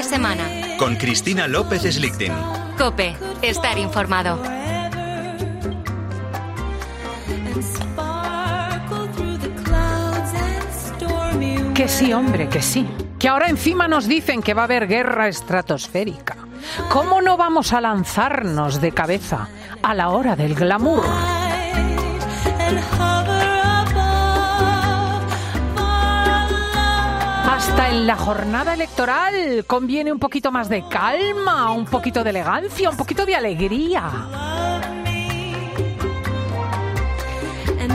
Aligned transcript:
de 0.00 0.04
semana. 0.04 0.44
Con 0.78 0.96
Cristina 0.96 1.46
López 1.46 1.82
Slichting. 1.82 2.32
Cope, 2.78 3.14
estar 3.42 3.76
informado. 3.76 4.40
Que 11.74 11.86
sí, 11.86 12.14
hombre, 12.14 12.48
que 12.48 12.62
sí. 12.62 12.88
Que 13.18 13.28
ahora 13.28 13.48
encima 13.48 13.88
nos 13.88 14.08
dicen 14.08 14.40
que 14.40 14.54
va 14.54 14.62
a 14.62 14.64
haber 14.64 14.86
guerra 14.86 15.28
estratosférica. 15.28 16.36
¿Cómo 16.88 17.20
no 17.20 17.36
vamos 17.36 17.74
a 17.74 17.82
lanzarnos 17.82 18.80
de 18.80 18.92
cabeza 18.92 19.48
a 19.82 19.94
la 19.94 20.08
hora 20.08 20.34
del 20.34 20.54
glamour? 20.54 21.04
La 28.06 28.16
jornada 28.16 28.74
electoral 28.74 29.64
conviene 29.66 30.10
un 30.10 30.18
poquito 30.18 30.50
más 30.50 30.68
de 30.68 30.84
calma, 30.88 31.70
un 31.72 31.84
poquito 31.84 32.24
de 32.24 32.30
elegancia, 32.30 32.88
un 32.88 32.96
poquito 32.96 33.26
de 33.26 33.34
alegría. 33.34 34.69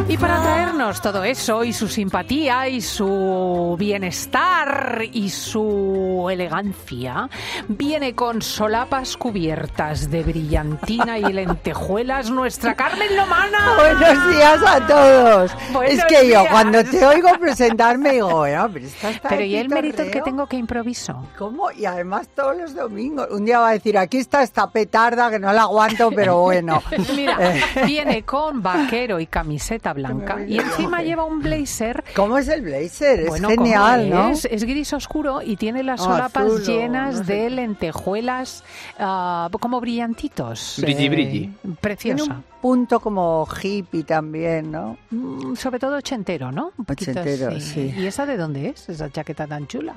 Y 0.08 0.18
para 0.18 0.40
traernos 0.40 1.02
todo 1.02 1.23
eso 1.23 1.64
y 1.64 1.73
su 1.73 1.88
simpatía 1.88 2.68
y 2.70 2.80
su 2.80 3.76
bienestar 3.80 5.02
y 5.12 5.32
su 5.32 6.27
elegancia, 6.32 7.27
viene 7.68 8.13
con 8.13 8.44
solapas 8.44 9.18
cubiertas 9.18 10.12
de 10.12 10.22
brillantina 10.22 11.18
y 11.18 11.34
lentejuelas 11.34 12.30
nuestra 12.30 12.76
Carmen 12.76 13.18
Lomana. 13.18 13.76
Buenos 13.77 14.30
días 14.30 14.62
a 14.63 14.86
todos. 14.86 15.52
Buenos 15.73 15.96
es 15.98 16.05
que 16.05 16.30
yo 16.30 16.41
días. 16.41 16.48
cuando 16.52 16.84
te 16.84 17.04
oigo 17.04 17.30
presentarme 17.40 18.12
digo, 18.12 18.30
"Bueno, 18.38 18.70
pero 18.72 18.85
esta 18.85 19.10
está 19.10 19.29
Pero 19.29 19.41
¿y 19.44 19.55
el 19.55 19.70
mérito 19.70 19.98
que 19.98 20.04
pitorreo". 20.04 20.24
tengo 20.24 20.46
que 20.48 20.57
improviso? 20.57 21.26
¿Cómo? 21.35 21.72
Y 21.72 21.85
además 21.85 22.27
todos 22.35 22.55
los 22.55 22.76
domingos. 22.76 23.27
Un 23.32 23.44
día 23.44 23.57
va 23.60 23.70
a 23.70 23.74
decir, 23.74 23.98
aquí 23.98 24.20
está 24.20 24.44
esta 24.44 24.70
petarda 24.70 25.32
que 25.32 25.40
no 25.40 25.51
la 25.51 25.63
aguanto, 25.63 26.12
pero 26.12 26.41
bueno. 26.41 26.84
Mira, 27.16 27.38
Eh, 27.55 27.62
viene 27.88 28.22
con 28.24 28.62
vaquero 28.62 29.20
y 29.20 29.26
camiseta 29.26 29.95
blanca 29.96 30.46
y 30.46 30.60
encima 30.60 31.01
lleva 31.01 31.24
un 31.24 31.40
blazer 31.41 32.04
¿Cómo 32.15 32.38
es 32.38 32.48
el 32.48 32.62
blazer? 32.62 33.21
Es 33.21 33.27
Bueno, 33.29 33.49
¿cómo 33.49 33.63
genial, 33.63 34.10
¿no? 34.10 34.29
es? 34.29 34.46
Es 34.46 34.63
gris 34.63 34.93
oscuro 34.93 35.41
y 35.41 35.55
tiene 35.55 35.82
las 35.82 36.01
O 36.01 36.04
solapas 36.05 36.68
llenas 36.68 37.15
no 37.20 37.24
sé 37.24 37.34
de 37.34 37.49
lentejuelas 37.49 38.63
ah, 38.99 39.49
como 39.60 39.79
brillantitos. 39.82 40.77
Brilli, 40.82 41.05
eh, 41.05 41.10
brilli. 41.10 41.40
Tiene 41.62 41.76
Preciosa. 41.82 42.23
un 42.34 42.43
punto 42.62 42.99
como 42.99 43.48
hippie 43.62 44.04
también, 44.04 44.71
¿no? 44.71 44.98
Mm, 45.10 45.55
Sobre 45.55 45.79
todo 45.79 45.98
ochentero, 45.98 46.51
¿no? 46.51 46.71
Un 46.77 46.85
poquito 46.85 47.12
Ochentero, 47.12 47.49
así. 47.55 47.62
sí. 47.62 47.93
¿Y 47.98 48.05
esa 48.05 48.26
de 48.26 48.38
dónde 48.38 48.70
es? 48.70 48.90
Esa 48.90 49.10
chaqueta 49.12 49.48
tan 49.48 49.66
chula. 49.68 49.96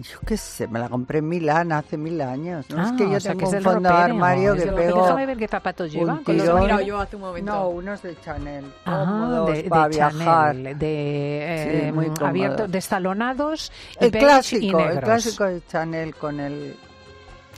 Yo 0.00 0.20
qué 0.24 0.36
sé, 0.36 0.68
me 0.68 0.78
la 0.78 0.88
compré 0.88 1.18
en 1.18 1.28
Milán 1.28 1.72
hace 1.72 1.96
mil 1.96 2.20
años. 2.20 2.66
¿no? 2.70 2.82
es 2.84 2.92
Ah, 2.92 2.94
que 2.96 3.10
yo 3.10 3.16
o 3.16 3.20
sea, 3.20 3.32
tengo 3.32 3.50
que 3.50 3.56
un 3.56 3.62
fondo 3.64 3.88
de 3.88 3.94
armario 3.96 4.54
que 4.54 4.66
pego 4.66 5.02
Déjame 5.02 5.26
ver 5.26 5.36
qué 5.38 5.48
zapatos 5.48 5.90
lleva. 5.92 6.20
con 6.24 6.36
los 6.38 6.60
mirado 6.60 6.80
yo 6.82 7.00
hace 7.00 7.16
un 7.16 7.22
momento. 7.22 7.52
No, 7.52 7.68
unos 7.70 8.02
de 8.02 8.20
Chanel. 8.20 8.64
Ah, 8.86 9.44
de, 9.48 9.62
de 9.64 9.68
para 9.68 9.88
viajar. 9.88 10.54
Chanel, 10.54 10.78
de 10.78 11.66
Sí, 11.80 11.86
eh, 11.86 11.92
muy 11.92 12.06
cómodos. 12.06 12.28
abiertos, 12.28 12.70
destalonados, 12.70 13.72
El 13.98 14.10
clásico, 14.12 14.80
y 14.80 14.82
el 14.84 15.00
clásico 15.00 15.44
de 15.44 15.62
Chanel 15.66 16.14
con 16.14 16.38
el 16.38 16.76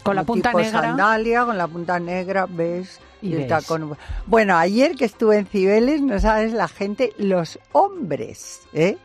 con 0.03 0.17
la 0.17 0.25
punta 0.25 0.49
tipo 0.49 0.61
negra. 0.63 0.81
sandalia, 0.81 1.45
con 1.45 1.59
la 1.59 1.67
punta 1.69 1.99
negra, 2.01 2.47
ves, 2.49 2.99
Y 3.21 3.35
y, 3.35 3.35
el 3.35 3.49
tacón. 3.49 3.99
Bueno, 4.25 4.57
ayer 4.57 4.97
que 4.97 5.05
estuve 5.05 5.37
en 5.37 5.47
Cibeles, 5.47 6.01
no 6.01 6.19
sabes 6.19 6.55
la 6.55 6.69
gente, 6.69 7.13
los 7.19 7.59
hombres, 7.73 8.61
¿eh? 8.73 8.97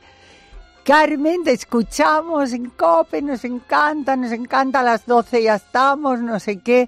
Carmen, 0.85 1.43
te 1.43 1.51
escuchamos 1.51 2.53
en 2.53 2.69
COPE, 2.69 3.23
nos 3.23 3.43
encanta, 3.43 4.15
nos 4.15 4.31
encanta, 4.31 4.81
a 4.81 4.83
las 4.83 5.07
12 5.07 5.41
ya 5.41 5.55
estamos, 5.55 6.19
no 6.19 6.39
sé 6.39 6.59
qué. 6.59 6.87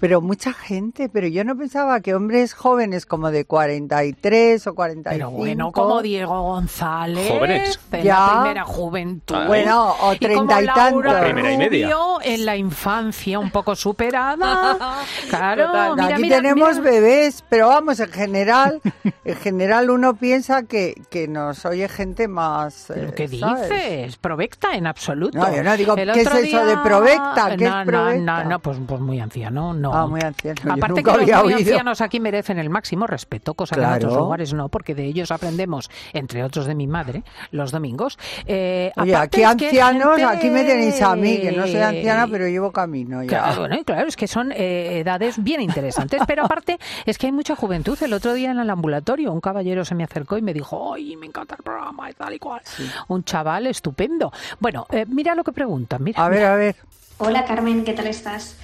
Pero 0.00 0.20
mucha 0.20 0.52
gente, 0.52 1.08
pero 1.08 1.26
yo 1.26 1.42
no 1.44 1.56
pensaba 1.56 2.00
que 2.00 2.14
hombres 2.14 2.54
jóvenes 2.54 3.04
como 3.04 3.30
de 3.30 3.44
43 3.44 4.66
o 4.68 4.74
45. 4.74 5.12
Pero 5.18 5.30
bueno, 5.36 5.72
como 5.72 6.00
Diego 6.02 6.40
González, 6.42 7.28
Jóvenes. 7.30 7.80
en 7.92 8.02
Ya. 8.04 8.18
la 8.20 8.40
primera 8.42 8.64
juventud. 8.64 9.34
Ay. 9.34 9.46
Bueno, 9.48 9.94
o 10.00 10.12
Y 10.14 10.18
treinta 10.18 10.62
y 10.62 10.66
Laura 10.66 10.84
tantos. 10.84 11.12
La 11.12 11.24
primera 11.24 11.52
y 11.52 11.58
media. 11.58 11.86
Rubio, 11.86 12.18
en 12.22 12.46
la 12.46 12.56
infancia 12.56 13.38
un 13.38 13.50
poco 13.50 13.74
superada. 13.74 14.76
Claro, 15.28 15.94
mira, 15.94 16.06
Aquí 16.14 16.22
mira, 16.22 16.36
tenemos 16.36 16.78
mira. 16.78 16.90
bebés, 16.90 17.44
pero 17.48 17.68
vamos, 17.68 18.00
en 18.00 18.10
general, 18.10 18.80
en 19.24 19.36
general 19.36 19.90
uno 19.90 20.14
piensa 20.14 20.62
que, 20.62 20.94
que 21.10 21.28
nos 21.28 21.64
oye 21.64 21.88
gente 21.88 22.28
más. 22.28 22.86
¿Pero 22.88 23.08
eh, 23.08 23.14
qué 23.14 23.28
¿sabes? 23.28 23.68
dices? 23.68 24.16
Provecta 24.16 24.74
en 24.74 24.86
absoluto. 24.86 25.38
No, 25.38 25.54
yo 25.54 25.62
no 25.62 25.76
digo, 25.76 25.96
El 25.96 26.12
¿qué 26.12 26.20
es 26.22 26.26
otro 26.26 26.38
eso 26.38 26.64
de 26.66 26.76
provecta? 26.78 27.56
¿Qué 27.56 27.64
es 27.64 27.70
no, 27.70 27.84
provecta? 27.84 28.20
No, 28.20 28.44
no, 28.44 28.50
no, 28.50 28.58
pues, 28.60 28.78
pues 28.86 29.00
muy 29.00 29.20
anciano, 29.20 29.74
no. 29.74 29.87
Ah, 29.92 30.06
muy 30.06 30.20
anciano. 30.20 30.74
Aparte 30.74 31.02
que 31.02 31.10
los 31.10 31.20
había 31.22 31.42
muy 31.42 31.54
oído. 31.54 31.58
ancianos 31.70 32.00
aquí 32.00 32.20
merecen 32.20 32.58
el 32.58 32.70
máximo 32.70 33.06
respeto, 33.06 33.54
cosa 33.54 33.74
que 33.74 33.80
en 33.82 33.86
Claro. 33.88 34.06
otros 34.08 34.18
lugares 34.22 34.52
no, 34.54 34.68
porque 34.68 34.94
de 34.94 35.04
ellos 35.04 35.30
aprendemos, 35.30 35.90
entre 36.12 36.42
otros 36.44 36.66
de 36.66 36.74
mi 36.74 36.86
madre, 36.86 37.22
los 37.50 37.70
domingos. 37.72 38.18
Eh, 38.46 38.92
Oye, 38.96 39.14
aparte 39.14 39.44
aquí 39.44 39.64
es 39.64 39.72
que 39.72 39.80
ancianos, 39.82 40.16
gente- 40.16 40.24
aquí 40.36 40.50
me 40.50 40.64
tenéis 40.64 41.00
a 41.02 41.16
mí, 41.16 41.38
que 41.38 41.52
no 41.52 41.66
soy 41.66 41.76
anciana, 41.80 42.26
pero 42.30 42.46
llevo 42.48 42.72
camino 42.72 43.22
ya. 43.22 43.28
Claro, 43.28 43.60
bueno, 43.60 43.76
y 43.80 43.84
claro, 43.84 44.08
es 44.08 44.16
que 44.16 44.26
son 44.28 44.52
eh, 44.52 45.00
edades 45.00 45.42
bien 45.42 45.60
interesantes, 45.60 46.22
pero 46.26 46.44
aparte 46.44 46.78
es 47.06 47.18
que 47.18 47.26
hay 47.26 47.32
mucha 47.32 47.56
juventud. 47.56 47.98
El 48.02 48.12
otro 48.12 48.34
día 48.34 48.50
en 48.50 48.58
el 48.58 48.70
ambulatorio 48.70 49.32
un 49.32 49.40
caballero 49.40 49.84
se 49.84 49.94
me 49.94 50.04
acercó 50.04 50.38
y 50.38 50.42
me 50.42 50.52
dijo, 50.54 50.94
¡ay, 50.94 51.16
me 51.16 51.26
encanta 51.26 51.54
el 51.58 51.62
programa 51.62 52.10
y 52.10 52.14
tal 52.14 52.32
y 52.34 52.38
cual! 52.38 52.60
Un 53.08 53.24
chaval 53.24 53.66
estupendo. 53.66 54.32
Bueno, 54.60 54.86
eh, 54.90 55.04
mira 55.08 55.34
lo 55.34 55.44
que 55.44 55.52
preguntan, 55.52 56.02
mira. 56.02 56.24
A 56.24 56.28
ver, 56.28 56.38
mira. 56.38 56.52
a 56.52 56.56
ver. 56.56 56.76
Hola 57.18 57.44
Carmen, 57.44 57.84
¿qué 57.84 57.94
tal 57.94 58.06
estás? 58.06 58.56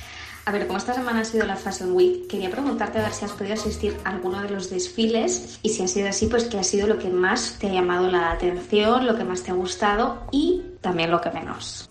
A 0.47 0.53
ver, 0.53 0.67
como 0.67 0.77
esta 0.77 0.93
semana 0.93 1.21
ha 1.21 1.25
sido 1.25 1.47
la 1.47 1.57
Fashion 1.57 1.93
Week, 1.93 2.27
quería 2.29 2.51
preguntarte 2.51 2.99
a 2.99 3.03
ver 3.03 3.13
si 3.13 3.25
has 3.25 3.33
podido 3.33 3.55
asistir 3.55 3.97
a 4.05 4.11
alguno 4.11 4.43
de 4.43 4.51
los 4.51 4.69
desfiles 4.69 5.59
y 5.63 5.71
si 5.71 5.83
ha 5.83 5.89
sido 5.89 6.09
así, 6.11 6.27
pues 6.27 6.45
qué 6.45 6.59
ha 6.59 6.65
sido 6.65 6.87
lo 6.87 6.99
que 6.99 7.09
más 7.09 7.57
te 7.59 7.69
ha 7.69 7.73
llamado 7.73 8.09
la 8.11 8.31
atención, 8.33 9.07
lo 9.07 9.17
que 9.17 9.25
más 9.25 9.43
te 9.43 9.53
ha 9.53 9.55
gustado 9.55 10.19
y 10.33 10.63
también 10.83 11.11
lo 11.11 11.21
que 11.23 11.31
menos. 11.31 11.89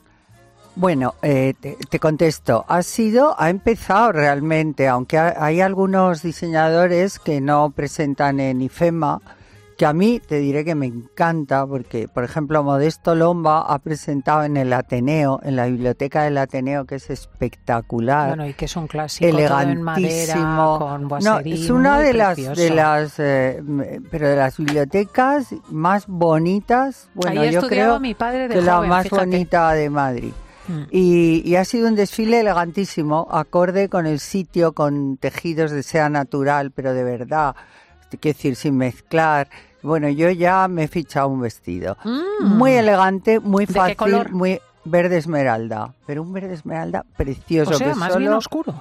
Bueno, 0.75 1.15
eh, 1.23 1.55
te, 1.59 1.77
te 1.89 1.99
contesto. 1.99 2.63
Ha 2.67 2.83
sido, 2.83 3.35
ha 3.39 3.49
empezado 3.49 4.11
realmente, 4.11 4.87
aunque 4.87 5.17
ha- 5.17 5.35
hay 5.43 5.59
algunos 5.61 6.21
diseñadores 6.21 7.17
que 7.17 7.41
no 7.41 7.71
presentan 7.71 8.39
en 8.39 8.61
IFEMA, 8.61 9.19
que 9.77 9.85
a 9.85 9.93
mí 9.93 10.19
te 10.19 10.37
diré 10.37 10.63
que 10.63 10.75
me 10.75 10.85
encanta, 10.85 11.65
porque, 11.65 12.07
por 12.07 12.23
ejemplo, 12.23 12.63
Modesto 12.63 13.15
Lomba 13.15 13.61
ha 13.61 13.79
presentado 13.79 14.43
en 14.43 14.57
el 14.57 14.71
Ateneo, 14.73 15.39
en 15.43 15.55
la 15.55 15.65
biblioteca 15.65 16.23
del 16.23 16.37
Ateneo, 16.37 16.85
que 16.85 16.95
es 16.95 17.09
espectacular. 17.09 18.29
Bueno, 18.29 18.47
y 18.47 18.53
que 18.53 18.65
es 18.65 18.75
un 18.75 18.87
clásico 18.87 19.29
todo 19.29 19.61
en 19.61 19.81
madera, 19.81 20.07
elegantísimo. 20.07 20.79
con 20.79 21.07
no, 21.23 21.39
es 21.39 21.69
una 21.69 21.99
de 21.99 22.13
las, 22.13 22.37
de 22.37 22.69
las, 22.69 23.19
eh, 23.19 23.61
pero 24.11 24.29
de 24.29 24.35
las 24.35 24.57
bibliotecas 24.57 25.53
más 25.69 26.07
bonitas. 26.07 27.09
Bueno, 27.13 27.41
Ahí 27.41 27.51
yo 27.51 27.61
creo 27.67 27.99
mi 27.99 28.13
padre 28.13 28.47
de 28.47 28.55
que 28.55 28.61
la 28.61 28.77
joven, 28.77 28.89
más 28.89 29.03
fíjate. 29.03 29.25
bonita 29.25 29.73
de 29.73 29.89
Madrid. 29.89 30.33
Mm. 30.67 30.83
Y, 30.91 31.41
y 31.45 31.55
ha 31.55 31.65
sido 31.65 31.87
un 31.87 31.95
desfile 31.95 32.39
elegantísimo, 32.39 33.27
acorde 33.31 33.89
con 33.89 34.05
el 34.05 34.19
sitio, 34.19 34.73
con 34.73 35.17
tejidos 35.17 35.71
de 35.71 35.83
seda 35.83 36.09
natural, 36.09 36.71
pero 36.71 36.93
de 36.93 37.03
verdad, 37.03 37.55
quiero 38.17 38.35
decir, 38.37 38.55
sin 38.55 38.77
mezclar. 38.77 39.49
Bueno, 39.81 40.07
yo 40.09 40.29
ya 40.29 40.67
me 40.67 40.83
he 40.83 40.87
fichado 40.87 41.27
un 41.27 41.41
vestido. 41.41 41.97
Mm. 42.03 42.45
Muy 42.57 42.71
elegante, 42.73 43.39
muy 43.39 43.65
¿De 43.65 43.73
qué 43.73 43.79
fácil, 43.79 43.97
color? 43.97 44.31
muy 44.31 44.59
verde 44.85 45.17
esmeralda. 45.17 45.93
Pero 46.05 46.21
un 46.21 46.31
verde 46.33 46.53
esmeralda 46.53 47.05
precioso. 47.17 47.71
O 47.71 47.73
sea, 47.75 47.89
que 47.91 47.95
más 47.95 48.13
solo- 48.13 48.19
bien 48.19 48.33
oscuro. 48.33 48.73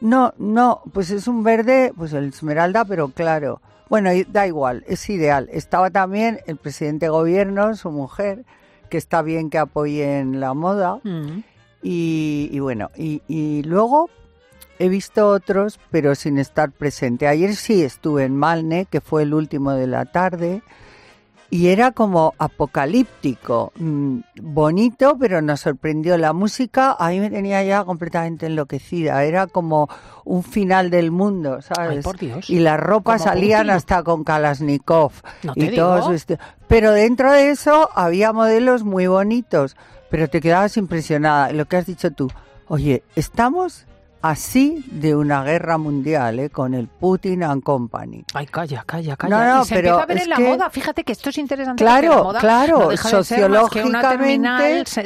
No, 0.00 0.34
no, 0.38 0.82
pues 0.92 1.10
es 1.10 1.28
un 1.28 1.44
verde, 1.44 1.92
pues 1.96 2.12
el 2.12 2.24
esmeralda, 2.30 2.84
pero 2.84 3.08
claro. 3.08 3.60
Bueno, 3.88 4.10
da 4.28 4.46
igual, 4.46 4.84
es 4.88 5.08
ideal. 5.10 5.48
Estaba 5.52 5.90
también 5.90 6.40
el 6.46 6.56
presidente 6.56 7.06
de 7.06 7.10
gobierno, 7.10 7.76
su 7.76 7.90
mujer, 7.92 8.44
que 8.90 8.96
está 8.98 9.22
bien 9.22 9.48
que 9.50 9.58
apoyen 9.58 10.40
la 10.40 10.54
moda. 10.54 10.98
Mm. 11.04 11.42
Y, 11.84 12.48
y 12.50 12.58
bueno, 12.60 12.90
y, 12.96 13.22
y 13.28 13.62
luego 13.64 14.08
he 14.82 14.88
visto 14.88 15.28
otros, 15.28 15.78
pero 15.92 16.16
sin 16.16 16.38
estar 16.38 16.72
presente. 16.72 17.28
Ayer 17.28 17.54
sí 17.54 17.84
estuve 17.84 18.24
en 18.24 18.36
Malne, 18.36 18.86
que 18.86 19.00
fue 19.00 19.22
el 19.22 19.32
último 19.32 19.72
de 19.72 19.86
la 19.86 20.06
tarde, 20.06 20.60
y 21.50 21.68
era 21.68 21.92
como 21.92 22.34
apocalíptico, 22.38 23.72
mm, 23.76 24.18
bonito, 24.40 25.16
pero 25.20 25.40
nos 25.40 25.60
sorprendió 25.60 26.18
la 26.18 26.32
música. 26.32 26.96
A 26.98 27.10
mí 27.10 27.20
me 27.20 27.30
tenía 27.30 27.62
ya 27.62 27.84
completamente 27.84 28.46
enloquecida. 28.46 29.22
Era 29.22 29.46
como 29.46 29.88
un 30.24 30.42
final 30.42 30.90
del 30.90 31.12
mundo, 31.12 31.62
¿sabes? 31.62 31.98
Ay, 31.98 32.02
por 32.02 32.18
Dios. 32.18 32.50
Y 32.50 32.58
las 32.58 32.80
ropas 32.80 33.22
salían 33.24 33.66
Putin. 33.66 33.76
hasta 33.76 34.02
con 34.02 34.24
Kalashnikov 34.24 35.12
No 35.44 35.52
y 35.54 35.74
todos 35.76 36.26
Pero 36.66 36.90
dentro 36.90 37.30
de 37.30 37.50
eso 37.50 37.88
había 37.94 38.32
modelos 38.32 38.82
muy 38.82 39.06
bonitos, 39.06 39.76
pero 40.10 40.28
te 40.28 40.40
quedabas 40.40 40.76
impresionada. 40.76 41.52
Lo 41.52 41.66
que 41.66 41.76
has 41.76 41.86
dicho 41.86 42.10
tú, 42.10 42.30
oye, 42.66 43.04
estamos 43.14 43.86
así 44.22 44.84
de 44.90 45.14
una 45.16 45.42
guerra 45.44 45.76
mundial, 45.78 46.38
¿eh? 46.38 46.48
con 46.50 46.74
el 46.74 46.86
Putin 46.88 47.42
and 47.42 47.62
Company. 47.62 48.24
Ay, 48.34 48.46
calla, 48.46 48.84
calla, 48.86 49.16
calla. 49.16 49.36
No, 49.44 49.56
no, 49.56 49.62
y 49.62 49.66
se 49.66 49.74
pero 49.74 49.88
empieza 49.88 50.02
a 50.02 50.06
ver 50.06 50.16
es 50.16 50.22
en 50.24 50.30
la 50.30 50.36
que- 50.36 50.48
moda. 50.48 50.70
Fíjate 50.70 51.04
que 51.04 51.12
esto 51.12 51.30
es 51.30 51.38
interesante. 51.38 51.82
Claro, 51.82 52.02
porque 52.02 52.16
la 52.16 52.22
moda 52.24 52.40
claro, 52.40 52.78
no 52.78 52.88
deja 52.90 53.08
de 53.10 53.16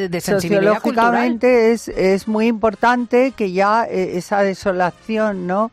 de 0.09 0.21
cultural. 0.21 0.41
sociológicamente 0.41 1.73
es, 1.73 1.89
es 1.89 2.29
muy 2.29 2.47
importante 2.47 3.33
que 3.33 3.53
ya 3.53 3.85
eh, 3.87 4.17
esa 4.19 4.43
desolación, 4.43 5.47
¿no? 5.47 5.71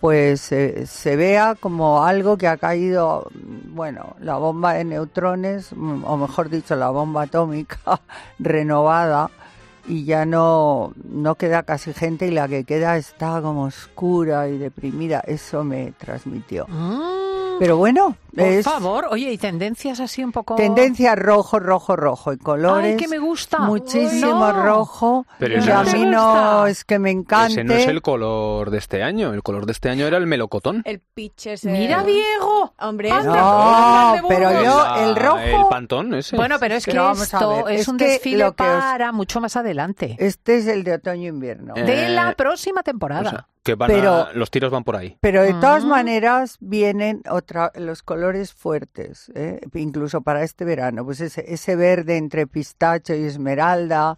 Pues 0.00 0.52
eh, 0.52 0.86
se 0.86 1.16
vea 1.16 1.56
como 1.58 2.04
algo 2.04 2.36
que 2.38 2.46
ha 2.46 2.56
caído, 2.56 3.26
mm, 3.34 3.74
bueno, 3.74 4.14
la 4.20 4.36
bomba 4.36 4.74
de 4.74 4.84
neutrones, 4.84 5.72
mm, 5.74 6.04
o 6.04 6.16
mejor 6.16 6.48
dicho, 6.50 6.76
la 6.76 6.90
bomba 6.90 7.22
atómica 7.22 7.78
renovada, 8.38 9.28
y 9.88 10.04
ya 10.04 10.26
no, 10.26 10.92
no 11.04 11.34
queda 11.36 11.62
casi 11.62 11.92
gente 11.94 12.26
y 12.26 12.30
la 12.30 12.46
que 12.46 12.64
queda 12.64 12.96
está 12.96 13.40
como 13.40 13.64
oscura 13.64 14.48
y 14.48 14.58
deprimida. 14.58 15.20
Eso 15.20 15.64
me 15.64 15.92
transmitió. 15.98 16.66
Mm, 16.68 17.58
Pero 17.58 17.76
bueno, 17.78 18.16
por 18.38 18.48
es 18.48 18.64
favor, 18.64 19.06
oye, 19.10 19.32
y 19.32 19.38
tendencias 19.38 20.00
así 20.00 20.22
un 20.24 20.32
poco. 20.32 20.54
tendencia 20.56 21.14
rojo, 21.14 21.58
rojo, 21.58 21.96
rojo. 21.96 22.32
Y 22.32 22.38
colores. 22.38 22.92
Ay, 22.92 22.96
que 22.96 23.08
me 23.08 23.18
gusta. 23.18 23.58
Muchísimo 23.58 24.32
Uy, 24.46 24.52
no. 24.54 24.62
rojo. 24.64 25.26
Pero 25.38 25.62
a 25.62 25.84
no 25.84 25.92
mí 25.92 26.04
no 26.06 26.66
es 26.66 26.84
que 26.84 26.98
me 26.98 27.10
encante. 27.10 27.52
Ese 27.52 27.64
no 27.64 27.74
es 27.74 27.86
el 27.86 28.02
color 28.02 28.70
de 28.70 28.78
este 28.78 29.02
año. 29.02 29.32
El 29.34 29.42
color 29.42 29.66
de 29.66 29.72
este 29.72 29.88
año 29.90 30.06
era 30.06 30.16
el 30.16 30.26
melocotón. 30.26 30.82
El 30.84 31.00
pitch 31.00 31.46
ese. 31.48 31.70
Mira, 31.70 32.02
Diego. 32.02 32.74
Hombre, 32.80 33.10
Anda, 33.10 33.34
No, 33.34 34.12
de 34.14 34.22
pero 34.28 34.62
yo, 34.62 34.96
el 34.96 35.16
rojo- 35.16 35.38
El 35.38 35.66
pantón 35.68 36.14
ese. 36.14 36.36
Bueno, 36.36 36.56
pero 36.58 36.74
es 36.76 36.84
que 36.84 36.92
Pero 36.92 37.12
esto 37.12 37.68
es, 37.68 37.80
es 37.82 37.88
un 37.88 37.96
que 37.98 38.06
desfile 38.06 38.44
lo 38.44 38.54
que 38.54 38.62
os- 38.64 38.68
para 38.84 39.12
mucho 39.12 39.40
más 39.40 39.56
adelante. 39.56 40.16
Este 40.18 40.58
es 40.58 40.66
el 40.66 40.84
de 40.84 40.94
otoño-invierno. 40.94 41.74
Eh, 41.76 41.82
de 41.82 42.08
la 42.10 42.32
próxima 42.34 42.80
O 42.80 42.84
temporada. 42.84 43.30
sea, 43.30 43.46
que 43.62 43.74
van 43.74 43.88
Pero- 43.88 44.14
a- 44.14 44.32
los 44.32 44.50
tiros 44.50 44.70
van 44.70 44.84
por 44.84 44.96
ahí. 44.96 45.16
Pero 45.20 45.42
de 45.42 45.52
todas 45.54 45.84
Ah. 45.84 45.88
maneras 45.88 46.56
vienen 46.60 47.22
otra, 47.30 47.70
los 47.74 48.02
colores 48.02 48.27
fuertes, 48.54 49.30
¿eh? 49.34 49.60
incluso 49.74 50.20
para 50.20 50.42
este 50.42 50.64
verano. 50.64 51.04
Pues 51.04 51.20
ese, 51.20 51.44
ese 51.52 51.76
verde 51.76 52.16
entre 52.16 52.46
pistacho 52.46 53.14
y 53.14 53.24
esmeralda, 53.24 54.16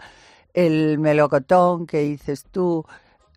el 0.54 0.98
melocotón 0.98 1.86
que 1.86 2.00
dices 2.00 2.44
tú, 2.50 2.84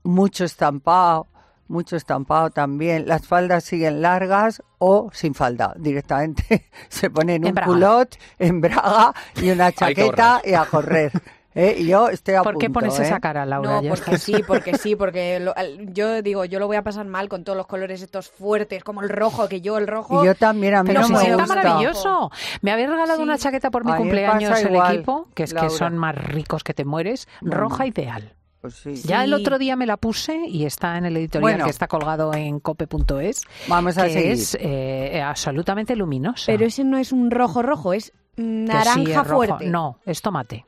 mucho 0.04 0.44
estampado, 0.46 1.28
mucho 1.68 1.96
estampado 1.96 2.50
también. 2.50 3.08
Las 3.08 3.25
faldas 3.28 3.64
siguen 3.64 4.02
largas 4.02 4.62
o 4.80 5.10
sin 5.14 5.34
falda. 5.34 5.74
Directamente 5.78 6.70
se 6.90 7.10
ponen 7.10 7.44
En 7.44 7.50
un 7.50 7.56
braga. 7.56 7.68
culot 7.72 8.18
en 8.40 8.62
braga 8.62 9.14
y 9.42 9.50
una 9.50 9.72
chaqueta 9.74 10.42
y 10.44 10.54
a 10.54 10.66
correr. 10.66 11.12
¿Eh? 11.56 11.76
Y 11.80 11.88
yo 11.88 12.10
estoy 12.10 12.36
a 12.36 12.42
¿Por 12.44 12.58
qué 12.58 12.70
pones 12.70 13.00
¿eh? 13.00 13.04
esa 13.04 13.20
cara, 13.20 13.46
Laura? 13.46 13.82
No, 13.82 13.90
porque 13.90 14.18
sí, 14.18 14.36
porque 14.46 14.78
sí, 14.78 14.96
porque 14.96 15.40
lo- 15.40 15.54
yo 15.92 16.22
digo, 16.22 16.46
yo 16.46 16.60
lo 16.60 16.68
voy 16.68 16.78
a 16.78 16.82
pasar 16.84 17.06
mal 17.06 17.30
con 17.30 17.44
todos 17.44 17.58
los 17.58 17.68
colores 17.68 18.02
estos 18.02 18.30
fuertes, 18.30 18.84
como 18.84 19.02
el 19.02 19.10
rojo, 19.10 19.48
que 19.48 19.62
yo 19.62 19.78
el 19.78 19.88
rojo... 19.88 20.24
Y 20.24 20.28
yo 20.28 20.36
también, 20.36 20.76
a 20.76 20.84
mí 20.84 20.88
Pero 20.88 21.02
no 21.02 21.08
si 21.08 21.14
me 21.14 21.22
está 21.24 21.36
gusta. 21.36 21.56
maravilloso. 21.56 22.32
Me 22.62 22.72
habéis 22.72 22.90
regalado 22.90 23.18
Sí. 23.18 23.24
una 23.24 23.38
chaqueta 23.38 23.70
por 23.72 23.86
mi 23.86 23.94
cumpleaños 23.94 24.60
el 24.62 24.72
igual, 24.74 24.96
equipo, 24.96 25.28
que 25.34 25.44
es 25.44 25.54
Laura. 25.54 25.70
que 25.70 25.76
son 25.76 25.98
más 25.98 26.16
ricos 26.16 26.64
que 26.64 26.74
te 26.74 26.86
mueres. 26.86 27.28
Bueno. 27.42 27.58
Roja 27.58 27.86
ideal. 27.88 28.34
Pues 28.62 28.76
sí. 28.76 28.94
Ya 29.04 29.26
el 29.26 29.34
otro 29.34 29.58
día 29.60 29.76
me 29.76 29.86
la 29.86 29.98
puse 29.98 30.46
y 30.48 30.66
está 30.66 30.98
en 30.98 31.04
el 31.06 31.18
editorial 31.18 31.42
Bueno. 31.42 31.66
que 31.66 31.70
está 31.70 31.90
colgado 31.90 32.34
en 32.34 32.62
cope.es, 32.62 33.42
Vamos 33.68 33.98
a 33.98 34.06
que 34.06 34.14
seguir. 34.14 34.32
es 34.32 34.58
eh, 34.58 35.22
absolutamente 35.22 35.98
luminosa. 35.98 36.46
Pero 36.46 36.66
ese 36.66 36.86
no 36.86 36.98
es 36.98 37.12
un 37.12 37.30
rojo 37.30 37.62
rojo, 37.62 37.92
es 37.92 38.06
sí, 38.38 38.42
naranja 38.42 39.24
rojo. 39.24 39.36
fuerte. 39.36 39.66
No, 39.68 40.00
es 40.06 40.22
tomate. 40.22 40.66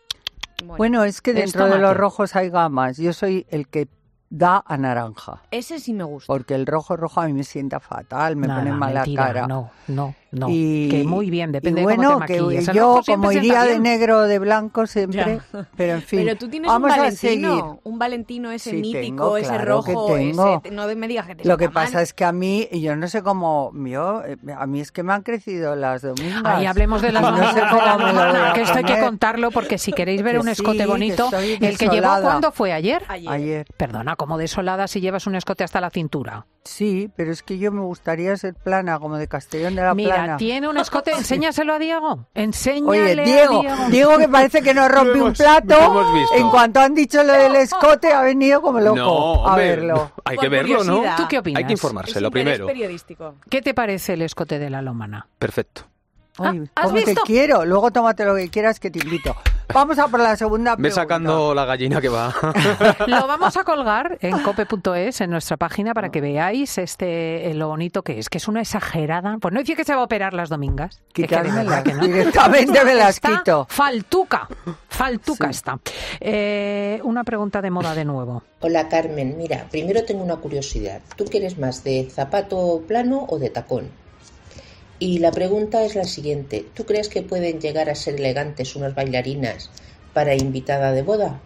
Bueno, 0.64 1.04
es 1.04 1.22
que 1.22 1.34
dentro 1.34 1.68
de 1.68 1.80
los 1.80 1.96
rojos 1.96 2.36
hay 2.36 2.50
gamas. 2.50 2.98
Yo 2.98 3.14
soy 3.14 3.46
el 3.50 3.68
que 3.68 3.88
da 4.30 4.64
a 4.66 4.78
naranja. 4.78 5.42
Ese 5.52 5.80
sí 5.80 5.94
me 5.94 6.04
gusta. 6.04 6.32
Porque 6.32 6.56
el 6.56 6.66
rojo 6.66 6.96
rojo 6.98 7.22
a 7.22 7.28
mí 7.28 7.34
me 7.34 7.44
sienta 7.44 7.80
fatal, 7.80 8.36
me 8.36 8.48
Nada, 8.48 8.60
pone 8.62 8.72
mala 8.74 9.02
mentira, 9.02 9.28
cara. 9.28 9.48
No, 9.48 9.72
no, 9.88 10.16
no. 10.36 10.48
Y, 10.50 10.90
que 10.90 11.04
muy 11.04 11.30
bien, 11.30 11.52
depende 11.52 11.82
y 11.82 11.84
de 11.84 11.96
bueno, 11.96 12.14
cómo 12.14 12.26
te 12.26 12.34
que 12.34 12.74
yo 12.74 13.02
como 13.06 13.32
iría 13.32 13.64
de 13.64 13.80
negro 13.80 14.20
o 14.20 14.22
de 14.24 14.40
blanco 14.40 14.86
siempre, 14.88 15.40
pero 15.76 15.94
en 15.94 16.02
fin. 16.02 16.22
Pero 16.24 16.36
tú 16.38 16.50
tienes 16.50 16.70
vamos 16.70 16.92
un 16.94 17.00
a 17.00 17.12
seguir. 17.12 17.46
Valentino, 17.48 17.80
un 17.84 18.00
Valentino 18.00 18.52
ese 18.52 18.72
Sí, 18.72 18.76
mítico, 18.78 19.02
tengo, 19.02 19.38
ese 19.38 19.48
claro 19.50 19.84
que 19.84 19.94
rojo, 19.94 20.14
tengo. 20.16 20.62
ese- 20.64 20.72
no 20.76 20.88
me 20.96 21.08
digas 21.08 21.26
que 21.28 21.36
te 21.36 21.48
Lo 21.48 21.58
que 21.58 21.66
mal. 21.70 21.74
pasa 21.86 22.02
es 22.02 22.14
que 22.14 22.26
a 22.26 22.32
mí, 22.32 22.68
yo 22.72 22.96
no 22.96 23.08
sé 23.08 23.24
cómo, 23.24 23.72
yo, 23.74 24.24
eh, 24.26 24.38
a 24.58 24.66
mí 24.68 24.80
es 24.82 24.92
que 24.92 25.04
me 25.04 25.14
han 25.14 25.24
crecido 25.24 25.76
las 25.76 26.02
domingas. 26.02 26.42
Ahí 26.46 26.66
hablemos 26.66 27.02
de 27.02 27.12
las 27.12 27.22
no 27.22 27.30
sé 27.30 27.34
domingas 27.42 27.70
cómo 27.72 27.82
de 27.82 27.88
la 27.88 27.98
me 27.98 28.04
lo 28.04 28.08
voy 28.08 28.16
lomana, 28.28 28.50
a 28.50 28.54
que 28.54 28.62
esto 28.62 28.78
hay 28.78 28.84
que 28.84 29.00
contarlo 29.00 29.52
porque 29.52 29.78
si 29.78 29.92
queréis 29.94 30.22
ver 30.22 30.34
Que 30.36 30.40
un 30.42 30.50
escote 30.50 30.80
sí, 30.84 30.86
bonito, 30.86 31.30
el 31.34 31.78
que 31.78 31.88
llevó. 31.88 32.08
¿cuándo 32.22 32.52
fue 32.52 32.74
ayer? 32.74 33.04
Ayer. 33.08 33.32
Ayer. 33.32 33.66
Perdona, 33.78 34.16
como 34.16 34.38
desolada 34.38 34.88
si 34.88 35.00
llevas 35.02 35.28
un 35.28 35.36
escote 35.36 35.64
hasta 35.64 35.80
la 35.82 35.90
cintura. 35.90 36.46
Sí, 36.64 37.10
pero 37.16 37.32
es 37.32 37.44
que 37.44 37.60
yo 37.60 37.72
me 37.72 37.82
gustaría 37.82 38.36
ser 38.38 38.56
plana, 38.56 38.98
como 39.00 39.18
de 39.18 39.28
Castellón 39.28 39.76
de 39.76 39.84
la 39.84 39.94
Mira, 39.94 40.16
Tiene 40.38 40.68
un 40.68 40.78
escote, 40.78 41.12
enséñaselo 41.18 41.74
a 41.74 41.80
Diego. 41.80 42.28
Enséñale 42.34 42.88
Oye, 42.90 43.22
a 43.22 43.24
Diego, 43.26 43.64
Diego. 43.90 44.18
Que 44.18 44.28
parece 44.30 44.62
que 44.62 44.74
no 44.74 44.88
rompe 44.90 45.22
un 45.22 45.34
plato. 45.34 45.76
lo 45.80 45.86
hemos 46.02 46.14
visto. 46.14 46.36
En 46.36 46.50
cuanto 46.50 46.80
han 46.80 46.94
dicho 46.96 47.24
lo 47.24 47.34
del 47.34 47.56
escote, 47.56 48.12
ha 48.14 48.22
venido 48.22 48.62
como 48.62 48.80
loco 48.80 48.96
no, 48.96 49.06
a 49.46 49.52
hombre, 49.52 49.70
verlo. 49.70 50.12
Hay 50.24 50.38
que 50.38 50.50
verlo, 50.50 50.84
¿no? 50.84 51.04
¿Tú 51.16 51.24
qué 51.30 51.40
opinas? 51.40 51.60
Hay 51.60 51.68
que 51.68 51.74
Es 51.74 51.80
informarse, 51.80 52.20
lo 52.22 52.28
interés 52.28 52.46
primero. 52.46 52.68
periodístico. 52.68 53.36
¿Qué 53.50 53.62
te 53.62 53.74
parece 53.74 54.14
el 54.14 54.22
escote 54.24 54.60
de 54.60 54.70
la 54.70 54.82
lomana? 54.82 55.28
Perfecto. 55.40 55.88
Ay, 56.38 56.64
¿has 56.76 56.86
¿Cómo 56.88 57.02
te 57.04 57.16
quiero? 57.26 57.66
Luego 57.66 57.92
tómate 57.92 58.26
lo 58.26 58.36
que 58.36 58.50
quieras 58.50 58.80
que 58.80 58.92
te 58.92 59.00
invito. 59.00 59.36
Vamos 59.74 59.98
a 59.98 60.08
por 60.08 60.20
la 60.20 60.36
segunda 60.36 60.72
Ve 60.76 60.84
pregunta. 60.84 61.02
sacando 61.02 61.56
la 61.56 61.66
gallina 61.66 62.00
que 62.00 62.08
va. 62.08 62.32
Lo 63.08 63.26
vamos 63.28 63.58
a 63.58 63.64
colgar 63.64 64.18
en 64.22 64.38
cope.es, 64.44 65.22
en 65.22 65.32
nuestra 65.32 65.58
página, 65.58 65.94
para 65.96 66.10
que 66.12 66.22
veáis 66.22 66.78
este 66.78 67.50
eh, 67.50 67.54
lo 67.56 67.70
bonito 67.70 68.04
que 68.04 68.20
es, 68.20 68.30
que 68.30 68.38
es 68.38 68.48
una 68.48 68.62
exagerada. 68.62 69.38
Pues 69.42 69.54
no 69.54 69.60
dice 69.62 69.76
que 69.76 69.84
se 69.84 69.96
va 69.96 70.02
a 70.02 70.04
operar 70.04 70.34
las 70.36 70.50
domingas. 70.50 71.02
Es 71.16 71.28
que 71.28 71.36
no. 71.42 72.06
directamente 72.06 72.86
me 72.86 72.94
las 72.94 73.20
quito. 73.20 73.66
Faltuca, 73.70 74.48
faltuca 74.88 75.46
Sí. 75.46 75.52
está. 75.52 75.80
Eh, 76.20 77.00
una 77.04 77.24
pregunta 77.24 77.60
de 77.62 77.72
moda 77.72 77.96
de 77.96 78.06
nuevo. 78.06 78.44
Hola 78.60 78.88
Carmen, 78.88 79.36
mira, 79.36 79.66
primero 79.72 80.04
tengo 80.06 80.24
una 80.24 80.36
curiosidad. 80.38 81.02
¿Tú 81.16 81.26
quieres 81.26 81.58
más 81.58 81.84
de 81.84 82.08
zapato 82.12 82.84
plano 82.88 83.26
o 83.30 83.40
de 83.40 83.50
tacón? 83.50 83.90
Y 85.00 85.20
la 85.20 85.32
pregunta 85.32 85.84
es 85.84 85.96
la 85.96 86.06
siguiente. 86.06 86.66
¿Tú 86.74 86.86
crees 86.86 87.10
que 87.10 87.22
pueden 87.22 87.60
llegar 87.60 87.90
a 87.90 87.96
ser 87.96 88.16
elegantes 88.16 88.76
unas 88.76 88.96
bailarinas 88.96 89.70
para 90.14 90.36
invitada 90.36 90.92
de 90.92 91.02
boda? 91.02 91.40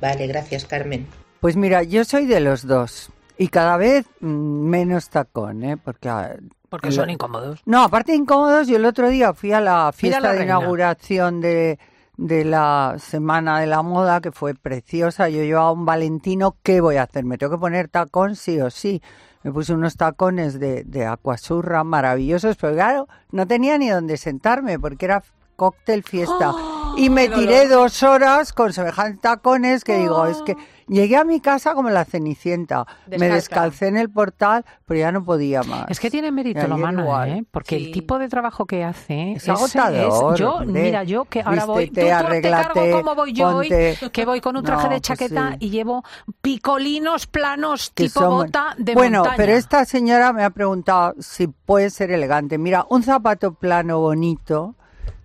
Vale, 0.00 0.26
gracias 0.26 0.64
Carmen. 0.66 1.06
Pues 1.40 1.56
mira, 1.56 1.82
yo 1.82 2.04
soy 2.04 2.26
de 2.26 2.40
los 2.40 2.66
dos. 2.66 3.10
Y 3.38 3.48
cada 3.48 3.76
vez 3.76 4.06
mm, 4.20 4.26
menos 4.26 5.08
tacón, 5.08 5.64
¿eh? 5.64 5.76
Porque 5.76 6.08
ah, 6.08 6.36
Porque 6.68 6.92
son 6.92 7.10
incómodos. 7.10 7.60
No, 7.64 7.82
aparte 7.82 8.12
de 8.12 8.18
incómodos, 8.18 8.68
yo 8.68 8.76
el 8.76 8.84
otro 8.84 9.08
día 9.08 9.32
fui 9.32 9.52
a 9.52 9.60
la 9.60 9.90
fiesta 9.92 10.20
la 10.20 10.32
de 10.32 10.38
reina. 10.38 10.52
inauguración 10.58 11.40
de, 11.40 11.78
de 12.22 12.44
la 12.44 12.96
Semana 12.98 13.58
de 13.58 13.66
la 13.66 13.82
Moda, 13.82 14.20
que 14.20 14.30
fue 14.30 14.54
preciosa. 14.54 15.28
Yo 15.28 15.42
llevaba 15.42 15.72
un 15.72 15.84
Valentino, 15.84 16.56
¿qué 16.62 16.80
voy 16.80 16.96
a 16.96 17.02
hacer? 17.02 17.24
¿Me 17.24 17.36
tengo 17.36 17.52
que 17.52 17.60
poner 17.60 17.88
tacón 17.88 18.36
sí 18.36 18.60
o 18.60 18.70
sí? 18.70 19.02
Me 19.42 19.50
puse 19.50 19.74
unos 19.74 19.96
tacones 19.96 20.60
de, 20.60 20.84
de 20.84 21.04
acuasurra 21.04 21.82
maravillosos, 21.82 22.56
pero 22.56 22.74
claro, 22.74 23.08
no 23.32 23.46
tenía 23.48 23.76
ni 23.76 23.88
dónde 23.88 24.16
sentarme 24.16 24.78
porque 24.78 25.06
era 25.06 25.24
cóctel 25.56 26.04
fiesta. 26.04 26.54
Y 26.96 27.10
me 27.10 27.28
tiré 27.28 27.68
dos 27.68 28.02
horas 28.02 28.52
con 28.52 28.72
semejantes 28.72 29.20
tacones 29.20 29.84
que 29.84 29.96
digo, 29.96 30.26
es 30.26 30.42
que 30.42 30.56
llegué 30.88 31.16
a 31.16 31.24
mi 31.24 31.40
casa 31.40 31.74
como 31.74 31.88
la 31.90 32.04
cenicienta. 32.04 32.86
Me 33.06 33.28
descalcé 33.28 33.86
en 33.88 33.96
el 33.96 34.10
portal, 34.10 34.64
pero 34.86 35.00
ya 35.00 35.10
no 35.12 35.24
podía 35.24 35.62
más. 35.62 35.86
Es 35.88 35.98
que 36.00 36.10
tiene 36.10 36.30
mérito 36.30 36.60
ayer 36.60 36.70
mano, 36.76 37.02
igual. 37.02 37.28
¿eh? 37.30 37.44
Porque 37.50 37.78
Sí. 37.78 37.86
el 37.86 37.92
tipo 37.92 38.18
de 38.18 38.28
trabajo 38.28 38.66
que 38.66 38.84
hace 38.84 39.32
Es 39.32 39.48
agotador, 39.48 40.36
yo, 40.36 40.54
hombre. 40.56 40.82
mira, 40.82 41.02
yo 41.04 41.24
que 41.24 41.40
ahora 41.40 41.64
voy, 41.64 41.86
tú, 41.88 41.94
tú 41.94 42.00
te 42.00 42.08
cargo 42.50 42.90
como 42.92 43.14
voy 43.14 43.32
yo 43.32 43.48
hoy, 43.56 43.68
ponte- 43.68 44.10
que 44.12 44.24
voy 44.26 44.40
con 44.40 44.56
un 44.56 44.62
traje 44.64 44.84
No, 44.84 44.90
de 44.90 44.96
pues 44.96 45.02
chaqueta 45.02 45.50
sí. 45.52 45.56
y 45.60 45.70
llevo 45.70 46.04
picolinos 46.42 47.26
planos 47.26 47.90
que 47.94 48.04
tipo 48.04 48.28
bota 48.28 48.74
de 48.76 48.94
bueno, 48.94 49.18
montaña. 49.20 49.36
pero 49.36 49.52
esta 49.52 49.84
señora 49.84 50.32
me 50.32 50.44
ha 50.44 50.50
preguntado 50.50 51.14
si 51.20 51.46
puede 51.46 51.88
ser 51.90 52.10
elegante. 52.10 52.58
Mira, 52.58 52.84
un 52.90 53.02
zapato 53.02 53.54
plano 53.54 54.00
bonito 54.00 54.74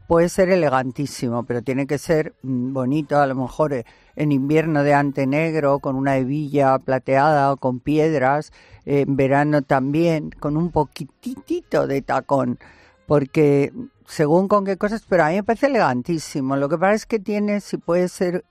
puede 0.08 0.30
ser 0.30 0.50
elegantísimo, 0.50 1.44
pero 1.44 1.62
tiene 1.62 1.86
que 1.86 1.98
ser 1.98 2.34
mm, 2.42 2.74
bonito, 2.74 3.20
a 3.20 3.28
lo 3.28 3.36
mejor 3.36 3.74
eh, 3.74 3.86
en 4.16 4.32
invierno 4.32 4.84
de 4.84 4.94
ante 4.94 5.28
negro, 5.28 5.80
con 5.80 5.96
una 5.96 6.18
hebilla 6.18 6.80
plateada 6.80 7.52
o 7.52 7.58
con 7.58 7.80
piedras, 7.80 8.52
eh, 8.86 9.02
en 9.02 9.18
verano 9.18 9.62
también, 9.62 10.32
con 10.32 10.58
un 10.58 10.72
poquitito 10.72 11.86
de 11.88 12.02
tacón, 12.02 12.58
porque 13.06 13.74
según 14.08 14.48
con 14.48 14.66
qué 14.66 14.78
cosas, 14.78 15.04
pero 15.08 15.26
a 15.26 15.30
mí 15.30 15.36
me 15.36 15.44
parece 15.44 15.68
elegantísimo. 15.68 16.56
Lo 16.56 16.70
que 16.70 16.78
pasa 16.78 16.94
es 16.94 17.06
que 17.06 17.20
tiene, 17.20 17.60
si 17.60 17.78
puede 17.78 18.08
ser, 18.08 18.46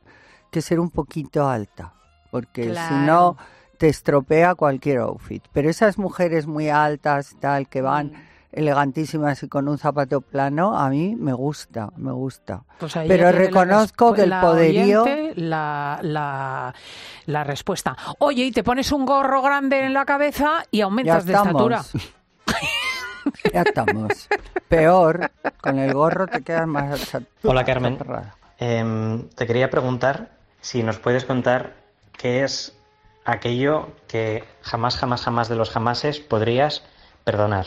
que 0.51 0.61
ser 0.61 0.79
un 0.79 0.91
poquito 0.91 1.49
alta, 1.49 1.95
porque 2.31 2.75
si 2.75 2.95
no 3.07 3.37
te 3.79 3.89
estropea 3.89 4.55
cualquier 4.55 4.99
outfit. 4.99 5.43
Pero 5.53 5.71
esas 5.71 5.99
mujeres 5.99 6.47
muy 6.47 6.69
altas, 6.69 7.37
tal, 7.41 7.69
que 7.69 7.81
van 7.81 8.09
Mm. 8.09 8.36
Elegantísimas 8.57 9.43
y 9.43 9.49
con 9.49 9.69
un 9.69 9.79
zapato 9.79 10.21
plano, 10.23 10.77
a 10.77 10.89
mí 10.89 11.15
me 11.15 11.33
gusta, 11.33 11.91
me 11.97 12.11
gusta. 12.13 12.63
Pues 12.79 12.95
Pero 12.95 13.25
la 13.25 13.33
reconozco 13.33 14.13
que 14.13 14.23
el 14.23 14.33
poderío- 14.33 15.03
oyente, 15.03 15.41
la, 15.41 15.99
la, 16.03 16.75
la 17.27 17.45
respuesta. 17.45 17.97
Oye, 18.19 18.45
y 18.45 18.53
te 18.53 18.65
pones 18.65 18.91
un 18.93 19.05
gorro 19.07 19.43
grande 19.43 19.85
en 19.85 19.93
la 19.93 20.05
cabeza 20.05 20.65
y 20.71 20.79
Ya 20.79 20.85
aumentas 20.85 21.25
de 21.27 21.35
estatura. 21.35 21.83
ya 23.53 23.63
estamos. 23.63 24.29
Peor, 24.69 25.31
con 25.61 25.79
el 25.79 25.93
gorro 25.93 26.27
te 26.27 26.43
quedas 26.43 26.67
más 26.67 27.17
Hola 27.43 27.65
Carmen. 27.65 27.99
Em, 28.59 29.29
te 29.31 29.47
quería 29.47 29.71
preguntar 29.71 30.31
si 30.61 30.83
nos 30.83 30.99
puedes 30.99 31.25
contar 31.25 31.75
qué 32.17 32.43
es 32.43 32.75
aquello 33.25 33.89
que 34.09 34.45
jamás, 34.63 34.97
jamás, 34.97 35.23
jamás 35.23 35.49
de 35.49 35.57
los 35.57 35.71
jamases 35.71 36.21
podrías 36.21 36.83
perdonar. 37.25 37.67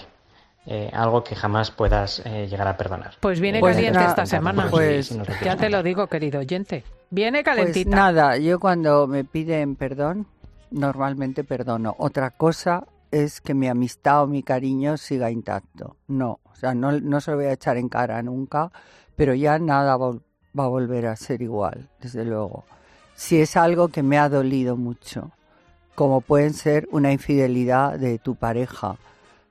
Eh, 0.71 0.91
algo 0.93 1.23
que 1.23 1.35
jamás 1.35 1.71
puedas 1.71 2.21
eh, 2.25 2.45
llegar 2.47 2.67
a 2.67 2.77
perdonar. 2.77 3.15
Pues 3.19 3.39
viene 3.39 3.59
Pues 3.59 3.75
caliente 3.75 4.05
esta 4.05 4.27
semana. 4.27 4.67
pues- 4.69 5.07
Si 5.07 5.17
nos 5.17 5.27
lo 5.27 5.33
ya 5.43 5.55
te 5.57 5.67
lo 5.67 5.81
digo, 5.81 6.05
querido 6.05 6.41
oyente. 6.41 6.83
Viene 7.09 7.43
Pues 7.43 7.55
calentita. 7.57 7.89
nada, 7.95 8.37
yo 8.37 8.59
cuando 8.59 9.07
me 9.07 9.23
piden 9.23 9.75
perdón, 9.75 10.27
normalmente 10.69 11.43
perdono. 11.43 11.95
Otra 11.97 12.29
cosa 12.29 12.85
es 13.09 13.41
que 13.41 13.55
mi 13.55 13.67
amistad 13.67 14.21
o 14.23 14.27
mi 14.27 14.43
cariño 14.43 14.97
siga 14.97 15.31
intacto. 15.31 15.95
No, 16.07 16.39
o 16.43 16.55
sea, 16.55 16.75
no, 16.75 16.91
no 16.91 17.19
se 17.19 17.31
lo 17.31 17.37
voy 17.37 17.47
a 17.47 17.53
echar 17.53 17.77
en 17.77 17.89
cara 17.89 18.21
nunca, 18.21 18.71
pero 19.15 19.33
ya 19.33 19.57
nada 19.57 19.97
vol- 19.97 20.21
va 20.57 20.65
a 20.65 20.67
volver 20.67 21.07
a 21.07 21.15
ser 21.15 21.41
igual, 21.41 21.89
desde 21.99 22.23
luego. 22.25 22.63
Si 23.15 23.41
es 23.41 23.57
algo 23.57 23.87
que 23.87 24.03
me 24.03 24.19
ha 24.19 24.29
dolido 24.29 24.77
mucho, 24.77 25.31
como 25.95 26.21
pueden 26.21 26.53
ser 26.53 26.87
una 26.91 27.11
infidelidad 27.11 27.97
de 27.97 28.19
tu 28.19 28.35
pareja. 28.35 28.97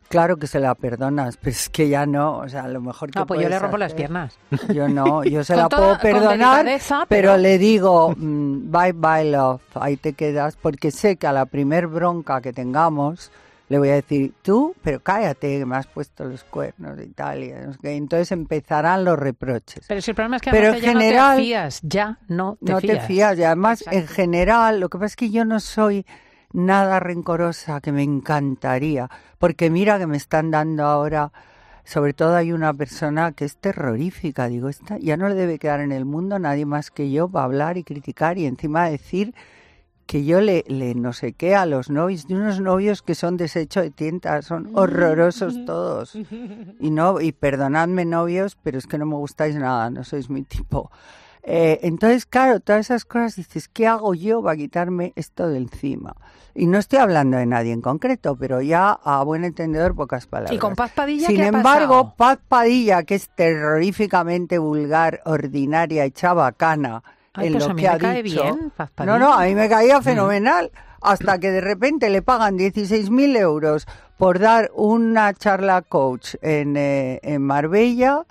Claro 0.08 0.36
que 0.38 0.46
se 0.46 0.58
la 0.58 0.74
perdonas, 0.74 1.36
pero 1.36 1.50
es 1.50 1.68
que 1.68 1.88
ya 1.88 2.06
no, 2.06 2.38
o 2.38 2.48
sea, 2.48 2.64
a 2.64 2.68
lo 2.68 2.80
mejor 2.80 3.10
que 3.10 3.18
Ah, 3.18 3.26
pues 3.26 3.40
yo 3.42 3.48
le 3.48 3.58
rompo 3.58 3.76
las 3.76 3.92
piernas. 3.92 4.38
Yo 4.72 4.88
no, 4.88 5.22
yo 5.24 5.44
se 5.44 5.54
la 5.56 5.68
puedo 5.68 5.98
perdonar, 5.98 6.64
pero... 6.64 7.04
pero- 7.08 7.36
le 7.36 7.58
digo, 7.58 8.14
mm, 8.16 8.70
bye 8.72 8.92
bye 8.92 9.30
love, 9.30 9.60
ahí 9.74 9.96
te 9.98 10.14
quedas, 10.14 10.56
porque 10.56 10.90
sé 10.90 11.16
que 11.16 11.26
a 11.26 11.32
la 11.32 11.44
primer 11.46 11.86
bronca 11.88 12.40
que 12.40 12.52
tengamos 12.52 13.30
le 13.70 13.78
voy 13.78 13.90
a 13.90 13.96
decir, 13.96 14.32
tú, 14.40 14.74
pero 14.82 14.98
cállate, 15.00 15.58
que 15.58 15.66
me 15.66 15.76
has 15.76 15.86
puesto 15.86 16.24
los 16.24 16.42
cuernos 16.42 16.98
y 17.02 17.08
tal, 17.08 17.44
y 17.44 17.52
no 17.52 17.74
sé 17.74 17.78
qué". 17.82 17.96
entonces 17.96 18.32
empezarán 18.32 19.04
los 19.04 19.18
reproches. 19.18 19.84
Pero 19.86 20.00
si 20.00 20.10
el 20.12 20.14
problema 20.14 20.36
es 20.36 20.42
que 20.42 20.50
Pero 20.50 20.72
en 20.72 20.80
ya 20.80 20.94
no 20.94 21.00
te 21.36 21.42
fías, 21.42 21.80
ya 21.82 22.18
no 22.28 22.56
te 22.64 22.72
no 22.72 22.80
fías. 22.80 23.00
te 23.00 23.06
fías 23.06 23.38
y 23.38 23.44
además 23.44 23.84
en 23.90 24.06
general 24.06 24.80
lo 24.80 24.88
que 24.88 24.96
pasa 24.96 25.06
es 25.08 25.16
que 25.16 25.28
yo 25.28 25.44
no 25.44 25.60
soy 25.60 26.06
nada 26.52 27.00
rencorosa 27.00 27.80
que 27.80 27.92
me 27.92 28.02
encantaría 28.02 29.10
porque 29.38 29.70
mira 29.70 29.98
que 29.98 30.06
me 30.06 30.16
están 30.16 30.50
dando 30.50 30.84
ahora 30.84 31.32
sobre 31.84 32.12
todo 32.12 32.36
hay 32.36 32.52
una 32.52 32.72
persona 32.74 33.32
que 33.32 33.44
es 33.44 33.56
terrorífica 33.56 34.48
digo 34.48 34.68
esta 34.68 34.98
ya 34.98 35.16
no 35.16 35.28
le 35.28 35.34
debe 35.34 35.58
quedar 35.58 35.80
en 35.80 35.92
el 35.92 36.04
mundo 36.04 36.38
nadie 36.38 36.66
más 36.66 36.90
que 36.90 37.10
yo 37.10 37.28
para 37.28 37.44
hablar 37.44 37.76
y 37.76 37.84
criticar 37.84 38.38
y 38.38 38.46
encima 38.46 38.88
decir 38.88 39.34
que 40.08 40.24
yo 40.24 40.40
le, 40.40 40.64
le 40.68 40.94
no 40.94 41.12
sé 41.12 41.34
qué 41.34 41.54
a 41.54 41.66
los 41.66 41.90
novios, 41.90 42.26
de 42.26 42.34
unos 42.34 42.60
novios 42.60 43.02
que 43.02 43.14
son 43.14 43.36
desecho 43.36 43.82
de 43.82 43.90
tientas, 43.90 44.46
son 44.46 44.70
horrorosos 44.72 45.66
todos. 45.66 46.14
Y 46.80 46.90
no, 46.90 47.20
y 47.20 47.32
perdonadme 47.32 48.06
novios, 48.06 48.56
pero 48.62 48.78
es 48.78 48.86
que 48.86 48.96
no 48.96 49.04
me 49.04 49.16
gustáis 49.16 49.56
nada, 49.56 49.90
no 49.90 50.04
sois 50.04 50.30
mi 50.30 50.44
tipo. 50.44 50.90
Eh, 51.42 51.80
entonces, 51.82 52.26
claro, 52.26 52.60
todas 52.60 52.86
esas 52.86 53.04
cosas 53.04 53.36
dices, 53.36 53.68
¿qué 53.68 53.86
hago 53.86 54.14
yo 54.14 54.42
para 54.42 54.56
quitarme 54.56 55.12
esto 55.16 55.48
de 55.48 55.58
encima? 55.58 56.14
Y 56.54 56.66
no 56.66 56.78
estoy 56.78 56.98
hablando 56.98 57.36
de 57.36 57.46
nadie 57.46 57.72
en 57.72 57.80
concreto, 57.80 58.36
pero 58.36 58.60
ya 58.60 58.90
a 58.90 59.22
buen 59.22 59.44
entendedor 59.44 59.94
pocas 59.94 60.26
palabras. 60.26 60.52
¿Y 60.52 60.58
con 60.58 60.74
Paz 60.74 60.90
Padilla 60.92 61.28
Sin 61.28 61.36
qué 61.36 61.44
ha 61.44 61.48
embargo, 61.48 62.02
pasado? 62.02 62.14
Paz 62.16 62.38
Padilla, 62.48 63.02
que 63.04 63.14
es 63.14 63.28
terroríficamente 63.28 64.58
vulgar, 64.58 65.20
ordinaria 65.24 66.04
y 66.04 66.10
chabacana 66.10 67.02
Ay, 67.34 67.46
en 67.46 67.52
pues 67.52 67.64
lo 67.64 67.70
a 67.70 67.74
mí 67.74 67.82
que 67.82 67.88
me 67.88 67.94
ha 67.94 67.98
cae 67.98 68.22
dicho. 68.22 68.42
bien, 68.42 68.72
Paz 68.76 68.90
no, 69.06 69.18
no, 69.18 69.32
a 69.32 69.44
mí 69.44 69.54
me 69.54 69.68
caía 69.68 70.02
fenomenal. 70.02 70.70
Hasta 71.00 71.38
que 71.38 71.52
de 71.52 71.60
repente 71.60 72.10
le 72.10 72.22
pagan 72.22 72.58
16.000 72.58 73.36
euros 73.36 73.86
por 74.16 74.40
dar 74.40 74.72
una 74.74 75.32
charla 75.32 75.82
coach 75.82 76.34
en, 76.42 76.76
eh, 76.76 77.20
en 77.22 77.40
Marbella, 77.42 78.24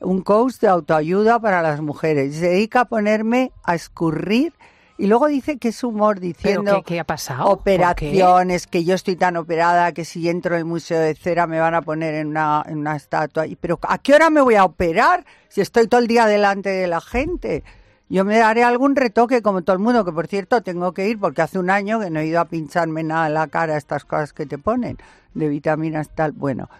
un 0.00 0.22
coach 0.22 0.56
de 0.60 0.68
autoayuda 0.68 1.38
para 1.40 1.62
las 1.62 1.80
mujeres. 1.80 2.34
Se 2.36 2.48
dedica 2.48 2.82
a 2.82 2.84
ponerme 2.86 3.52
a 3.62 3.74
escurrir 3.74 4.52
y 4.98 5.08
luego 5.08 5.26
dice 5.26 5.58
que 5.58 5.68
es 5.68 5.84
humor 5.84 6.16
¿Pero 6.16 6.26
diciendo 6.26 6.82
qué, 6.84 6.94
qué 6.94 7.00
ha 7.00 7.04
pasado? 7.04 7.46
Operaciones, 7.46 8.66
que 8.66 8.84
yo 8.84 8.94
estoy 8.94 9.16
tan 9.16 9.36
operada 9.36 9.92
que 9.92 10.04
si 10.04 10.28
entro 10.28 10.54
en 10.54 10.60
el 10.60 10.64
Museo 10.64 11.00
de 11.00 11.14
Cera 11.14 11.46
me 11.46 11.60
van 11.60 11.74
a 11.74 11.82
poner 11.82 12.14
en 12.14 12.28
una, 12.28 12.64
en 12.66 12.78
una 12.78 12.96
estatua. 12.96 13.46
Y, 13.46 13.56
Pero 13.56 13.78
¿a 13.82 13.98
qué 13.98 14.14
hora 14.14 14.30
me 14.30 14.40
voy 14.40 14.54
a 14.54 14.64
operar 14.64 15.26
si 15.48 15.60
estoy 15.60 15.86
todo 15.86 16.00
el 16.00 16.06
día 16.06 16.26
delante 16.26 16.70
de 16.70 16.86
la 16.86 17.00
gente? 17.00 17.62
Yo 18.08 18.24
me 18.24 18.38
daré 18.38 18.62
algún 18.62 18.96
retoque 18.96 19.42
como 19.42 19.62
todo 19.62 19.74
el 19.74 19.82
mundo, 19.82 20.04
que 20.04 20.12
por 20.12 20.28
cierto 20.28 20.62
tengo 20.62 20.92
que 20.92 21.08
ir 21.08 21.18
porque 21.18 21.42
hace 21.42 21.58
un 21.58 21.70
año 21.70 22.00
que 22.00 22.08
no 22.08 22.20
he 22.20 22.26
ido 22.26 22.40
a 22.40 22.44
pincharme 22.46 23.02
nada 23.02 23.26
en 23.26 23.34
la 23.34 23.48
cara, 23.48 23.76
estas 23.76 24.04
cosas 24.04 24.32
que 24.32 24.46
te 24.46 24.58
ponen, 24.58 24.96
de 25.34 25.48
vitaminas 25.48 26.08
tal. 26.14 26.32
Bueno, 26.32 26.70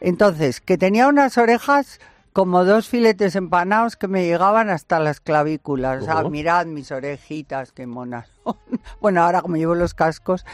entonces, 0.00 0.60
que 0.60 0.78
tenía 0.78 1.08
unas 1.08 1.36
orejas 1.38 2.00
como 2.36 2.66
dos 2.66 2.86
filetes 2.86 3.34
empanados 3.34 3.96
que 3.96 4.08
me 4.08 4.26
llegaban 4.26 4.68
hasta 4.68 5.00
las 5.00 5.20
clavículas. 5.20 6.02
O 6.02 6.04
sea, 6.04 6.18
Oh. 6.18 6.28
mirad 6.28 6.66
mis 6.66 6.92
orejitas, 6.92 7.72
qué 7.72 7.86
monas 7.86 8.28
son. 8.44 8.56
Bueno, 9.00 9.22
ahora 9.22 9.40
como 9.40 9.56
llevo 9.56 9.74
los 9.74 9.94
cascos, 9.94 10.44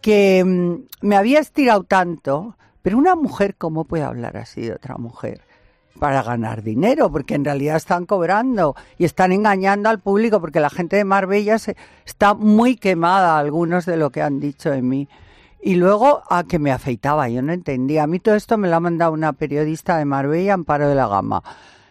que 0.00 0.42
mm, 0.42 1.06
me 1.06 1.16
había 1.16 1.40
estirado 1.40 1.84
tanto, 1.84 2.56
pero 2.80 2.96
una 2.96 3.14
mujer, 3.14 3.56
¿cómo 3.56 3.84
puede 3.84 4.04
hablar 4.04 4.38
así 4.38 4.62
de 4.62 4.72
otra 4.72 4.96
mujer? 4.96 5.42
Para 6.00 6.22
ganar 6.22 6.62
dinero, 6.62 7.12
porque 7.12 7.34
en 7.34 7.44
realidad 7.44 7.76
están 7.76 8.06
cobrando 8.06 8.74
y 8.96 9.04
están 9.04 9.30
engañando 9.30 9.90
al 9.90 9.98
público, 9.98 10.40
porque 10.40 10.60
la 10.60 10.70
gente 10.70 10.96
de 10.96 11.04
Marbella 11.04 11.58
se, 11.58 11.76
está 12.06 12.32
muy 12.32 12.76
quemada, 12.76 13.36
algunos 13.36 13.84
de 13.84 13.98
lo 13.98 14.08
que 14.08 14.22
han 14.22 14.40
dicho 14.40 14.70
de 14.70 14.80
mí. 14.80 15.10
Y 15.60 15.74
luego 15.74 16.22
a 16.30 16.44
que 16.44 16.58
me 16.58 16.70
afeitaba, 16.72 17.28
yo 17.28 17.42
no 17.42 17.52
entendía. 17.52 18.04
A 18.04 18.06
mí 18.06 18.20
todo 18.20 18.34
esto 18.36 18.56
me 18.58 18.68
lo 18.68 18.76
ha 18.76 18.80
mandado 18.80 19.12
una 19.12 19.32
periodista 19.32 19.96
de 19.98 20.04
Marbella, 20.04 20.54
Amparo 20.54 20.88
de 20.88 20.94
la 20.94 21.08
Gama. 21.08 21.42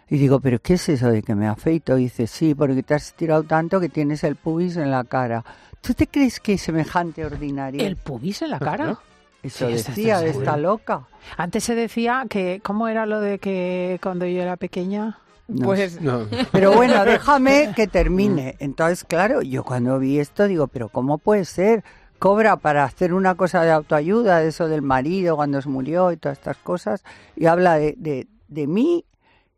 Y 0.10 0.18
digo, 0.18 0.40
¿pero 0.40 0.60
qué 0.60 0.76
es 0.76 0.88
eso 0.88 1.10
de 1.10 1.22
que 1.22 1.36
me 1.36 1.48
afeito? 1.48 1.98
Y 1.98 2.04
dice, 2.04 2.28
sí, 2.28 2.56
porque 2.56 2.82
te 2.82 2.94
has 2.94 3.08
estirado 3.08 3.44
tanto 3.44 3.80
que 3.82 3.90
tienes 3.90 4.24
el 4.24 4.38
pubis 4.38 4.78
en 4.78 4.90
la 4.90 5.04
cara. 5.04 5.44
¿Tú 5.82 5.94
te 5.94 6.08
crees 6.08 6.40
que 6.40 6.54
es 6.54 6.62
semejante 6.62 7.26
ordinario? 7.26 7.86
¿El 7.86 7.98
pubis 7.98 8.42
en 8.42 8.52
la 8.52 8.60
cara? 8.60 8.98
Eso 9.44 9.68
Sí, 9.68 9.74
está- 9.74 9.92
decía 9.92 10.16
está 10.26 10.40
esta 10.40 10.58
loca. 10.58 11.02
Antes 11.36 11.66
se 11.66 11.76
decía 11.76 12.26
que... 12.30 12.62
¿Cómo 12.64 12.88
era 12.88 13.06
lo 13.06 13.20
de 13.20 13.38
que 13.40 14.00
cuando 14.02 14.26
yo 14.26 14.42
era 14.42 14.56
pequeña? 14.56 15.20
No 15.50 15.66
Pues 15.66 16.02
No. 16.02 16.26
Pero 16.54 16.72
bueno, 16.74 17.04
déjame 17.06 17.74
que 17.76 17.88
termine. 17.88 18.56
Entonces, 18.60 19.04
claro, 19.04 19.42
yo 19.42 19.64
cuando 19.66 20.00
vi 20.00 20.20
esto 20.20 20.48
digo, 20.48 20.68
pero 20.68 20.88
¿cómo 20.90 21.18
puede 21.18 21.44
ser? 21.46 21.84
Cobra 22.20 22.58
para 22.58 22.84
hacer 22.84 23.14
una 23.14 23.36
cosa 23.36 23.64
de 23.64 23.72
autoayuda, 23.72 24.40
de 24.40 24.50
eso 24.50 24.68
del 24.68 24.82
marido 24.82 25.36
cuando 25.36 25.62
se 25.62 25.70
murió 25.70 26.12
y 26.12 26.18
todas 26.18 26.38
estas 26.38 26.58
cosas, 26.58 27.04
y 27.36 27.46
habla 27.46 27.76
de, 27.76 27.96
de, 27.98 28.28
de 28.48 28.68
mí 28.68 29.06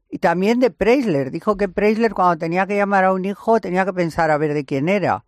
y 0.10 0.20
también 0.20 0.60
de 0.60 0.72
Preisler. 0.72 1.32
Dijo 1.32 1.56
que 1.58 1.70
Preisler 1.70 2.14
cuando 2.14 2.38
tenía 2.38 2.66
que 2.68 2.76
llamar 2.76 3.06
a 3.06 3.14
un 3.14 3.26
hijo 3.26 3.60
tenía 3.62 3.86
que 3.86 3.94
pensar 3.94 4.32
a 4.32 4.38
ver 4.38 4.54
de 4.54 4.66
quién 4.66 4.90
era. 4.90 5.24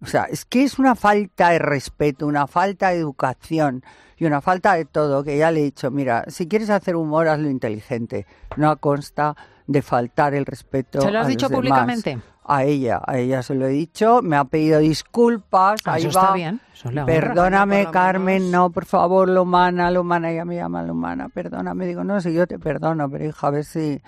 O 0.00 0.06
sea, 0.06 0.24
es 0.24 0.44
que 0.44 0.64
es 0.64 0.78
una 0.78 0.96
falta 0.96 1.50
de 1.50 1.58
respeto, 1.60 2.26
una 2.26 2.46
falta 2.46 2.90
de 2.90 2.98
educación 2.98 3.84
y 4.16 4.24
una 4.24 4.40
falta 4.40 4.74
de 4.74 4.84
todo, 4.84 5.22
que 5.22 5.38
ya 5.38 5.50
le 5.50 5.60
he 5.60 5.64
dicho, 5.64 5.90
mira, 5.90 6.24
si 6.28 6.48
quieres 6.48 6.70
hacer 6.70 6.96
humor, 6.96 7.28
hazlo 7.28 7.48
inteligente. 7.48 8.26
No 8.56 8.76
consta 8.78 9.36
de 9.66 9.80
faltar 9.82 10.34
el 10.34 10.44
respeto. 10.44 11.00
¿Se 11.00 11.10
lo 11.10 11.20
has 11.20 11.26
a 11.26 11.28
dicho 11.28 11.48
los 11.48 11.62
demás. 11.62 11.80
públicamente? 11.86 12.18
A 12.44 12.64
ella, 12.64 13.00
a 13.06 13.18
ella 13.18 13.42
se 13.42 13.54
lo 13.54 13.66
he 13.66 13.70
dicho, 13.70 14.20
me 14.20 14.36
ha 14.36 14.44
pedido 14.44 14.80
disculpas, 14.80 15.80
Ah, 15.84 15.92
ahí 15.94 16.06
eso 16.06 16.18
va. 16.18 16.22
está 16.24 16.34
bien. 16.34 16.60
Eso 16.74 16.88
es 16.88 16.94
la 16.94 17.02
honra. 17.04 17.14
Perdóname, 17.14 17.86
Carmen, 17.92 18.42
menos. 18.42 18.50
no, 18.50 18.70
por 18.70 18.84
favor, 18.84 19.28
Lomana, 19.28 19.90
Lomana, 19.92 20.30
ella 20.32 20.44
me 20.44 20.56
llama 20.56 20.82
Lomana, 20.82 21.28
perdóname. 21.28 21.86
Digo, 21.86 22.02
no, 22.02 22.20
si 22.20 22.32
yo 22.32 22.46
te 22.48 22.58
perdono, 22.58 23.08
pero 23.08 23.24
hija, 23.26 23.46
a 23.46 23.50
ver 23.50 23.64
si, 23.64 24.02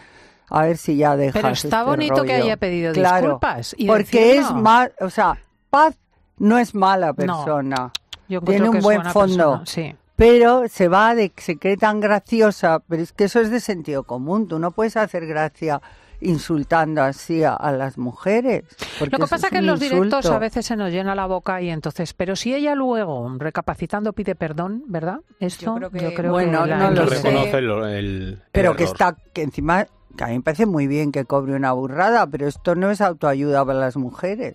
a 0.50 0.62
ver 0.62 0.76
si 0.76 0.96
ya 0.96 1.14
dejas 1.16 1.40
Pero 1.42 1.48
está 1.54 1.78
este 1.80 1.84
bonito 1.90 2.22
que 2.24 2.32
haya 2.34 2.56
pedido 2.56 2.92
Claro, 2.92 3.20
disculpas. 3.26 3.74
Y 3.78 3.86
porque 3.86 4.38
es 4.38 4.50
más, 4.52 4.90
o 5.00 5.10
sea, 5.10 5.38
Paz 5.70 5.96
no 6.38 6.58
es 6.58 6.74
mala 6.74 7.12
persona, 7.12 7.92
Yo 8.28 8.38
encuentro 8.40 8.64
tiene 8.64 8.68
un 8.78 8.82
buen 8.82 9.04
fondo. 9.04 9.58
persona, 9.58 9.66
Sí. 9.66 9.94
pero 10.16 10.64
se 10.68 10.88
va 10.88 11.14
de 11.14 11.30
que 11.30 11.40
se 11.42 11.56
cree 11.58 11.76
tan 11.76 12.00
graciosa, 12.00 12.80
pero 12.88 13.00
es 13.02 13.12
que 13.12 13.24
eso 13.24 13.38
es 13.40 13.50
de 13.52 13.60
sentido 13.60 14.02
común, 14.02 14.48
tú 14.48 14.58
no 14.58 14.72
puedes 14.72 14.96
hacer 14.96 15.24
gracia 15.26 15.80
insultando 16.20 17.02
así 17.02 17.42
a, 17.44 17.54
a 17.54 17.72
las 17.72 17.98
mujeres. 17.98 18.64
Lo 19.00 19.06
que 19.10 19.18
pasa 19.18 19.36
es 19.46 19.50
que 19.50 19.58
en 19.58 19.66
los 19.66 19.80
directos 19.80 20.26
a 20.26 20.38
veces 20.38 20.66
se 20.66 20.76
nos 20.76 20.90
llena 20.90 21.14
la 21.14 21.26
boca 21.26 21.60
y 21.60 21.70
entonces, 21.70 22.14
pero 22.14 22.36
si 22.36 22.54
ella 22.54 22.74
luego, 22.74 23.30
recapacitando, 23.38 24.12
pide 24.12 24.34
perdón, 24.34 24.84
¿verdad? 24.86 25.20
Esto 25.40 25.78
Yo 25.80 25.90
creo 25.90 26.14
que- 26.14 26.28
Bueno, 26.28 26.64
que 26.64 26.70
la 26.70 26.76
no 26.78 26.90
lo. 26.90 27.06
Reconoce 27.06 27.58
el, 27.98 28.42
Pero 28.52 28.76
que 28.76 28.84
está, 28.84 29.16
que 29.32 29.42
encima, 29.42 29.86
que 30.16 30.24
a 30.24 30.28
mí 30.28 30.34
me 30.38 30.42
parece 30.42 30.66
muy 30.66 30.86
bien 30.86 31.12
que 31.12 31.24
cobre 31.24 31.54
una 31.54 31.72
burrada, 31.72 32.26
pero 32.26 32.46
esto 32.46 32.74
no 32.74 32.90
es 32.90 33.00
autoayuda 33.00 33.64
para 33.64 33.78
las 33.78 33.96
mujeres. 33.96 34.54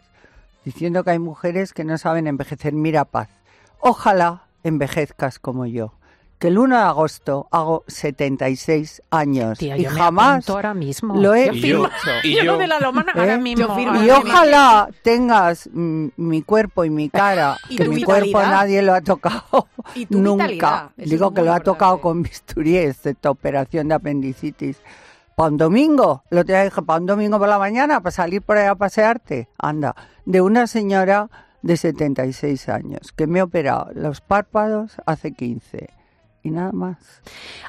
Diciendo 0.66 1.04
que 1.04 1.12
hay 1.12 1.20
mujeres 1.20 1.74
que 1.74 1.84
no 1.84 1.98
saben 1.98 2.28
envejecer. 2.28 2.74
Mira, 2.74 3.06
paz. 3.06 3.30
Ojalá 3.80 4.44
envejezcas 4.64 5.40
como 5.40 5.66
yo. 5.66 5.94
Que 6.40 6.48
el 6.48 6.58
1 6.58 6.78
de 6.78 6.82
agosto 6.84 7.48
hago 7.52 7.84
76 7.88 9.02
años 9.10 9.58
Tía, 9.58 9.76
y 9.78 9.84
yo 9.84 9.90
jamás 9.90 10.50
ahora 10.50 10.74
mismo. 10.74 11.16
lo 11.16 11.34
he 11.36 11.52
Y 11.54 11.60
yo- 11.62 11.90
y 12.24 12.36
Yo 12.38 12.44
yo- 12.44 12.52
lo 12.54 12.58
de 12.58 12.68
la 12.68 12.80
lomana 12.80 13.12
ahora 13.14 13.34
¿Eh? 13.36 13.38
mismo. 13.40 13.68
Yo 13.68 13.76
firmo. 13.76 13.92
ahora 14.00 14.06
Y 14.06 14.10
mismo. 14.24 14.32
ojalá 14.32 14.90
tengas 15.04 15.70
mi 15.74 16.42
cuerpo 16.44 16.86
y 16.86 16.90
mi 16.90 17.10
cara, 17.10 17.58
Y 17.70 17.76
que 17.76 17.86
tu 17.86 17.92
mi 17.92 18.04
cuerpo 18.04 18.42
nadie 18.42 18.82
lo 18.82 18.94
ha 18.94 19.02
tocado 19.02 19.68
Y 19.96 20.08
nunca. 20.10 20.92
Digo 20.96 21.34
que 21.34 21.42
lo 21.42 21.52
ha 21.52 21.58
importante. 21.58 21.64
tocado 21.66 22.02
con 22.02 22.24
bisturí, 22.24 22.78
excepto 22.78 23.32
operación 23.32 23.90
de 23.90 23.96
apendicitis. 23.96 24.82
Para 25.36 25.50
un 25.52 25.58
domingo, 25.58 26.24
lo 26.30 26.44
te 26.46 26.64
dije, 26.64 26.82
para 26.82 27.00
un 27.00 27.06
domingo 27.06 27.38
por 27.40 27.48
la 27.50 27.60
mañana, 27.60 28.02
para 28.02 28.12
salir 28.12 28.42
por 28.42 28.58
ahí 28.58 28.68
a 28.68 28.76
pasearte. 28.76 29.48
Anda, 29.58 29.96
de 30.26 30.42
una 30.42 30.68
señora 30.68 31.30
de 31.62 31.76
76 31.76 32.70
años 32.70 33.12
que 33.14 33.28
me 33.28 33.42
ha 33.42 33.44
operado 33.44 33.90
los 33.94 34.22
párpados 34.22 34.94
hace 35.06 35.34
15 35.34 35.90
y 36.44 36.52
nada 36.52 36.72
más. 36.72 36.98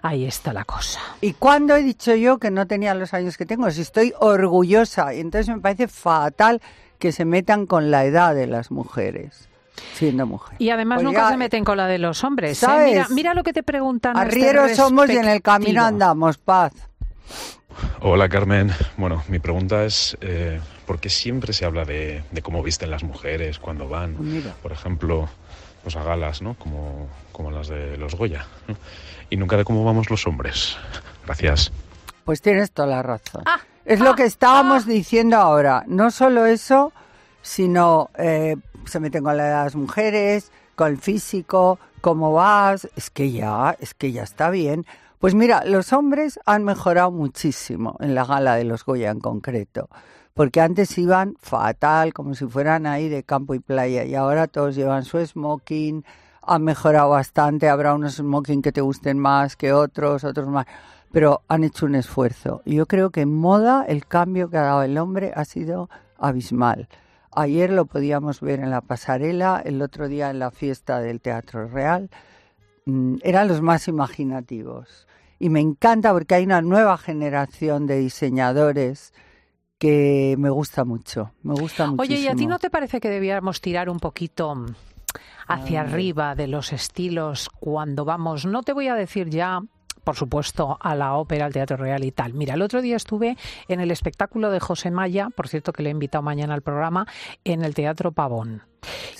Ahí 0.02 0.24
está 0.24 0.52
la 0.52 0.64
cosa. 0.64 1.00
¿Y 1.20 1.32
cuándo 1.34 1.74
he 1.76 1.82
dicho 1.82 2.14
yo 2.14 2.38
que 2.38 2.50
no 2.50 2.66
tenía 2.66 2.94
los 2.94 3.12
años 3.14 3.36
que 3.36 3.46
tengo? 3.46 3.70
Si 3.70 3.80
estoy 3.80 4.12
orgullosa. 4.18 5.12
Y 5.14 5.20
entonces 5.20 5.54
me 5.54 5.60
parece 5.60 5.88
fatal 5.88 6.60
que 6.98 7.12
se 7.12 7.24
metan 7.24 7.66
con 7.66 7.90
la 7.90 8.04
edad 8.04 8.34
de 8.34 8.46
las 8.46 8.70
mujeres, 8.70 9.48
siendo 9.94 10.26
mujer. 10.26 10.56
Y 10.58 10.70
además 10.70 10.96
Pues 10.98 11.04
nunca 11.06 11.30
se 11.30 11.36
meten 11.36 11.64
con 11.64 11.76
la 11.78 11.86
de 11.86 11.98
los 11.98 12.22
hombres. 12.24 12.52
¿eh? 12.62 12.66
¿sabes? 12.66 12.88
Mira, 12.92 13.06
mira 13.10 13.34
lo 13.34 13.42
que 13.42 13.52
te 13.52 13.62
preguntan. 13.62 14.16
a 14.16 14.22
este 14.24 14.36
Arrieros 14.48 14.76
somos 14.76 15.08
y 15.10 15.16
en 15.16 15.28
el 15.28 15.42
camino 15.42 15.84
andamos, 15.84 16.38
paz. 16.38 16.72
Hola 18.02 18.28
Carmen. 18.28 18.70
Bueno, 18.96 19.22
mi 19.28 19.38
pregunta 19.38 19.84
es, 19.84 20.16
eh, 20.20 20.60
¿por 20.86 21.00
qué 21.00 21.08
siempre 21.08 21.52
se 21.52 21.64
habla 21.64 21.84
de, 21.84 22.22
de 22.30 22.42
cómo 22.42 22.62
visten 22.62 22.90
las 22.90 23.02
mujeres 23.04 23.58
cuando 23.58 23.88
van, 23.88 24.14
Pues 24.14 24.28
mira. 24.28 24.54
por 24.62 24.72
ejemplo, 24.72 25.28
pues 25.82 25.96
a 25.96 26.02
galas, 26.02 26.42
¿no? 26.42 26.54
Como, 26.54 27.08
como 27.32 27.50
las 27.50 27.68
de 27.68 27.96
los 27.96 28.14
Goya. 28.14 28.46
¿no? 28.68 28.76
Y 29.30 29.36
nunca 29.36 29.56
de 29.56 29.64
cómo 29.64 29.84
vamos 29.84 30.10
los 30.10 30.26
hombres. 30.26 30.76
Gracias. 31.24 31.72
Pues 32.24 32.42
tienes 32.42 32.70
toda 32.72 32.88
la 32.88 33.02
razón. 33.02 33.42
Ah, 33.46 33.60
es 33.84 34.00
lo 34.00 34.14
que 34.14 34.24
estábamos 34.24 34.86
diciendo 34.86 35.36
ahora. 35.36 35.84
No 35.86 36.10
solo 36.10 36.46
eso, 36.46 36.92
sino 37.42 38.10
eh, 38.18 38.56
se 38.84 39.00
meten 39.00 39.24
con 39.24 39.36
la 39.36 39.46
edad 39.46 39.58
de 39.58 39.64
las 39.64 39.76
mujeres, 39.76 40.52
con 40.74 40.88
el 40.88 40.98
físico, 40.98 41.78
cómo 42.00 42.32
vas. 42.32 42.88
Es 42.96 43.10
que 43.10 43.30
ya, 43.30 43.76
es 43.80 43.94
que 43.94 44.12
ya 44.12 44.22
está 44.22 44.50
bien. 44.50 44.86
Pues 45.18 45.34
mira, 45.34 45.64
los 45.64 45.92
hombres 45.92 46.40
han 46.46 46.64
mejorado 46.64 47.10
muchísimo 47.10 47.96
en 48.00 48.14
la 48.14 48.24
gala 48.24 48.56
de 48.56 48.64
los 48.64 48.84
Goya 48.84 49.10
en 49.10 49.20
concreto. 49.20 49.88
Porque 50.34 50.60
antes 50.60 50.96
iban 50.98 51.34
fatal, 51.40 52.12
como 52.12 52.34
si 52.34 52.46
fueran 52.46 52.86
ahí 52.86 53.08
de 53.08 53.22
campo 53.22 53.54
y 53.54 53.58
playa, 53.58 54.04
y 54.04 54.14
ahora 54.14 54.46
todos 54.46 54.76
llevan 54.76 55.04
su 55.04 55.24
smoking, 55.24 56.04
han 56.42 56.64
mejorado 56.64 57.10
bastante, 57.10 57.68
habrá 57.68 57.94
unos 57.94 58.14
smoking 58.16 58.62
que 58.62 58.72
te 58.72 58.80
gusten 58.80 59.18
más 59.18 59.56
que 59.56 59.72
otros, 59.72 60.24
otros 60.24 60.48
más, 60.48 60.66
pero 61.12 61.42
han 61.48 61.64
hecho 61.64 61.86
un 61.86 61.94
esfuerzo. 61.94 62.62
Y 62.64 62.76
yo 62.76 62.86
creo 62.86 63.10
que 63.10 63.22
en 63.22 63.34
moda 63.34 63.84
el 63.86 64.06
cambio 64.06 64.48
que 64.48 64.56
ha 64.56 64.62
dado 64.62 64.82
el 64.82 64.96
hombre 64.98 65.32
ha 65.34 65.44
sido 65.44 65.90
abismal. 66.18 66.88
Ayer 67.32 67.70
lo 67.70 67.86
podíamos 67.86 68.40
ver 68.40 68.60
en 68.60 68.70
la 68.70 68.80
pasarela, 68.80 69.62
el 69.64 69.80
otro 69.82 70.08
día 70.08 70.30
en 70.30 70.38
la 70.38 70.50
fiesta 70.50 71.00
del 71.00 71.20
Teatro 71.20 71.68
Real. 71.68 72.10
Mm, 72.86 73.16
Eran 73.22 73.46
los 73.46 73.62
más 73.62 73.86
imaginativos. 73.86 75.06
Y 75.38 75.48
me 75.48 75.60
encanta 75.60 76.12
porque 76.12 76.34
hay 76.34 76.44
una 76.44 76.60
nueva 76.60 76.98
generación 76.98 77.86
de 77.86 77.98
diseñadores 77.98 79.12
que 79.80 80.36
me 80.38 80.50
gusta 80.50 80.84
mucho. 80.84 81.32
Me 81.42 81.54
gusta 81.54 81.86
mucho. 81.86 82.02
Oye, 82.02 82.20
¿y 82.20 82.28
a 82.28 82.34
ti 82.34 82.46
no 82.46 82.58
te 82.58 82.68
parece 82.68 83.00
que 83.00 83.08
debiéramos 83.08 83.62
tirar 83.62 83.88
un 83.88 83.98
poquito 83.98 84.54
hacia 85.48 85.80
arriba 85.80 86.34
de 86.34 86.46
los 86.48 86.74
estilos 86.74 87.48
cuando 87.48 88.04
vamos? 88.04 88.44
No 88.44 88.62
te 88.62 88.74
voy 88.74 88.88
a 88.88 88.94
decir 88.94 89.30
ya. 89.30 89.62
Por 90.10 90.16
supuesto, 90.16 90.76
a 90.80 90.96
la 90.96 91.14
ópera, 91.14 91.46
al 91.46 91.52
Teatro 91.52 91.76
Real 91.76 92.02
y 92.02 92.10
tal. 92.10 92.34
Mira, 92.34 92.54
el 92.54 92.62
otro 92.62 92.82
día 92.82 92.96
estuve 92.96 93.36
en 93.68 93.78
el 93.78 93.92
espectáculo 93.92 94.50
de 94.50 94.58
José 94.58 94.90
Maya, 94.90 95.28
por 95.32 95.46
cierto 95.46 95.72
que 95.72 95.84
le 95.84 95.90
he 95.90 95.92
invitado 95.92 96.20
mañana 96.20 96.52
al 96.52 96.62
programa, 96.62 97.06
en 97.44 97.62
el 97.62 97.76
Teatro 97.76 98.10
Pavón. 98.10 98.64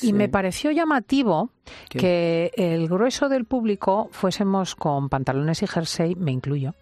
Y 0.03 0.13
me 0.13 0.29
pareció 0.29 0.73
llamativo 0.73 1.51
¿Qué? 1.89 1.99
que 2.01 2.53
el 2.57 2.89
grueso 2.89 3.29
del 3.29 3.45
público 3.45 4.09
fuésemos 4.11 4.75
con 4.75 5.09
pantalones 5.09 5.63
y 5.63 5.69
jersey, 5.69 6.17
me 6.17 6.33
incluyo. 6.33 6.75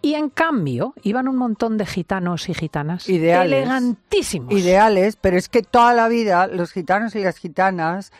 Y 0.00 0.14
en 0.14 0.30
cambio, 0.30 0.94
iban 1.02 1.28
un 1.28 1.36
montón 1.36 1.76
de 1.76 1.84
gitanos 1.84 2.48
y 2.48 2.54
gitanas 2.54 3.06
Ideales. 3.06 3.52
elegantísimos. 3.52 4.54
Ideales, 4.54 5.16
pero 5.16 5.36
es 5.36 5.50
que 5.50 5.60
toda 5.60 5.92
la 5.92 6.08
vida 6.08 6.46
los 6.46 6.72
gitanos 6.72 7.14
y 7.16 7.22
las 7.22 7.36
gitanas 7.36 8.12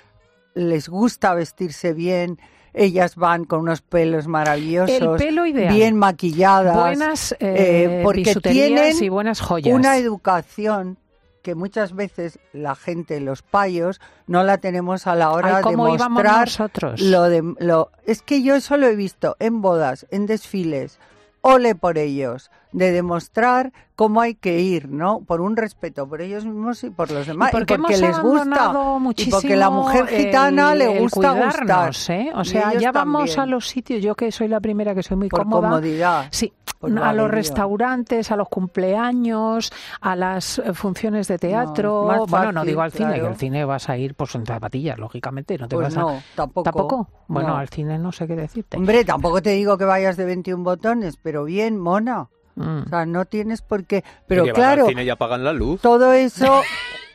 les 0.53 0.91
gusta 0.91 1.33
vestirse 1.33 1.95
bien. 1.95 2.39
Ellas 2.75 3.17
van 3.17 3.45
con 3.45 3.61
unos 3.61 3.83
pelos 3.83 4.27
maravillosos, 4.27 5.01
El 5.01 5.11
pelo 5.17 5.45
ideal. 5.47 5.75
bien 5.75 5.97
maquilladas, 5.97 6.77
buenas 6.77 7.33
eh, 7.33 7.37
eh, 7.41 8.01
porque 8.03 8.35
tienen 8.37 8.95
y 8.99 9.09
buenas 9.09 9.41
joyas. 9.41 9.75
una 9.75 9.97
educación 9.99 10.99
que 11.43 11.55
muchas 11.55 11.95
veces 11.95 12.39
la 12.53 12.75
gente, 12.77 13.21
los 13.21 13.43
payos, 13.43 14.01
no 14.27 14.45
la 14.45 14.59
tenemos 14.59 15.07
a 15.07 15.15
la 15.17 15.33
hora 15.33 15.57
Ay, 15.57 15.65
de 15.65 15.73
íbamos 15.73 16.09
mostrar 16.09 16.47
nosotros. 16.47 17.01
lo 17.01 17.23
de 17.25 17.43
lo 17.59 17.91
es 18.07 18.23
que 18.23 18.43
yo 18.43 18.55
eso 18.55 18.77
lo 18.77 18.87
he 18.87 18.95
visto 18.95 19.37
en 19.41 19.61
bodas, 19.61 20.07
en 20.11 20.27
desfiles, 20.27 20.99
ole 21.41 21.75
por 21.75 21.99
ellos, 21.99 22.51
de 22.71 22.93
demostrar 22.93 23.73
cómo 24.03 24.21
hay 24.21 24.35
que 24.35 24.59
ir, 24.59 24.89
¿no? 24.89 25.21
Por 25.21 25.41
un 25.41 25.57
respeto 25.57 26.09
por 26.09 26.21
ellos 26.23 26.45
mismos 26.45 26.83
y 26.83 26.91
por 26.91 27.11
los 27.13 27.27
demás, 27.27 27.51
Y 27.51 27.53
porque, 27.53 27.79
les 27.79 28.19
gusta 28.21 28.73
y 29.17 29.31
porque 29.31 29.57
la 29.57 29.71
mujer 29.71 30.07
gitana 30.09 30.73
el- 30.73 30.79
le 30.81 30.99
gusta 31.01 31.33
gustar. 31.33 31.93
¿eh? 32.09 32.33
O 32.35 32.45
sea, 32.45 32.75
ya 32.75 32.91
vamos 32.91 33.31
también. 33.35 33.41
a 33.41 33.47
los 33.47 33.69
sitios, 33.69 34.03
yo 34.03 34.15
que 34.17 34.33
soy 34.33 34.49
la 34.49 34.59
primera 34.61 34.95
que 34.95 35.03
soy 35.05 35.17
muy 35.17 35.29
por 35.29 35.45
cómoda. 35.45 35.69
comodidad. 35.69 36.27
Sí, 36.31 36.53
a 37.01 37.13
los 37.13 37.31
restaurantes, 37.31 38.33
a 38.33 38.37
los 38.37 38.49
cumpleaños, 38.49 39.73
a 40.01 40.17
las 40.17 40.59
eh, 40.59 40.75
funciones 40.75 41.29
de 41.29 41.39
teatro. 41.39 42.27
bueno, 42.29 42.51
no 42.51 42.65
digo 42.65 42.81
al 42.83 42.91
cine, 42.91 43.15
que 43.21 43.27
al 43.27 43.37
cine 43.37 43.65
vas 43.65 43.89
a 43.89 43.97
ir 43.97 44.15
pues 44.17 44.35
en 44.35 44.45
zapatillas, 44.45 44.99
lógicamente, 44.99 45.57
no 45.59 45.69
te 45.69 45.77
Pues 45.77 45.95
vas 45.95 45.97
a 45.97 46.01
no, 46.01 46.23
tampoco. 46.35 46.65
¿Tampoco? 46.65 47.09
Bueno, 47.29 47.51
No. 47.51 47.57
al 47.59 47.69
cine 47.69 47.99
no 47.99 48.11
sé 48.11 48.27
qué 48.27 48.35
decirte. 48.35 48.77
Hombre, 48.77 49.05
tampoco 49.05 49.41
te 49.41 49.51
digo 49.51 49.79
que 49.79 49.85
vayas 49.85 50.17
de 50.17 50.25
21 50.25 50.65
botones, 50.65 51.17
pero 51.17 51.45
bien, 51.45 51.79
mona. 51.79 52.29
Mm. 52.55 52.83
O 52.85 52.89
sea, 52.89 53.07
no 53.07 53.25
tienes 53.25 53.63
por 53.63 53.85
qué. 53.85 54.05
Pero 54.27 54.45
que 54.45 54.53
claro, 54.53 54.83
Al 54.85 54.89
cine 54.91 55.05
y 55.05 55.11
apagan 55.11 55.43
la 55.45 55.53
luz. 55.53 55.81
todo 55.81 56.13
eso 56.13 56.63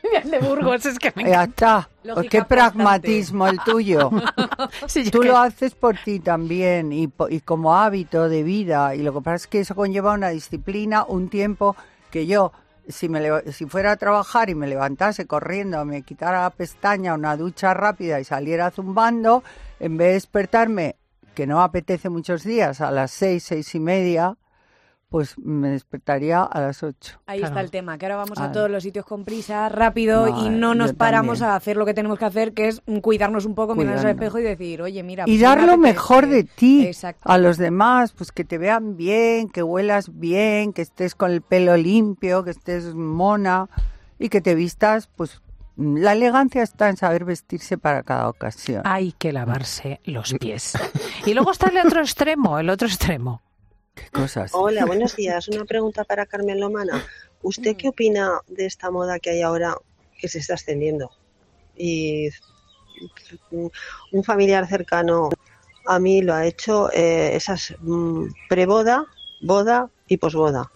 de 0.24 0.38
Burgos 0.40 0.84
es 0.86 0.98
que 0.98 1.12
me 1.14 1.28
Ya 1.30 1.44
está. 1.44 1.88
Qué 2.30 2.42
pragmatismo 2.44 3.46
el 3.48 3.58
tuyo. 3.60 4.10
Sí, 4.86 5.10
Tú 5.10 5.20
que- 5.20 5.28
lo 5.28 5.38
haces 5.38 5.74
por 5.74 5.96
ti 6.04 6.20
también 6.20 6.92
y, 6.92 7.12
y 7.30 7.40
como 7.40 7.76
hábito 7.76 8.28
de 8.28 8.42
vida. 8.42 8.94
Y 8.94 9.02
lo 9.02 9.12
que 9.14 9.20
pasa 9.20 9.36
es 9.36 9.46
que 9.46 9.60
eso 9.60 9.74
conlleva 9.74 10.12
una 10.12 10.30
disciplina, 10.30 11.04
un 11.06 11.28
tiempo 11.28 11.76
que 12.10 12.26
yo, 12.26 12.52
si, 12.88 13.08
me 13.08 13.20
si 13.52 13.66
fuera 13.66 13.92
a 13.92 13.96
trabajar 13.96 14.50
y 14.50 14.54
me 14.54 14.66
levantase 14.66 15.26
corriendo, 15.26 15.84
me 15.84 16.02
quitara 16.02 16.42
la 16.42 16.50
pestaña, 16.50 17.14
una 17.14 17.36
ducha 17.36 17.74
rápida 17.74 18.18
y 18.20 18.24
saliera 18.24 18.70
zumbando, 18.70 19.42
en 19.78 19.96
vez 19.96 20.08
de 20.08 20.12
despertarme, 20.14 20.96
que 21.34 21.46
no 21.46 21.60
apetece 21.62 22.08
muchos 22.08 22.42
días, 22.44 22.80
a 22.80 22.90
las 22.90 23.10
seis, 23.10 23.44
seis 23.44 23.74
y 23.74 23.80
media, 23.80 24.36
pues 25.10 25.38
me 25.38 25.70
despertaría 25.70 26.42
a 26.42 26.60
las 26.60 26.82
ocho. 26.82 27.18
Ahí 27.26 27.38
Claro. 27.38 27.52
está 27.52 27.60
el 27.62 27.70
tema, 27.70 27.96
que 27.96 28.04
ahora 28.06 28.16
vamos 28.16 28.38
a 28.38 28.52
todos 28.52 28.70
los 28.70 28.82
sitios 28.82 29.06
con 29.06 29.24
prisa, 29.24 29.68
rápido, 29.70 30.26
No, 30.28 30.44
y 30.46 30.50
no 30.50 30.74
nos 30.74 30.92
paramos 30.92 31.38
también. 31.38 31.52
a 31.52 31.56
hacer 31.56 31.76
lo 31.78 31.86
que 31.86 31.94
tenemos 31.94 32.18
que 32.18 32.24
hacer, 32.26 32.52
que 32.52 32.68
es 32.68 32.82
cuidarnos 33.00 33.46
un 33.46 33.54
poco, 33.54 33.74
mirarnos 33.74 34.04
al 34.04 34.10
espejo 34.10 34.38
y 34.38 34.42
decir, 34.42 34.82
oye, 34.82 35.02
mira... 35.02 35.24
y 35.26 35.32
pues 35.32 35.40
dar 35.40 35.62
lo 35.62 35.78
mejor 35.78 36.26
de 36.26 36.44
ti 36.44 36.86
Exacto. 36.86 37.22
a 37.30 37.38
los 37.38 37.56
demás, 37.56 38.12
pues 38.12 38.32
que 38.32 38.44
te 38.44 38.58
vean 38.58 38.96
bien, 38.98 39.48
que 39.48 39.62
huelas 39.62 40.18
bien, 40.18 40.72
que 40.74 40.82
estés 40.82 41.14
con 41.14 41.30
el 41.30 41.40
pelo 41.40 41.76
limpio, 41.76 42.44
que 42.44 42.50
estés 42.50 42.94
mona 42.94 43.68
y 44.18 44.28
que 44.28 44.40
te 44.42 44.54
vistas, 44.54 45.08
pues 45.16 45.40
la 45.76 46.12
elegancia 46.12 46.62
está 46.62 46.88
en 46.90 46.96
saber 46.96 47.24
vestirse 47.24 47.78
para 47.78 48.02
cada 48.02 48.28
ocasión. 48.28 48.82
Hay 48.84 49.12
que 49.12 49.32
lavarse 49.32 50.00
los 50.04 50.34
pies. 50.34 50.72
Y 51.24 51.34
luego 51.34 51.50
está 51.52 51.68
el 51.68 51.78
otro 51.78 52.00
extremo, 52.00 52.58
el 52.58 52.68
otro 52.70 52.88
extremo. 52.88 53.42
Hola, 54.52 54.84
buenos 54.84 55.16
días. 55.16 55.48
Una 55.48 55.64
pregunta 55.64 56.04
para 56.04 56.26
Carmen 56.26 56.60
Lomana. 56.60 57.04
¿Usted 57.42 57.76
qué 57.76 57.88
opina 57.88 58.40
de 58.48 58.66
esta 58.66 58.90
moda 58.90 59.18
que 59.18 59.30
hay 59.30 59.42
ahora 59.42 59.76
que 60.18 60.28
se 60.28 60.38
está 60.38 60.54
extendiendo? 60.54 61.10
Y 61.76 62.30
un 63.50 64.24
familiar 64.24 64.66
cercano 64.66 65.30
a 65.86 65.98
mí 65.98 66.20
lo 66.22 66.34
ha 66.34 66.46
hecho, 66.46 66.90
eh, 66.92 67.34
esas 67.34 67.74
mm, 67.80 68.26
preboda, 68.48 69.06
boda 69.40 69.90
y 70.06 70.18
posboda. 70.18 70.70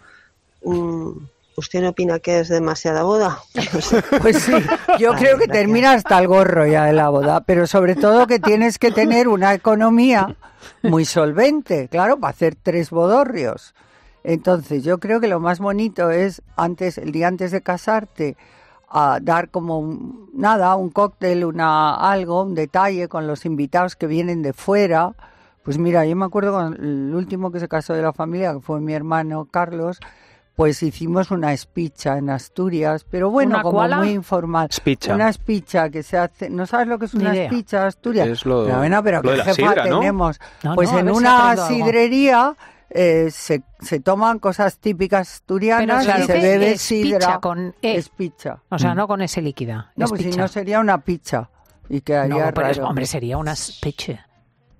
Mm, 0.64 1.12
¿Usted 1.56 1.82
no 1.82 1.90
opina 1.90 2.18
que 2.18 2.40
es 2.40 2.48
demasiada 2.48 3.02
boda? 3.02 3.38
Pues 4.22 4.38
sí, 4.42 4.52
yo 4.98 5.12
creo 5.14 5.36
que 5.38 5.46
termina 5.48 5.92
hasta 5.92 6.18
el 6.18 6.28
gorro 6.28 6.66
ya 6.66 6.84
de 6.86 6.92
la 6.94 7.08
boda, 7.10 7.40
pero 7.42 7.66
sobre 7.66 7.94
todo 7.94 8.26
que 8.26 8.38
tienes 8.38 8.78
que 8.78 8.90
tener 8.90 9.28
una 9.28 9.52
economía 9.54 10.34
muy 10.82 11.04
solvente, 11.04 11.88
claro, 11.88 12.18
para 12.18 12.30
hacer 12.30 12.56
tres 12.60 12.90
bodorrios. 12.90 13.74
Entonces, 14.24 14.84
yo 14.84 14.98
creo 14.98 15.20
que 15.20 15.26
lo 15.28 15.40
más 15.40 15.58
bonito 15.58 16.10
es 16.10 16.42
antes, 16.56 16.96
el 16.96 17.10
día 17.12 17.28
antes 17.28 17.50
de 17.50 17.60
casarte, 17.60 18.36
a 18.88 19.18
dar 19.20 19.48
como 19.50 19.78
un- 19.80 20.30
nada, 20.34 20.76
un 20.76 20.90
cóctel, 20.90 21.44
una 21.44 21.94
algo, 21.96 22.42
un 22.42 22.54
detalle 22.54 23.08
con 23.08 23.26
los 23.26 23.44
invitados 23.44 23.96
que 23.96 24.06
vienen 24.06 24.42
de 24.42 24.52
fuera, 24.52 25.12
Pues 25.64 25.78
mira, 25.78 26.04
yo 26.06 26.16
me 26.16 26.24
acuerdo 26.24 26.52
con 26.52 26.74
el 26.74 27.14
último 27.14 27.52
que 27.52 27.60
se 27.60 27.68
casó 27.68 27.94
de 27.94 28.02
la 28.02 28.12
familia, 28.12 28.52
que 28.52 28.60
fue 28.60 28.80
mi 28.80 28.94
hermano 28.94 29.46
Carlos, 29.48 30.00
pues 30.62 30.80
hicimos 30.84 31.32
una 31.32 31.52
espicha 31.52 32.18
en 32.18 32.30
Asturias, 32.30 33.04
pero 33.10 33.30
bueno, 33.30 33.54
¿Una 33.56 33.62
como 33.62 33.78
cuala? 33.78 33.96
muy 33.96 34.10
informal. 34.10 34.68
Espicha. 34.70 35.12
Una 35.12 35.28
espicha 35.28 35.90
que 35.90 36.04
se 36.04 36.16
hace, 36.16 36.48
¿no 36.50 36.66
sabes 36.66 36.86
lo 36.86 37.00
que 37.00 37.06
es 37.06 37.14
una 37.14 37.34
espicha 37.34 37.84
Asturias? 37.88 38.28
Es 38.28 38.46
lo- 38.46 38.64
pero 38.66 38.78
bueno, 38.78 39.02
pero 39.02 39.22
lo 39.22 39.34
la 39.34 39.42
jefa 39.44 39.54
sidra, 39.56 39.86
¿no? 39.86 39.98
tenemos. 39.98 40.38
No, 40.62 40.76
pues 40.76 40.92
no, 40.92 40.98
en 41.00 41.10
una 41.10 41.56
sidrería 41.56 42.54
eh, 42.90 43.28
se, 43.32 43.62
se 43.80 43.98
toman 43.98 44.38
cosas 44.38 44.78
típicas 44.78 45.26
Pero 45.28 45.56
asturianas 45.56 46.04
claro 46.04 46.22
y 46.22 46.26
se 46.28 46.32
que 46.34 46.40
bebe 46.40 46.70
es 46.72 46.88
picha 46.88 47.18
sidra. 47.20 47.40
con 47.40 47.74
E. 47.82 47.96
Espicha. 47.96 48.58
O 48.68 48.78
sea, 48.78 48.94
no 48.94 49.08
con 49.08 49.20
ese 49.20 49.42
líquida. 49.42 49.90
No, 49.96 50.04
es 50.04 50.10
pues 50.12 50.22
si 50.22 50.30
no 50.38 50.46
sería 50.46 50.78
una 50.78 50.98
picha. 50.98 51.50
Y 51.88 52.02
quedaría 52.02 52.46
No, 52.46 52.54
pero 52.54 52.68
es- 52.68 52.76
raro. 52.76 52.88
hombre, 52.90 53.06
sería 53.06 53.36
una 53.36 53.54
piche. 53.82 54.20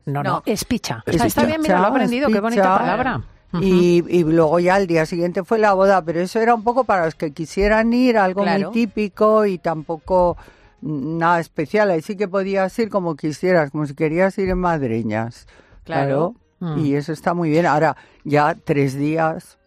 No, 0.06 0.22
no, 0.22 0.30
No. 0.30 0.42
es 0.46 0.64
picha. 0.64 1.02
Es 1.06 1.14
Está, 1.16 1.26
está 1.26 1.44
bien, 1.44 1.60
mira, 1.60 1.78
lo 1.78 1.84
he 1.86 1.88
aprendido, 1.88 2.28
qué 2.28 2.38
bonita 2.40 2.62
picha. 2.78 3.20
Y, 3.60 4.02
y 4.08 4.24
luego 4.24 4.58
ya 4.60 4.76
al 4.76 4.86
día 4.86 5.04
siguiente 5.04 5.44
fue 5.44 5.58
la 5.58 5.74
boda, 5.74 6.02
pero 6.02 6.20
eso 6.20 6.40
era 6.40 6.54
un 6.54 6.64
poco 6.64 6.84
para 6.84 7.04
los 7.04 7.14
que 7.14 7.32
quisieran 7.32 7.92
ir, 7.92 8.16
algo 8.16 8.42
Claro. 8.42 8.70
muy 8.70 8.72
típico 8.72 9.44
y 9.44 9.58
tampoco 9.58 10.36
nada 10.80 11.38
especial. 11.40 11.90
Ahí 11.90 12.00
sí 12.00 12.16
que 12.16 12.28
podías 12.28 12.76
ir 12.78 12.88
como 12.88 13.14
quisieras, 13.14 13.70
como 13.70 13.86
si 13.86 13.94
querías 13.94 14.36
ir 14.38 14.48
en 14.48 14.58
madreñas. 14.58 15.46
Claro. 15.84 16.34
Mm. 16.60 16.78
Y 16.78 16.94
eso 16.94 17.12
está 17.12 17.34
muy 17.34 17.50
bien. 17.50 17.66
Ahora, 17.66 17.96
ya 18.24 18.56
tres 18.64 18.94
días. 18.94 19.58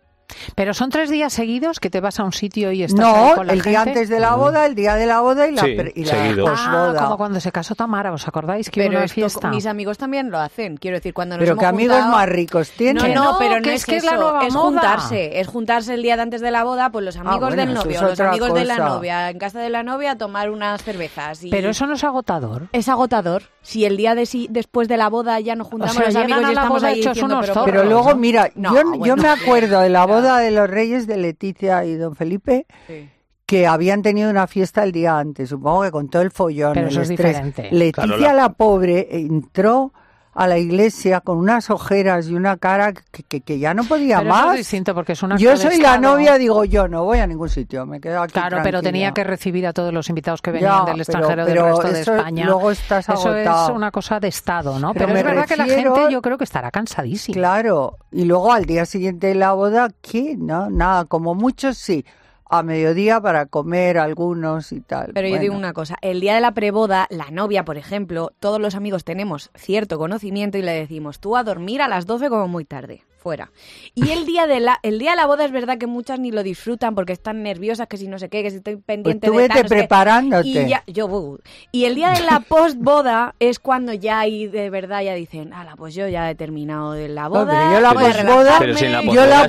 Pero 0.56 0.74
son 0.74 0.90
tres 0.90 1.10
días 1.10 1.32
seguidos 1.34 1.80
que 1.80 1.90
te 1.90 2.02
vas 2.02 2.20
a 2.20 2.24
un 2.24 2.34
sitio 2.34 2.72
y 2.72 2.84
estás 2.84 3.00
No, 3.00 3.16
ahí 3.16 3.34
con 3.36 3.48
la 3.48 3.54
el 3.54 3.62
día 3.62 3.82
antes 3.82 4.10
de 4.10 4.20
la 4.20 4.36
boda, 4.36 4.66
el 4.66 4.76
día 4.76 4.96
de 4.96 5.06
la 5.06 5.22
boda 5.22 5.48
y 5.48 5.52
la, 5.52 5.62
Sí, 5.62 5.78
y 5.96 6.04
la. 6.04 6.14
Ah, 6.14 6.34
posboda. 6.36 7.04
como 7.04 7.18
cuando 7.18 7.40
se 7.40 7.52
casó 7.52 7.76
Tamara, 7.76 8.12
¿os 8.12 8.28
acordáis 8.28 8.70
que 8.70 8.82
hubo 8.82 8.88
Pero 8.88 8.98
una 9.00 9.06
esto, 9.06 9.16
fiesta? 9.16 9.50
mis 9.50 9.66
amigos 9.66 9.98
también 9.98 10.32
lo 10.32 10.40
hacen. 10.40 10.78
Quiero 10.78 10.98
decir, 10.98 11.14
cuando 11.14 11.36
nos 11.36 11.42
Pero 11.42 11.52
hemos 11.54 11.62
que 11.62 11.66
amigos 11.68 11.96
juntado- 11.98 12.16
más 12.18 12.30
ricos 12.30 12.72
tienen. 12.72 12.96
No, 12.98 13.04
Que 13.04 13.14
no, 13.16 13.32
no, 13.34 13.38
pero 13.40 13.60
no 13.60 13.68
es, 13.70 13.76
es 13.76 13.86
que 13.86 13.98
es 13.98 14.04
la 14.04 14.12
eso, 14.14 14.22
nueva 14.22 14.48
es 14.48 14.54
moda. 14.54 14.64
juntarse, 14.66 15.40
es 15.40 15.48
juntarse 15.48 15.94
el 15.94 16.02
día 16.04 16.16
de 16.16 16.22
antes 16.24 16.42
de 16.42 16.52
la 16.52 16.64
boda, 16.64 16.90
pues 16.90 17.06
los 17.06 17.16
amigos 17.18 17.36
Ah, 17.36 17.40
bueno, 17.48 17.56
del 17.66 17.74
novio, 17.74 18.02
los 18.02 18.20
amigos 18.20 18.54
de 18.54 18.66
la 18.66 18.78
cosa. 18.78 18.90
novia, 18.90 19.30
en 19.30 19.38
casa 19.40 19.60
de 19.60 19.70
la 19.70 19.84
novia 19.84 20.12
a 20.12 20.18
tomar 20.18 20.50
unas 20.50 20.84
cervezas. 20.84 21.44
Y 21.44 21.50
Pero 21.52 21.70
eso 21.70 21.86
no 21.86 21.94
es 21.94 22.04
agotador. 22.04 22.68
es 22.72 22.90
agotador. 22.90 23.44
Si 23.62 23.84
el 23.86 23.98
día 23.98 24.14
de 24.16 24.26
si, 24.28 24.48
después 24.52 24.88
de 24.88 24.98
la 24.98 25.10
boda 25.10 25.40
ya 25.40 25.56
nos 25.56 25.68
juntamos 25.68 25.96
sea, 25.96 26.06
los 26.06 26.16
amigos 26.16 26.38
a 26.38 26.52
y 26.52 26.56
la 26.56 26.62
estamos 26.62 26.82
boda 26.82 26.88
ahí 26.90 27.00
hechos 27.00 27.14
diciendo, 27.14 27.36
unos 27.36 27.46
pero, 27.46 27.54
zorros. 27.54 27.66
Pero 27.72 27.82
¿por 27.82 27.92
luego, 27.92 28.16
mira, 28.16 28.50
No, 28.56 28.74
yo, 29.06 29.16
me 29.16 29.28
acuerdo 29.28 29.80
de 29.82 29.90
la 29.90 30.02
ya. 30.02 30.15
Boda 30.22 30.40
de 30.40 30.52
los 30.52 30.70
reyes 30.70 31.08
de 31.08 31.18
Leticia 31.18 31.86
y 31.86 31.96
don 31.96 32.16
Felipe, 32.16 32.66
Sí. 32.88 33.10
que 33.46 33.68
habían 33.68 34.02
tenido 34.02 34.30
una 34.30 34.48
fiesta 34.48 34.84
el 34.84 34.92
día 34.92 35.18
antes, 35.20 35.50
supongo 35.50 35.84
que 35.84 35.92
con 35.92 36.10
todo 36.10 36.22
el 36.24 36.32
follón, 36.32 36.74
Pero 36.74 36.88
el 36.88 36.92
eso 36.92 37.02
es 37.02 37.10
estrés. 37.12 37.34
diferente. 37.44 37.70
Leticia 37.72 38.04
Claro, 38.18 38.22
la... 38.22 38.34
la- 38.34 38.54
pobre 38.54 39.08
entró 39.12 39.94
a 40.38 40.48
la 40.48 40.58
iglesia 40.58 41.22
con 41.22 41.38
unas 41.38 41.70
ojeras 41.70 42.28
y 42.28 42.36
una 42.36 42.58
cara 42.58 42.92
que, 42.92 43.24
que- 43.24 43.40
que 43.40 43.58
ya 43.58 43.74
no 43.74 43.86
podía 43.86 44.18
Pero 44.20 44.30
eso 44.32 44.40
es 44.42 44.46
más. 44.48 44.58
distinto 44.58 44.94
porque 44.94 45.14
es 45.14 45.24
una 45.24 45.38
Yo 45.38 45.56
soy 45.56 45.78
la 45.78 45.98
novia, 45.98 46.38
digo 46.38 46.66
yo, 46.66 46.90
no 46.90 47.06
voy 47.06 47.20
a 47.20 47.26
ningún 47.28 47.48
sitio, 47.48 47.86
me 47.86 48.02
quedo 48.02 48.22
aquí 48.22 48.34
Claro, 48.34 48.58
pero 48.58 48.64
tranquila. 48.80 48.82
tenía 48.82 49.12
que 49.14 49.24
recibir 49.24 49.66
a 49.66 49.72
todos 49.72 49.94
los 49.94 50.10
invitados 50.10 50.42
que 50.42 50.52
Ya, 50.52 50.54
venían 50.54 50.76
del 50.78 50.86
pero- 50.86 50.98
extranjero 51.04 51.46
pero 51.46 51.64
del 51.66 51.72
resto 51.78 51.88
de 51.94 52.02
eso 52.02 52.16
España. 52.18 52.46
luego 52.46 52.70
estás 52.72 53.08
Eso 53.10 53.34
es 53.36 53.70
una 53.74 53.92
cosa 53.92 54.20
de 54.20 54.28
Estado, 54.28 54.78
¿no? 54.78 54.94
Pero 54.94 55.08
Pero, 55.08 55.20
es 55.20 55.24
verdad 55.26 55.46
que 55.48 55.56
la 55.56 55.66
refiero- 55.66 55.96
gente 55.96 56.12
yo 56.14 56.22
creo 56.22 56.38
que 56.38 56.44
estará 56.44 56.70
cansadísima. 56.70 57.34
Claro, 57.34 57.98
y 58.12 58.26
luego 58.26 58.52
al 58.52 58.66
día 58.66 58.86
siguiente 58.86 59.28
de 59.28 59.36
la 59.36 59.54
boda, 59.54 59.88
¿qué? 60.02 60.36
No, 60.38 60.70
nada, 60.70 61.06
como 61.06 61.34
muchos 61.34 61.78
sí, 61.78 62.06
a 62.50 62.64
mediodía 62.64 63.20
para 63.22 63.46
comer 63.48 63.98
algunos 63.98 64.72
y 64.72 64.82
tal. 64.82 65.12
Pero 65.14 65.28
yo 65.28 65.40
digo 65.40 65.56
una 65.56 65.74
cosa, 65.74 65.98
el 66.02 66.20
día 66.22 66.36
de 66.36 66.42
la 66.42 66.54
preboda, 66.54 67.08
la 67.10 67.32
novia, 67.32 67.66
por 67.66 67.78
ejemplo, 67.78 68.32
todos 68.40 68.60
los 68.60 68.76
amigos 68.76 69.04
tenemos 69.04 69.52
cierto 69.56 69.98
conocimiento 69.98 70.58
y 70.58 70.62
le 70.62 70.74
decimos, 70.74 71.20
tú 71.20 71.36
a 71.36 71.44
dormir 71.44 71.82
a 71.82 71.88
las 71.88 72.06
12 72.06 72.30
como 72.30 72.48
muy 72.48 72.66
tarde, 72.66 73.04
fuera. 73.26 73.50
Y 73.96 74.12
el 74.12 74.28
día 74.28 74.46
de 74.46 74.60
la 74.60 74.78
el 74.84 75.00
día 75.00 75.12
de 75.12 75.18
la 75.18 75.26
boda 75.26 75.46
es 75.46 75.52
verdad 75.52 75.80
que 75.80 75.88
muchas 75.88 76.20
ni 76.20 76.30
lo 76.30 76.44
disfrutan 76.44 76.94
porque 76.94 77.12
están 77.12 77.42
nerviosas, 77.42 77.88
que 77.88 77.98
si 77.98 78.08
no 78.08 78.20
sé 78.20 78.30
qué, 78.30 78.44
que 78.44 78.52
si 78.52 78.58
estoy 78.58 78.76
Pues 78.76 78.86
pendiente 78.86 79.32
de 79.32 79.48
tal, 79.48 79.48
no 79.48 79.56
sé 79.56 79.62
qué. 79.64 79.68
preparándote. 79.82 80.48
Y 80.48 80.54
ya, 80.70 80.84
yo, 80.86 81.40
y 81.72 81.86
el 81.86 81.96
día 81.96 82.12
de 82.12 82.22
la 82.22 82.40
postboda 82.48 83.34
es 83.40 83.58
cuando 83.58 83.94
ya 83.94 84.20
ahí 84.20 84.46
de 84.46 84.70
verdad 84.70 85.02
ya 85.02 85.16
dicen, 85.16 85.54
ala, 85.54 85.76
pues 85.76 85.96
yo 85.96 86.08
ya 86.08 86.30
he 86.30 86.36
terminado 86.36 86.92
de 86.92 87.10
la 87.10 87.28
boda. 87.28 87.42
Hombre, 87.42 87.58
yo 87.76 87.82
la 87.82 87.94
voy 87.94 88.04
a 88.04 88.08
posboda- 88.10 88.22
relajarme". 88.60 88.60
Pero 88.60 88.78
si 88.78 88.88
la 88.90 89.02
Yo 89.02 89.26
la 89.26 89.48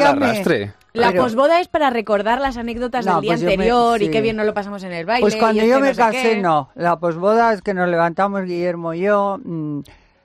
ya 0.00 0.14
me-. 0.14 0.72
La 0.94 1.10
Pero- 1.10 1.24
posboda 1.24 1.60
es 1.60 1.68
para 1.68 1.90
recordar 1.90 2.40
las 2.40 2.56
anécdotas 2.56 3.04
No, 3.04 3.14
del 3.16 3.20
día 3.22 3.32
pues 3.32 3.42
me- 3.42 3.52
anterior 3.52 4.00
y 4.00 4.10
qué 4.10 4.20
bien 4.22 4.36
nos 4.36 4.46
lo 4.46 4.54
pasamos 4.54 4.82
en 4.84 4.92
el 4.92 5.04
baile. 5.04 5.20
Pues 5.22 5.36
cuando 5.36 5.62
y 5.62 5.66
yo 5.68 5.74
este 5.74 5.80
me 5.82 5.88
no 5.88 5.94
sé 5.94 6.00
casé, 6.00 6.36
no. 6.40 6.70
La 6.74 6.98
posboda 6.98 7.52
es 7.52 7.60
que 7.60 7.74
nos 7.74 7.86
levantamos 7.90 8.44
Guillermo 8.44 8.94
y 8.94 9.00
yo, 9.00 9.38
mm, 9.44 9.80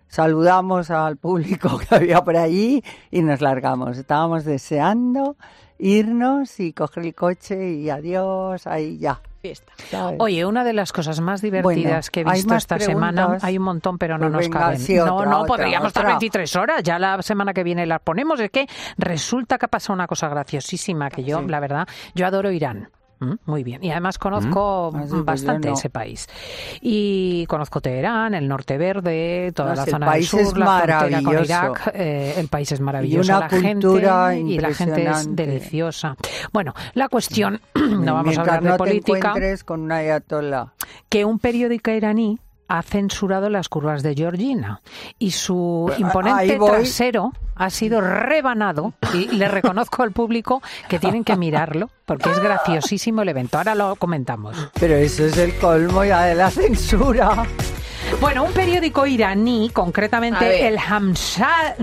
saludamos 0.09 0.91
al 0.91 1.15
público 1.15 1.79
que 1.89 1.95
había 1.95 2.21
por 2.23 2.35
allí 2.35 2.83
y 3.11 3.21
nos 3.21 3.39
largamos. 3.39 3.97
Estábamos 3.97 4.43
deseando 4.43 5.37
irnos 5.77 6.59
y 6.59 6.73
coger 6.73 7.05
el 7.05 7.15
coche 7.15 7.71
y 7.71 7.89
adiós, 7.89 8.67
ahí 8.67 8.97
ya. 8.97 9.21
Fiesta. 9.41 9.71
¿sabes? 9.89 10.17
Oye, 10.19 10.45
una 10.45 10.65
de 10.65 10.73
las 10.73 10.91
cosas 10.91 11.21
más 11.21 11.41
divertidas 11.41 11.63
Bueno, 11.63 12.01
que 12.11 12.19
he 12.19 12.23
visto 12.25 12.55
esta 12.55 12.75
preguntas. 12.75 13.15
semana, 13.15 13.37
hay 13.41 13.57
un 13.57 13.63
montón, 13.63 13.97
pero 13.97 14.17
no 14.17 14.23
Pues 14.25 14.31
nos 14.33 14.41
venga, 14.41 14.59
caben. 14.59 14.79
sí, 14.79 14.95
no, 14.97 15.15
otra, 15.15 15.29
no, 15.29 15.37
otra, 15.43 15.47
podríamos 15.55 15.87
estar 15.87 16.03
otra. 16.03 16.15
23 16.15 16.55
horas, 16.57 16.83
ya 16.83 16.99
la 16.99 17.21
semana 17.21 17.53
que 17.53 17.63
viene 17.63 17.85
las 17.85 18.01
ponemos. 18.01 18.37
Es 18.41 18.49
que 18.49 18.67
resulta 18.97 19.57
que 19.57 19.67
ha 19.67 19.69
pasado 19.69 19.93
una 19.93 20.07
cosa 20.07 20.27
graciosísima 20.27 21.09
que 21.09 21.23
yo, 21.23 21.39
la 21.43 21.61
verdad, 21.61 21.87
yo 22.13 22.27
adoro 22.27 22.51
Irán. 22.51 22.89
Muy 23.45 23.63
bien. 23.63 23.83
Y 23.83 23.91
además 23.91 24.17
conozco 24.17 24.91
Ah, 24.95 25.01
sí, 25.03 25.09
pues 25.11 25.25
bastante 25.25 25.67
no. 25.67 25.73
ese 25.73 25.89
país. 25.89 26.27
Y 26.81 27.45
conozco 27.47 27.81
Teherán, 27.81 28.33
el 28.33 28.47
norte 28.47 28.77
verde, 28.77 29.51
toda 29.53 29.71
No, 29.71 29.75
la 29.75 29.85
zona 29.85 30.11
del 30.13 30.21
es 30.23 30.29
sur, 30.29 30.57
la 30.57 30.65
frontera 30.81 30.99
con 30.99 31.11
maravilloso. 31.25 31.43
Irak. 31.43 31.91
eh, 31.95 32.33
el 32.37 32.47
país 32.47 32.71
es 32.71 32.79
maravilloso. 32.79 33.31
una 33.31 33.39
la 33.41 33.49
gente 33.49 33.87
cultura 33.87 34.35
y 34.35 34.57
la 34.59 34.73
gente 34.73 35.05
es 35.09 35.35
deliciosa. 35.35 36.15
Bueno, 36.53 36.73
la 36.93 37.09
cuestión, 37.09 37.59
no 37.75 38.13
vamos 38.13 38.37
a 38.37 38.41
hablar 38.41 38.63
de 38.63 38.69
no 38.69 38.77
política 38.77 39.11
te 39.11 39.17
encuentres 39.27 39.63
con 39.63 39.81
una 39.81 39.97
ayatola. 39.97 40.73
que 41.09 41.25
un 41.25 41.39
periódico 41.39 41.91
iraní 41.91 42.39
ha 42.69 42.83
censurado 42.83 43.49
las 43.49 43.67
curvas 43.67 44.03
de 44.03 44.15
Georgina 44.15 44.81
y 45.17 45.31
su 45.31 45.91
imponente 45.97 46.57
trasero 46.57 47.33
ha 47.55 47.69
sido 47.69 47.99
rebanado 47.99 48.93
y 49.13 49.27
le 49.27 49.49
reconozco 49.49 50.03
al 50.03 50.11
público 50.11 50.61
que 50.87 50.99
tienen 50.99 51.23
que 51.23 51.35
mirarlo 51.35 51.89
porque 52.05 52.29
es 52.29 52.39
graciosísimo 52.39 53.23
el 53.23 53.29
evento. 53.29 53.57
Ahora 53.57 53.75
lo 53.75 53.95
comentamos. 53.97 54.55
Pero 54.79 54.95
eso 54.95 55.25
es 55.25 55.37
el 55.37 55.57
colmo 55.57 56.05
ya 56.05 56.23
de 56.23 56.35
la 56.35 56.49
censura. 56.51 57.45
Bueno, 58.21 58.43
un 58.43 58.51
periódico 58.51 59.05
iraní, 59.05 59.69
concretamente 59.71 60.67
el 60.67 60.77
Hamsha- 60.77 61.75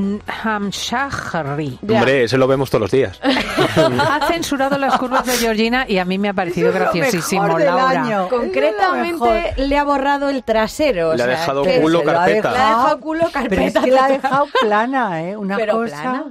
Hamshahri. 0.45 1.79
Hombre, 1.89 2.25
ese 2.25 2.37
lo 2.37 2.47
vemos 2.47 2.69
todos 2.69 2.83
los 2.83 2.91
días. 2.91 3.19
ha 3.25 4.27
censurado 4.29 4.77
las 4.77 4.99
curvas 4.99 5.25
de 5.25 5.33
Georgina 5.33 5.87
y 5.89 5.97
a 5.99 6.05
mí 6.05 6.19
me 6.19 6.29
ha 6.29 6.35
parecido 6.35 6.69
Eso 6.69 6.79
es 6.79 6.85
lo 6.85 6.93
graciosísimo, 6.93 7.43
mejor 7.45 7.59
del 7.63 7.75
Laura. 7.75 7.89
año. 8.03 8.29
Concretamente 8.29 9.55
le 9.57 9.79
ha 9.79 9.85
borrado 9.85 10.29
el 10.29 10.43
trasero. 10.45 11.11
o 11.11 11.15
Le 11.15 11.23
ha 11.23 11.27
dejado 11.27 11.65
culo 11.81 12.03
carpeta. 12.05 12.51
Le 12.53 12.59
ha 12.59 12.69
dejado 12.69 13.01
culo 13.01 13.21
Pero 13.21 13.33
carpeta. 13.33 13.79
es 13.81 13.85
que 13.85 13.91
la 13.91 14.05
ha 14.05 14.09
dejado 14.09 14.47
plana, 14.61 15.23
¿eh? 15.23 15.37
Una 15.37 15.57
pero 15.57 15.73
cosa... 15.75 16.03
plana. 16.03 16.25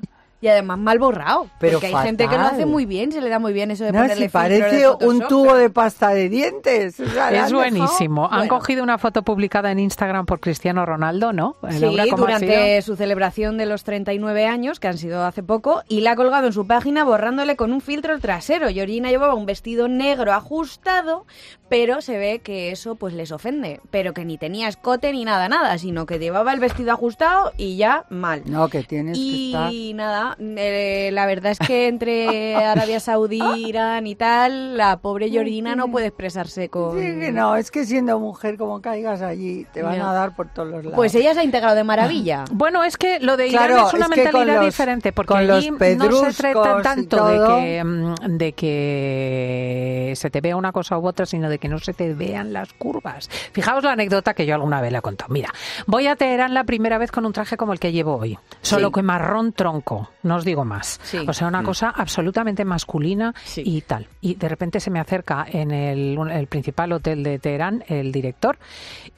Y 0.45 0.47
además 0.47 0.77
mal 0.77 0.99
borrado. 0.99 1.47
Pero 1.59 1.79
porque 1.79 1.87
hay 1.95 2.03
gente 2.05 2.27
que 2.27 2.35
lo 2.37 2.43
hace 2.43 2.67
muy 2.67 2.85
bien, 2.85 3.11
se 3.11 3.19
le 3.19 3.29
da 3.29 3.39
muy 3.39 3.51
bien 3.51 3.71
eso 3.71 3.83
de 3.83 3.91
No, 3.91 3.97
ponerle 4.01 4.15
si 4.15 4.21
de 4.23 4.29
parece 4.29 4.87
un 4.89 5.21
tubo 5.27 5.45
pero- 5.45 5.57
de 5.57 5.69
pasta 5.71 6.09
de 6.09 6.29
dientes. 6.29 6.99
O 6.99 7.05
sea, 7.09 7.31
Es 7.45 7.51
buenísimo. 7.51 8.25
Han 8.31 8.41
bueno. 8.47 8.53
cogido 8.59 8.83
una 8.83 8.99
foto 8.99 9.23
publicada 9.23 9.71
en 9.71 9.79
Instagram 9.79 10.27
por 10.27 10.39
Cristiano 10.39 10.85
Ronaldo, 10.85 11.33
¿no? 11.33 11.55
Sí, 11.71 11.79
Laura, 11.79 12.03
¿cómo 12.11 12.25
ha 12.27 12.37
sido? 12.37 12.51
durante 12.51 12.81
su 12.83 12.95
celebración 12.95 13.57
de 13.57 13.65
los 13.65 13.83
39 13.83 14.45
años, 14.45 14.79
que 14.79 14.87
han 14.87 14.99
sido 14.99 15.23
hace 15.25 15.41
poco, 15.41 15.81
y 15.87 16.01
la 16.01 16.11
ha 16.11 16.15
colgado 16.15 16.45
en 16.45 16.53
su 16.53 16.67
página 16.67 17.03
borrándole 17.03 17.55
con 17.55 17.73
un 17.73 17.81
filtro 17.81 18.13
el 18.13 18.21
trasero. 18.21 18.67
Georgina 18.69 19.09
llevaba 19.09 19.33
un 19.33 19.47
vestido 19.47 19.87
negro 19.87 20.31
ajustado, 20.31 21.25
pero 21.69 22.01
se 22.01 22.17
ve 22.19 22.39
que 22.43 22.71
eso 22.71 22.95
pues 22.95 23.13
les 23.15 23.31
ofende. 23.31 23.81
Pero 23.89 24.13
que 24.13 24.25
ni 24.25 24.37
tenía 24.37 24.67
escote 24.67 25.11
ni 25.11 25.25
nada, 25.25 25.49
nada, 25.49 25.77
sino 25.79 26.05
que 26.05 26.19
llevaba 26.19 26.53
el 26.53 26.59
vestido 26.59 26.91
ajustado 26.91 27.51
y 27.57 27.77
ya 27.77 28.05
mal. 28.09 28.43
No, 28.45 28.67
que 28.67 28.83
tienes 28.83 29.17
que 29.17 29.45
estar... 29.47 29.71
Y 29.73 29.93
nada, 29.93 30.34
eh, 30.39 31.09
la 31.13 31.25
verdad 31.25 31.51
es 31.51 31.59
que 31.59 31.87
entre 31.87 32.55
Arabia 32.65 32.99
Saudí, 32.99 33.41
Irán 33.57 34.07
y 34.07 34.15
tal, 34.15 34.77
la 34.77 34.97
pobre 34.97 35.29
Georgina 35.29 35.75
no 35.75 35.89
puede 35.89 36.07
expresarse 36.07 36.69
con... 36.69 36.99
Sí, 36.99 37.19
que 37.19 37.31
no, 37.31 37.55
es 37.55 37.71
que 37.71 37.85
siendo 37.85 38.19
mujer, 38.19 38.57
como 38.57 38.81
caigas 38.81 39.21
allí, 39.21 39.65
te 39.73 39.81
van 39.83 40.01
a 40.01 40.13
dar 40.13 40.35
por 40.35 40.47
todos 40.53 40.67
los 40.69 40.83
lados. 40.83 40.95
Pues 40.95 41.13
ella 41.15 41.33
se 41.33 41.39
ha 41.41 41.43
integrado 41.43 41.75
de 41.75 41.83
maravilla. 41.83 42.45
Bueno, 42.65 42.83
es 42.83 42.97
que 42.97 43.19
lo 43.19 43.37
de 43.37 43.47
Irán 43.47 43.67
Claro, 43.67 43.87
es 43.87 43.93
una 43.93 44.05
es 44.05 44.09
mentalidad 44.17 44.55
los- 44.57 44.65
diferente, 44.65 45.11
porque 45.11 45.33
con 45.33 45.45
los 45.47 45.57
allí 45.57 45.71
no 45.71 46.31
se 46.31 46.33
trata 46.33 46.81
tanto 46.81 47.25
de 47.27 47.35
todo. 47.37 47.57
que, 47.57 47.83
mm, 47.83 48.15
de 48.37 48.53
que 48.53 50.13
se 50.15 50.29
te 50.29 50.41
vea 50.41 50.55
una 50.55 50.71
cosa 50.71 50.97
u 50.97 51.05
otra, 51.07 51.25
sino 51.25 51.49
de 51.49 51.59
que 51.59 51.67
no 51.67 51.79
se 51.79 51.93
te 51.93 52.13
vean 52.13 52.53
las 52.53 52.73
curvas. 52.73 53.29
Fijaos 53.51 53.83
la 53.83 53.91
anécdota 53.91 54.33
que 54.33 54.45
yo 54.45 54.55
alguna 54.55 54.81
vez 54.81 54.91
le 54.91 54.97
he 54.99 55.01
contado. 55.01 55.31
Mira, 55.33 55.49
voy 55.87 56.07
a 56.07 56.15
Teherán 56.15 56.53
la 56.53 56.63
primera 56.63 56.97
vez 56.97 57.11
con 57.11 57.25
un 57.25 57.33
traje 57.33 57.57
como 57.57 57.73
el 57.73 57.79
que 57.79 57.91
llevo 57.91 58.15
hoy, 58.17 58.37
solo 58.61 58.87
Sí. 58.87 58.93
que 58.95 59.01
marrón 59.03 59.51
tronco, 59.53 60.09
no 60.25 60.35
os 60.35 60.43
digo 60.45 60.65
más. 60.65 60.99
Sí. 61.03 61.19
O 61.27 61.33
sea, 61.33 61.47
una 61.47 61.63
cosa 61.63 61.89
absolutamente 61.89 62.65
masculina 62.65 63.33
Sí. 63.45 63.63
y 63.65 63.81
tal. 63.81 64.07
Y 64.21 64.35
de 64.35 64.49
repente 64.49 64.79
se 64.79 64.91
me 64.91 64.99
acerca 64.99 65.45
en 65.49 65.71
el, 65.71 66.17
el 66.31 66.47
principal 66.47 66.91
hotel 66.91 67.23
de 67.23 67.39
Teherán 67.39 67.83
el 67.87 68.11
director 68.11 68.57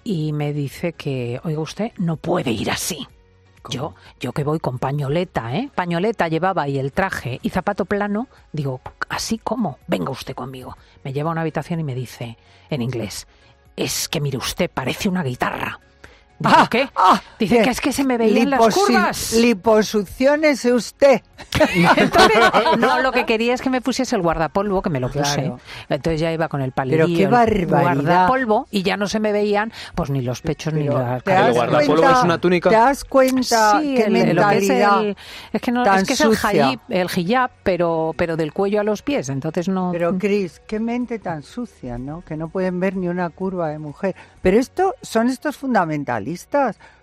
y 0.03 0.33
me 0.33 0.53
dice 0.53 0.93
que, 0.93 1.39
oiga 1.43 1.59
usted, 1.61 1.91
no 1.97 2.17
puede 2.17 2.51
ir 2.51 2.69
así. 2.69 3.07
Yo, 3.69 3.95
yo 4.21 4.31
que 4.31 4.45
voy 4.45 4.59
con 4.59 4.79
pañoleta, 4.79 5.53
¿eh? 5.55 5.69
Pañoleta 5.75 6.29
llevaba 6.29 6.69
y 6.69 6.79
el 6.79 6.93
traje 6.93 7.39
y 7.41 7.49
zapato 7.49 7.83
plano, 7.83 8.27
digo, 8.53 8.79
así 9.09 9.37
como, 9.39 9.77
venga 9.87 10.09
usted 10.09 10.35
conmigo. 10.35 10.77
Me 11.03 11.11
lleva 11.11 11.31
a 11.31 11.33
una 11.33 11.41
habitación 11.41 11.81
y 11.81 11.83
me 11.83 11.93
dice, 11.93 12.37
en 12.69 12.81
inglés, 12.81 13.27
es 13.75 14.07
que 14.07 14.21
mire 14.21 14.37
usted, 14.37 14.69
parece 14.73 15.09
una 15.09 15.21
guitarra. 15.21 15.81
Digo, 16.39 16.55
Ah, 16.55 16.67
¿qué? 16.69 16.87
ah, 16.95 17.21
Dice 17.39 17.61
que 17.61 17.69
es 17.71 17.81
que 17.81 17.91
se 17.91 18.03
me 18.03 18.17
veían 18.17 18.49
las 18.51 18.73
curvas. 18.75 19.33
Liposucciones 19.33 20.63
usted. 20.65 21.21
Entonces, 21.95 22.37
no, 22.79 23.01
lo 23.01 23.11
que 23.11 23.25
quería 23.25 23.53
es 23.53 23.61
que 23.61 23.69
me 23.69 23.81
pusiese 23.81 24.15
el 24.15 24.21
guardapolvo, 24.21 24.81
que 24.81 24.89
me 24.89 24.99
lo 24.99 25.07
puse. 25.09 25.21
Claro. 25.35 25.59
Entonces 25.89 26.21
ya 26.21 26.31
iba 26.31 26.47
con 26.47 26.61
el 26.61 26.71
palillo, 26.71 26.97
Pero 27.05 27.07
qué 27.07 27.23
el 27.23 27.29
barbaridad. 27.29 27.81
guardapolvo, 27.81 28.67
y 28.71 28.83
ya 28.83 28.97
no 28.97 29.07
se 29.07 29.19
me 29.19 29.31
veían 29.31 29.71
pues 29.95 30.09
ni 30.09 30.21
los 30.21 30.41
pechos 30.41 30.73
ni 30.73 30.83
las 30.83 31.23
¿te 31.23 31.31
¿El 31.31 31.37
das 31.41 31.55
guardapolvo 31.55 32.01
cuenta- 32.01 32.17
es 32.19 32.23
una 32.23 32.37
túnica? 32.37 32.69
¿Te 32.69 32.75
das 32.75 33.03
cuenta 33.03 33.79
Sí, 33.81 33.95
qué 33.95 34.03
el- 34.03 34.35
lo 34.35 34.47
que 34.49 34.57
es 34.57 34.69
el- 34.69 35.17
es 35.53 35.61
que 35.61 35.71
no, 35.71 35.83
tan 35.83 35.97
es 35.99 36.03
que 36.07 36.13
es 36.13 36.21
el 36.21 36.31
hijab, 36.33 36.79
el 36.89 37.07
hijab, 37.15 37.51
pero, 37.63 38.13
pero 38.15 38.35
del 38.37 38.53
cuello 38.53 38.79
a 38.81 38.83
los 38.83 39.01
pies, 39.01 39.29
entonces 39.29 39.67
no... 39.69 39.89
Pero 39.91 40.17
Cris, 40.17 40.61
qué 40.67 40.79
mente 40.79 41.19
tan 41.19 41.43
sucia, 41.43 41.97
¿no? 41.97 42.21
Que 42.21 42.37
no 42.37 42.49
pueden 42.49 42.79
ver 42.79 42.95
ni 42.95 43.07
una 43.07 43.29
curva 43.29 43.69
de 43.69 43.79
mujer. 43.79 44.15
Pero 44.41 44.59
esto 44.59 44.95
son 45.01 45.29
estos 45.29 45.57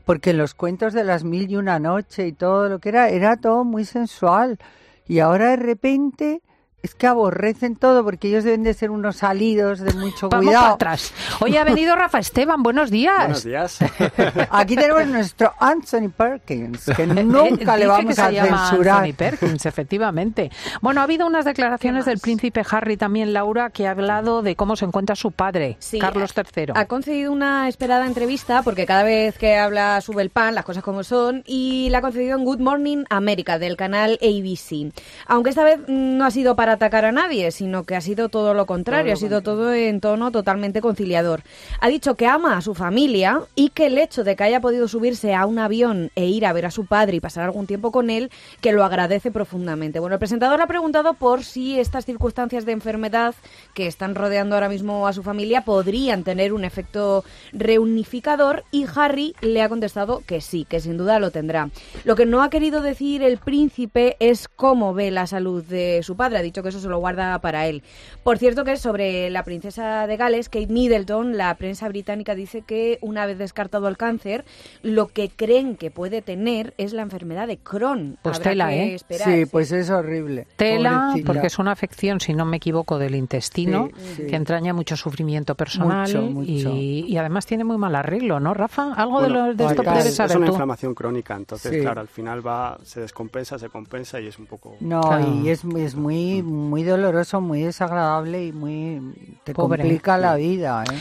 porque 0.04 0.30
en 0.30 0.38
los 0.38 0.54
cuentos 0.54 0.92
de 0.92 1.04
las 1.04 1.24
mil 1.24 1.50
y 1.50 1.56
una 1.56 1.78
noche 1.78 2.26
y 2.26 2.32
todo 2.32 2.68
lo 2.68 2.78
que 2.78 2.90
era, 2.90 3.08
era 3.08 3.36
todo 3.36 3.64
muy 3.64 3.84
sensual. 3.84 4.58
Y 5.06 5.18
ahora 5.18 5.50
de 5.50 5.56
repente 5.56 6.42
es 6.84 6.94
que 6.94 7.06
aborrecen 7.06 7.76
todo, 7.76 8.04
porque 8.04 8.28
ellos 8.28 8.44
deben 8.44 8.62
de 8.62 8.74
ser 8.74 8.90
unos 8.90 9.16
salidos 9.16 9.80
de 9.80 9.94
mucho 9.94 10.28
Vamos 10.28 10.44
cuidado. 10.46 10.62
para 10.64 10.74
atrás. 10.74 11.14
Hoy 11.40 11.56
ha 11.56 11.64
venido 11.64 11.96
Rafa 11.96 12.18
Esteban, 12.18 12.62
buenos 12.62 12.90
días. 12.90 13.16
Buenos 13.18 13.44
días. 13.44 13.78
Aquí 14.50 14.76
tenemos 14.76 15.06
nuestro 15.06 15.54
Anthony 15.58 16.10
Perkins, 16.14 16.84
que 16.94 17.06
nunca 17.24 17.74
Eh, 17.74 17.78
le 17.78 17.84
dice 17.84 17.86
vamos 17.86 18.04
que 18.08 18.14
se 18.14 18.20
a 18.20 18.30
llama 18.30 18.68
censurar. 18.68 18.98
Anthony 19.04 19.14
Perkins, 19.16 19.64
efectivamente. 19.66 20.50
Bueno, 20.82 21.00
ha 21.00 21.04
habido 21.04 21.26
unas 21.26 21.46
declaraciones 21.46 22.04
del 22.04 22.18
príncipe 22.18 22.62
Harry 22.70 22.98
también, 22.98 23.32
Laura, 23.32 23.70
que 23.70 23.86
ha 23.86 23.92
hablado 23.92 24.42
de 24.42 24.54
cómo 24.54 24.76
se 24.76 24.84
encuentra 24.84 25.16
su 25.16 25.30
padre, 25.32 25.76
Sí, 25.80 25.98
Carlos 25.98 26.34
III. 26.36 26.72
Ha 26.74 26.84
concedido 26.84 27.32
una 27.32 27.66
esperada 27.66 28.06
entrevista 28.06 28.62
porque 28.62 28.84
cada 28.84 29.04
vez 29.04 29.38
que 29.38 29.56
habla 29.56 29.98
sube 30.02 30.20
el 30.20 30.28
pan, 30.28 30.54
las 30.54 30.66
cosas 30.66 30.82
como 30.82 31.02
son, 31.02 31.42
y 31.46 31.88
la 31.88 31.98
ha 31.98 32.02
concedido 32.02 32.36
en 32.36 32.44
Good 32.44 32.60
Morning 32.60 33.04
America 33.08 33.58
del 33.58 33.78
canal 33.78 34.18
ABC. 34.20 34.92
Aunque 35.26 35.48
esta 35.48 35.64
vez 35.64 35.78
mm, 35.78 36.18
no 36.18 36.26
ha 36.26 36.30
sido 36.30 36.54
para 36.56 36.73
atacar 36.74 37.04
a 37.04 37.12
nadie, 37.12 37.50
sino 37.50 37.84
que 37.84 37.96
ha 37.96 38.00
sido 38.00 38.28
todo 38.28 38.54
lo 38.54 38.66
contrario, 38.66 39.12
ha 39.12 39.16
sido 39.16 39.42
todo 39.42 39.72
en 39.72 40.00
tono 40.00 40.30
totalmente 40.30 40.80
conciliador. 40.80 41.42
Ha 41.80 41.88
dicho 41.88 42.14
que 42.14 42.26
ama 42.26 42.56
a 42.56 42.60
su 42.60 42.74
familia 42.74 43.40
y 43.54 43.70
que 43.70 43.86
el 43.86 43.98
hecho 43.98 44.24
de 44.24 44.36
que 44.36 44.44
haya 44.44 44.60
podido 44.60 44.88
subirse 44.88 45.34
a 45.34 45.46
un 45.46 45.58
avión 45.58 46.10
e 46.14 46.26
ir 46.26 46.46
a 46.46 46.52
ver 46.52 46.66
a 46.66 46.70
su 46.70 46.86
padre 46.86 47.16
y 47.16 47.20
pasar 47.20 47.44
algún 47.44 47.66
tiempo 47.66 47.92
con 47.92 48.10
él, 48.10 48.30
que 48.60 48.72
lo 48.72 48.84
agradece 48.84 49.30
profundamente. 49.30 50.00
Bueno, 50.00 50.14
el 50.14 50.18
presentador 50.18 50.60
ha 50.60 50.66
preguntado 50.66 51.14
por 51.14 51.44
si 51.44 51.78
estas 51.78 52.04
circunstancias 52.04 52.64
de 52.64 52.72
enfermedad 52.72 53.34
que 53.74 53.86
están 53.86 54.14
rodeando 54.14 54.56
ahora 54.56 54.68
mismo 54.68 55.06
a 55.06 55.12
su 55.12 55.22
familia 55.22 55.62
podrían 55.62 56.24
tener 56.24 56.52
un 56.52 56.64
efecto 56.64 57.24
reunificador 57.52 58.64
y 58.70 58.86
Harry 58.94 59.34
le 59.40 59.62
ha 59.62 59.68
contestado 59.68 60.22
que 60.26 60.40
sí, 60.40 60.66
que 60.68 60.80
sin 60.80 60.96
duda 60.96 61.18
lo 61.18 61.30
tendrá. 61.30 61.70
Lo 62.04 62.16
que 62.16 62.26
no 62.26 62.42
ha 62.42 62.50
querido 62.50 62.80
decir 62.80 63.22
el 63.22 63.38
príncipe 63.38 64.16
es 64.18 64.48
cómo 64.48 64.94
ve 64.94 65.10
la 65.10 65.26
salud 65.26 65.62
de 65.64 66.02
su 66.02 66.16
padre, 66.16 66.38
ha 66.38 66.42
dicho 66.42 66.62
que 66.64 66.70
eso 66.70 66.80
se 66.80 66.88
lo 66.88 66.98
guarda 66.98 67.38
para 67.38 67.68
él. 67.68 67.84
Por 68.24 68.38
cierto 68.38 68.64
que 68.64 68.76
sobre 68.76 69.30
la 69.30 69.44
princesa 69.44 70.08
de 70.08 70.16
Gales, 70.16 70.48
Kate 70.48 70.66
Middleton, 70.66 71.36
la 71.36 71.54
prensa 71.54 71.88
británica 71.88 72.34
dice 72.34 72.62
que 72.62 72.98
una 73.02 73.24
vez 73.26 73.38
descartado 73.38 73.86
el 73.86 73.96
cáncer, 73.96 74.44
lo 74.82 75.06
que 75.06 75.28
creen 75.28 75.76
que 75.76 75.90
puede 75.92 76.22
tener 76.22 76.74
es 76.78 76.92
la 76.92 77.02
enfermedad 77.02 77.46
de 77.46 77.58
Crohn. 77.58 78.18
Pues 78.22 78.38
Habrá 78.38 78.50
tela, 78.50 78.68
que 78.70 78.82
¿eh? 78.82 78.94
esperar, 78.94 79.28
Sí, 79.28 79.46
pues 79.46 79.70
es 79.70 79.90
horrible. 79.90 80.46
Tela, 80.56 81.06
Pobrecilla. 81.08 81.26
porque 81.26 81.46
es 81.46 81.58
una 81.58 81.72
afección, 81.72 82.18
si 82.20 82.32
no 82.34 82.44
me 82.44 82.56
equivoco, 82.56 82.98
del 82.98 83.14
intestino, 83.14 83.90
Sí, 83.96 84.14
sí. 84.16 84.26
que 84.26 84.36
entraña 84.36 84.72
mucho 84.72 84.96
sufrimiento 84.96 85.54
personal 85.54 86.06
Mucho, 86.08 86.22
mucho. 86.22 86.70
Y, 86.74 87.04
y 87.08 87.16
además 87.18 87.46
tiene 87.46 87.64
muy 87.64 87.76
mal 87.76 87.94
arreglo, 87.94 88.40
¿no, 88.40 88.54
Rafa? 88.54 88.94
Algo 88.94 89.20
de, 89.22 89.28
lo, 89.28 89.54
de 89.54 89.64
esto 89.66 89.82
debes 89.82 90.06
es, 90.06 90.20
es 90.20 90.34
una 90.34 90.46
tú. 90.46 90.52
inflamación 90.52 90.94
crónica, 90.94 91.36
entonces, 91.36 91.72
Sí. 91.72 91.80
claro, 91.80 92.00
al 92.00 92.08
final 92.08 92.46
va, 92.46 92.78
se 92.82 93.00
descompensa, 93.00 93.58
se 93.58 93.68
compensa 93.68 94.20
y 94.20 94.28
es 94.28 94.38
un 94.38 94.46
poco... 94.46 94.76
No, 94.80 95.00
Claro. 95.02 95.40
y 95.42 95.48
es, 95.50 95.62
es 95.76 95.94
muy, 95.94 96.42
muy 96.42 96.42
doloroso, 96.84 97.40
muy 97.40 97.62
desagradable 97.62 98.46
y 98.46 98.52
muy... 98.52 99.38
te 99.44 99.54
Pobre. 99.54 99.82
complica 99.82 100.18
la 100.18 100.36
vida, 100.36 100.84
¿eh? 100.84 100.98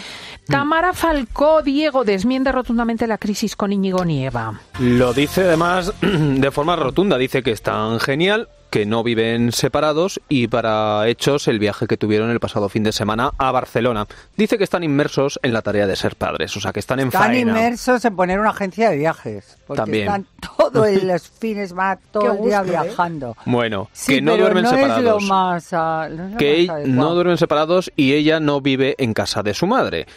Tamara 0.48 0.94
Falcó, 0.94 1.62
Diego, 1.62 2.04
desmiende 2.04 2.52
rotundamente 2.52 3.08
la 3.08 3.18
crisis 3.18 3.56
con 3.56 3.72
Íñigo 3.72 4.04
Nieva. 4.04 4.60
Lo 4.80 5.13
dice 5.13 5.44
además 5.44 5.94
de 6.02 6.52
forma 6.52 6.76
rotunda, 6.76 7.18
dice 7.18 7.44
que 7.44 7.52
es 7.52 7.62
tan 7.62 8.00
genial 8.00 8.50
que 8.74 8.88
no 8.88 9.04
viven 9.04 9.52
separados 9.52 10.20
y 10.30 10.48
para 10.48 11.08
hechos 11.08 11.48
el 11.48 11.60
viaje 11.60 11.86
que 11.86 11.96
tuvieron 11.96 12.32
el 12.32 12.40
pasado 12.40 12.70
fin 12.70 12.82
de 12.82 12.92
semana 12.92 13.30
a 13.38 13.52
Barcelona. 13.52 14.08
Dice 14.36 14.58
que 14.58 14.64
están 14.64 14.84
inmersos 14.84 15.40
en 15.44 15.54
la 15.54 15.62
tarea 15.62 15.86
de 15.86 15.96
ser 15.96 16.16
padres, 16.16 16.58
o 16.58 16.60
sea 16.60 16.74
que 16.74 16.80
están 16.80 17.00
en 17.00 17.10
Están 17.10 17.22
faena. 17.22 17.52
inmersos 17.52 18.04
en 18.04 18.16
poner 18.16 18.40
una 18.40 18.50
agencia 18.50 18.90
de 18.90 18.98
viajes. 18.98 19.58
Porque 19.68 19.78
También. 19.84 20.06
están 20.08 20.26
todos 20.58 20.90
los 21.04 21.30
fines, 21.30 21.78
va 21.78 22.00
todo 22.12 22.24
Qué 22.24 22.30
el 22.42 22.46
día 22.48 22.62
gusto, 22.64 22.74
¿eh? 22.78 22.82
viajando. 22.84 23.38
Bueno, 23.46 23.90
Sí, 23.94 24.16
que 24.16 24.22
no 24.24 24.32
pero 24.32 24.44
duermen 24.46 24.64
no 24.64 24.70
separados. 24.72 24.98
es 24.98 25.04
lo 25.04 25.20
más... 25.20 25.72
no 25.72 26.06
es 26.06 26.32
lo 26.32 26.38
que 26.40 26.66
más 26.68 26.88
no 26.88 27.14
duermen 27.14 27.38
separados 27.38 27.92
y 27.96 28.14
ella 28.14 28.40
no 28.40 28.60
vive 28.60 28.96
en 28.98 29.14
casa 29.14 29.44
de 29.44 29.54
su 29.54 29.68
madre. 29.68 30.08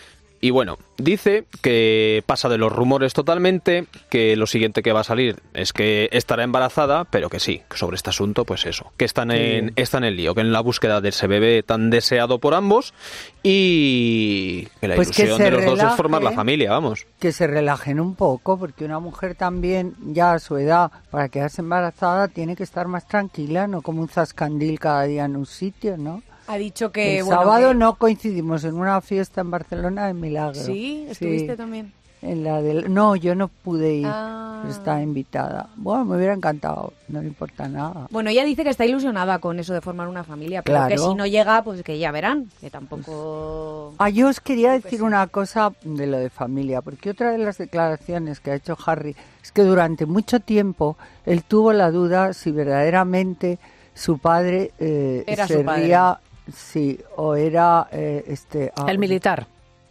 Y 0.47 0.51
bueno, 0.51 0.79
dice 0.97 1.45
que 1.61 2.23
pasa 2.25 2.49
de 2.49 2.57
los 2.57 2.73
rumores 2.73 3.15
totalmente, 3.15 3.87
que 4.09 4.37
lo 4.37 4.47
siguiente 4.47 4.81
que 4.81 4.93
va 4.93 5.01
a 5.01 5.03
salir 5.03 5.43
es 5.55 5.73
que 5.73 6.09
estará 6.13 6.45
embarazada, 6.45 7.03
pero 7.03 7.29
que 7.29 7.41
sí, 7.41 7.63
que 7.69 7.77
sobre 7.77 7.97
este 7.97 8.11
asunto, 8.11 8.45
pues 8.45 8.65
eso, 8.65 8.93
que 8.97 9.05
están 9.05 9.33
en, 9.33 9.73
están 9.75 10.05
en 10.05 10.15
lío, 10.15 10.37
que 10.37 10.43
en 10.43 10.53
la 10.53 10.61
búsqueda 10.61 11.01
de 11.01 11.09
ese 11.09 11.27
bebé 11.27 11.65
tan 11.65 11.91
deseado 11.91 12.39
por 12.39 12.55
ambos 12.55 12.95
y 13.43 14.69
que 14.81 14.87
la 14.87 14.95
Pues 14.95 15.09
ilusión 15.19 15.39
de 15.41 15.51
los 15.51 15.65
dos 15.65 15.83
es 15.83 15.97
formar 15.97 16.23
la 16.23 16.31
familia, 16.31 16.71
vamos. 16.71 17.09
que 17.19 17.33
se 17.33 17.49
relajen 17.49 17.99
un 17.99 18.15
poco, 18.15 18.57
porque 18.57 18.85
una 18.85 19.01
mujer 19.01 19.35
también, 19.35 19.95
ya 20.01 20.35
a 20.35 20.39
su 20.39 20.57
edad, 20.59 20.93
para 21.11 21.29
quedarse 21.29 21.61
embarazada, 21.61 22.29
tiene 22.29 22.55
que 22.55 22.63
estar 22.63 22.87
más 22.87 23.09
tranquila, 23.09 23.67
no 23.67 23.83
como 23.83 24.01
un 24.01 24.09
zascandil 24.09 24.79
cada 24.79 25.03
día 25.03 25.25
en 25.25 25.35
un 25.35 25.47
sitio, 25.47 25.97
¿no? 25.97 26.23
Ha 26.49 26.57
dicho 26.59 26.93
que... 26.93 27.19
El 27.19 27.25
bueno, 27.25 27.41
sábado 27.43 27.69
que- 27.71 27.75
no 27.75 27.95
coincidimos 27.97 28.65
en 28.65 28.75
una 28.75 29.01
fiesta 29.01 29.41
en 29.41 29.51
Barcelona 29.51 30.07
de 30.07 30.15
Milagro. 30.15 30.55
Sí, 30.63 31.07
estuviste 31.09 31.57
también. 31.57 31.93
En 32.23 32.43
la 32.45 32.63
del... 32.63 32.93
No, 32.93 33.15
yo 33.15 33.35
no 33.35 33.49
pude 33.49 33.95
ir, 33.97 34.07
Ah. 34.09 34.61
pero 34.63 34.73
estaba 34.75 35.03
invitada. 35.03 35.69
Bueno, 35.77 36.07
me 36.07 36.17
hubiera 36.17 36.33
encantado, 36.33 36.93
no 37.09 37.21
me 37.21 37.27
importa 37.29 37.69
nada. 37.69 38.07
Bueno, 38.11 38.31
ella 38.31 38.43
dice 38.43 38.65
que 38.65 38.71
está 38.71 38.85
ilusionada 38.87 39.39
con 39.39 39.59
eso 39.61 39.75
de 39.75 39.83
formar 39.83 40.09
una 40.09 40.25
familia, 40.25 40.63
pero 40.63 40.79
Claro. 40.79 40.89
que 40.91 40.99
si 40.99 41.15
no 41.15 41.27
llega, 41.27 41.63
pues 41.63 41.83
que 41.83 41.99
ya 41.99 42.11
verán, 42.11 42.51
que 42.61 42.71
tampoco... 42.71 43.93
Ah, 43.99 44.09
yo 44.09 44.29
os 44.29 44.41
quería 44.41 44.73
decir 44.73 45.03
una 45.03 45.27
cosa 45.27 45.73
de 45.85 46.07
lo 46.07 46.19
de 46.19 46.31
familia, 46.31 46.81
porque 46.81 47.11
otra 47.11 47.31
de 47.33 47.39
las 47.39 47.59
declaraciones 47.59 48.41
que 48.41 48.51
ha 48.51 48.55
hecho 48.55 48.77
Harry 48.87 49.15
es 49.43 49.53
que 49.53 49.63
durante 49.63 50.07
mucho 50.07 50.41
tiempo 50.41 50.97
él 51.27 51.45
tuvo 51.45 51.73
la 51.75 51.91
duda 51.91 52.33
si 52.33 52.51
verdaderamente 52.51 53.59
su 53.95 54.19
padre 54.19 54.73
eh, 54.79 55.23
Era 55.27 55.47
su 55.47 55.55
sería, 55.55 56.19
sí, 56.53 57.01
o 57.17 57.35
era 57.35 57.89
este, 57.91 58.33
este... 58.33 58.73
ah, 58.77 58.87
El 58.89 58.99
militar. 58.99 59.47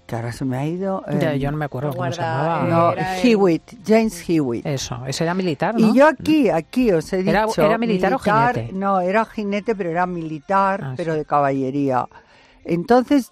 Que 0.07 0.15
ahora 0.15 0.31
se 0.31 0.45
me 0.45 0.57
ha 0.57 0.65
ido... 0.67 1.03
eh, 1.07 1.17
Ya, 1.19 1.33
yo 1.35 1.49
no 1.51 1.57
me 1.57 1.65
acuerdo 1.65 1.91
cómo 1.91 2.11
se 2.11 2.21
llamaba. 2.21 2.63
no, 2.95 3.01
Hewitt, 3.23 3.63
James 3.85 4.23
Hewitt. 4.29 4.63
Eso, 4.65 5.03
ese 5.07 5.23
era 5.23 5.33
militar, 5.33 5.73
¿no? 5.79 5.87
Y 5.87 5.97
yo 5.97 6.07
aquí, 6.07 6.49
aquí 6.49 6.91
os 6.91 7.11
he 7.11 7.17
dicho... 7.23 7.31
¿Era- 7.31 7.47
era 7.57 7.77
militar 7.79 8.13
o 8.13 8.19
jinete? 8.19 8.69
No, 8.71 8.99
era 9.01 9.25
jinete, 9.25 9.73
pero 9.75 9.89
era 9.89 10.05
militar, 10.05 10.81
Ah, 10.83 10.93
pero 10.95 11.13
sí. 11.13 11.19
de 11.19 11.25
caballería. 11.25 12.05
Entonces, 12.63 13.31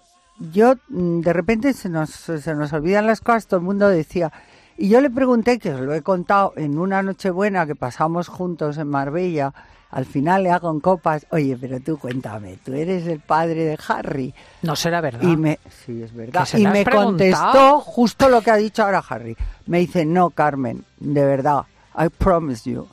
yo, 0.52 0.74
mm, 0.88 1.20
de 1.20 1.32
repente 1.32 1.72
se 1.74 1.88
nos, 1.88 2.10
se 2.10 2.54
nos 2.56 2.72
olvidan 2.72 3.06
las 3.06 3.20
cosas, 3.20 3.46
todo 3.46 3.58
el 3.60 3.66
mundo 3.66 3.88
decía... 3.88 4.32
Y 4.76 4.88
yo 4.88 5.00
le 5.00 5.08
pregunté, 5.08 5.60
que 5.60 5.72
os 5.72 5.78
lo 5.80 5.94
he 5.94 6.02
contado 6.02 6.52
en 6.56 6.78
una 6.80 7.00
Nochebuena 7.00 7.64
que 7.64 7.76
pasamos 7.76 8.26
juntos 8.26 8.76
en 8.78 8.88
Marbella, 8.88 9.54
al 9.94 10.06
final 10.06 10.42
le 10.42 10.50
hago 10.50 10.72
en 10.72 10.80
copas, 10.80 11.24
oye, 11.30 11.56
pero 11.56 11.78
tú 11.78 11.96
cuéntame, 11.98 12.58
tú 12.64 12.72
eres 12.74 13.06
el 13.06 13.20
padre 13.20 13.64
de 13.64 13.78
Harry. 13.86 14.34
No 14.62 14.74
será 14.74 15.00
verdad. 15.00 15.22
Y 15.22 15.36
me, 15.36 15.60
sí, 15.86 16.02
es 16.02 16.12
verdad. 16.12 16.40
¿Que 16.40 16.46
se 16.46 16.60
Y 16.60 16.66
me 16.66 16.84
preguntado? 16.84 17.06
contestó 17.06 17.80
justo 17.80 18.28
lo 18.28 18.42
que 18.42 18.50
ha 18.50 18.56
dicho 18.56 18.82
ahora 18.82 19.04
Harry. 19.08 19.36
Me 19.66 19.78
dice, 19.78 20.04
no, 20.04 20.30
Carmen, 20.30 20.84
de 20.98 21.24
verdad, 21.24 21.62
I 21.96 22.08
promise 22.08 22.68
you, 22.68 22.88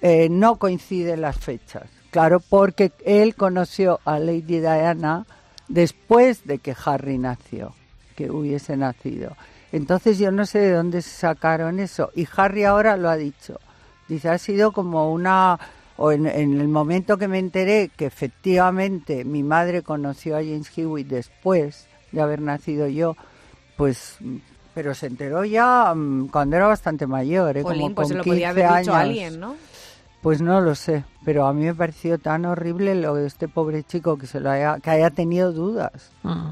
eh, 0.00 0.28
no 0.30 0.56
coinciden 0.56 1.20
las 1.20 1.36
fechas. 1.36 1.84
Claro, 2.10 2.40
porque 2.40 2.92
él 3.04 3.34
conoció 3.34 4.00
a 4.06 4.18
Lady 4.18 4.60
Diana 4.60 5.26
después 5.68 6.46
de 6.46 6.60
que 6.60 6.74
Harry 6.86 7.18
nació, 7.18 7.74
que 8.16 8.30
hubiese 8.30 8.74
nacido. 8.78 9.36
Entonces 9.70 10.18
yo 10.18 10.30
no 10.30 10.46
sé 10.46 10.60
de 10.60 10.72
dónde 10.72 11.02
se 11.02 11.10
sacaron 11.10 11.78
eso. 11.78 12.10
Y 12.14 12.26
Harry 12.34 12.64
ahora 12.64 12.96
lo 12.96 13.10
ha 13.10 13.16
dicho. 13.16 13.60
Dice, 14.08 14.30
ha 14.30 14.38
sido 14.38 14.72
como 14.72 15.12
una... 15.12 15.58
O 15.98 16.12
en, 16.12 16.26
en 16.26 16.60
el 16.60 16.68
momento 16.68 17.18
que 17.18 17.28
me 17.28 17.38
enteré 17.38 17.90
que 17.94 18.06
efectivamente 18.06 19.24
mi 19.24 19.42
madre 19.42 19.82
conoció 19.82 20.36
a 20.36 20.40
James 20.40 20.70
Hewitt 20.76 21.08
después 21.08 21.86
de 22.12 22.22
haber 22.22 22.40
nacido 22.40 22.86
yo, 22.88 23.16
pues 23.76 24.18
pero 24.78 24.94
se 24.94 25.06
enteró 25.06 25.44
ya 25.44 25.92
mm, 25.92 26.28
cuando 26.28 26.54
era 26.54 26.68
bastante 26.68 27.08
mayor, 27.08 27.56
¿eh? 27.56 27.64
Jolín, 27.64 27.80
como 27.80 27.94
pues 27.96 28.06
con 28.06 28.08
se 28.08 28.14
lo 28.14 28.24
podía 28.24 28.54
15 28.54 28.64
haber 28.64 28.78
dicho 28.78 28.92
a 28.92 28.98
años. 29.00 29.10
alguien, 29.10 29.40
¿no? 29.40 29.56
Pues 30.22 30.40
no 30.40 30.60
lo 30.60 30.76
sé, 30.76 31.04
pero 31.24 31.46
a 31.46 31.52
mí 31.52 31.64
me 31.64 31.74
pareció 31.74 32.18
tan 32.18 32.44
horrible 32.44 32.94
lo 32.94 33.16
de 33.16 33.26
este 33.26 33.48
pobre 33.48 33.82
chico 33.82 34.18
que 34.18 34.28
se 34.28 34.38
lo 34.38 34.50
haya, 34.50 34.78
que 34.78 34.90
haya 34.90 35.10
tenido 35.10 35.52
dudas. 35.52 36.12
Mm. 36.22 36.50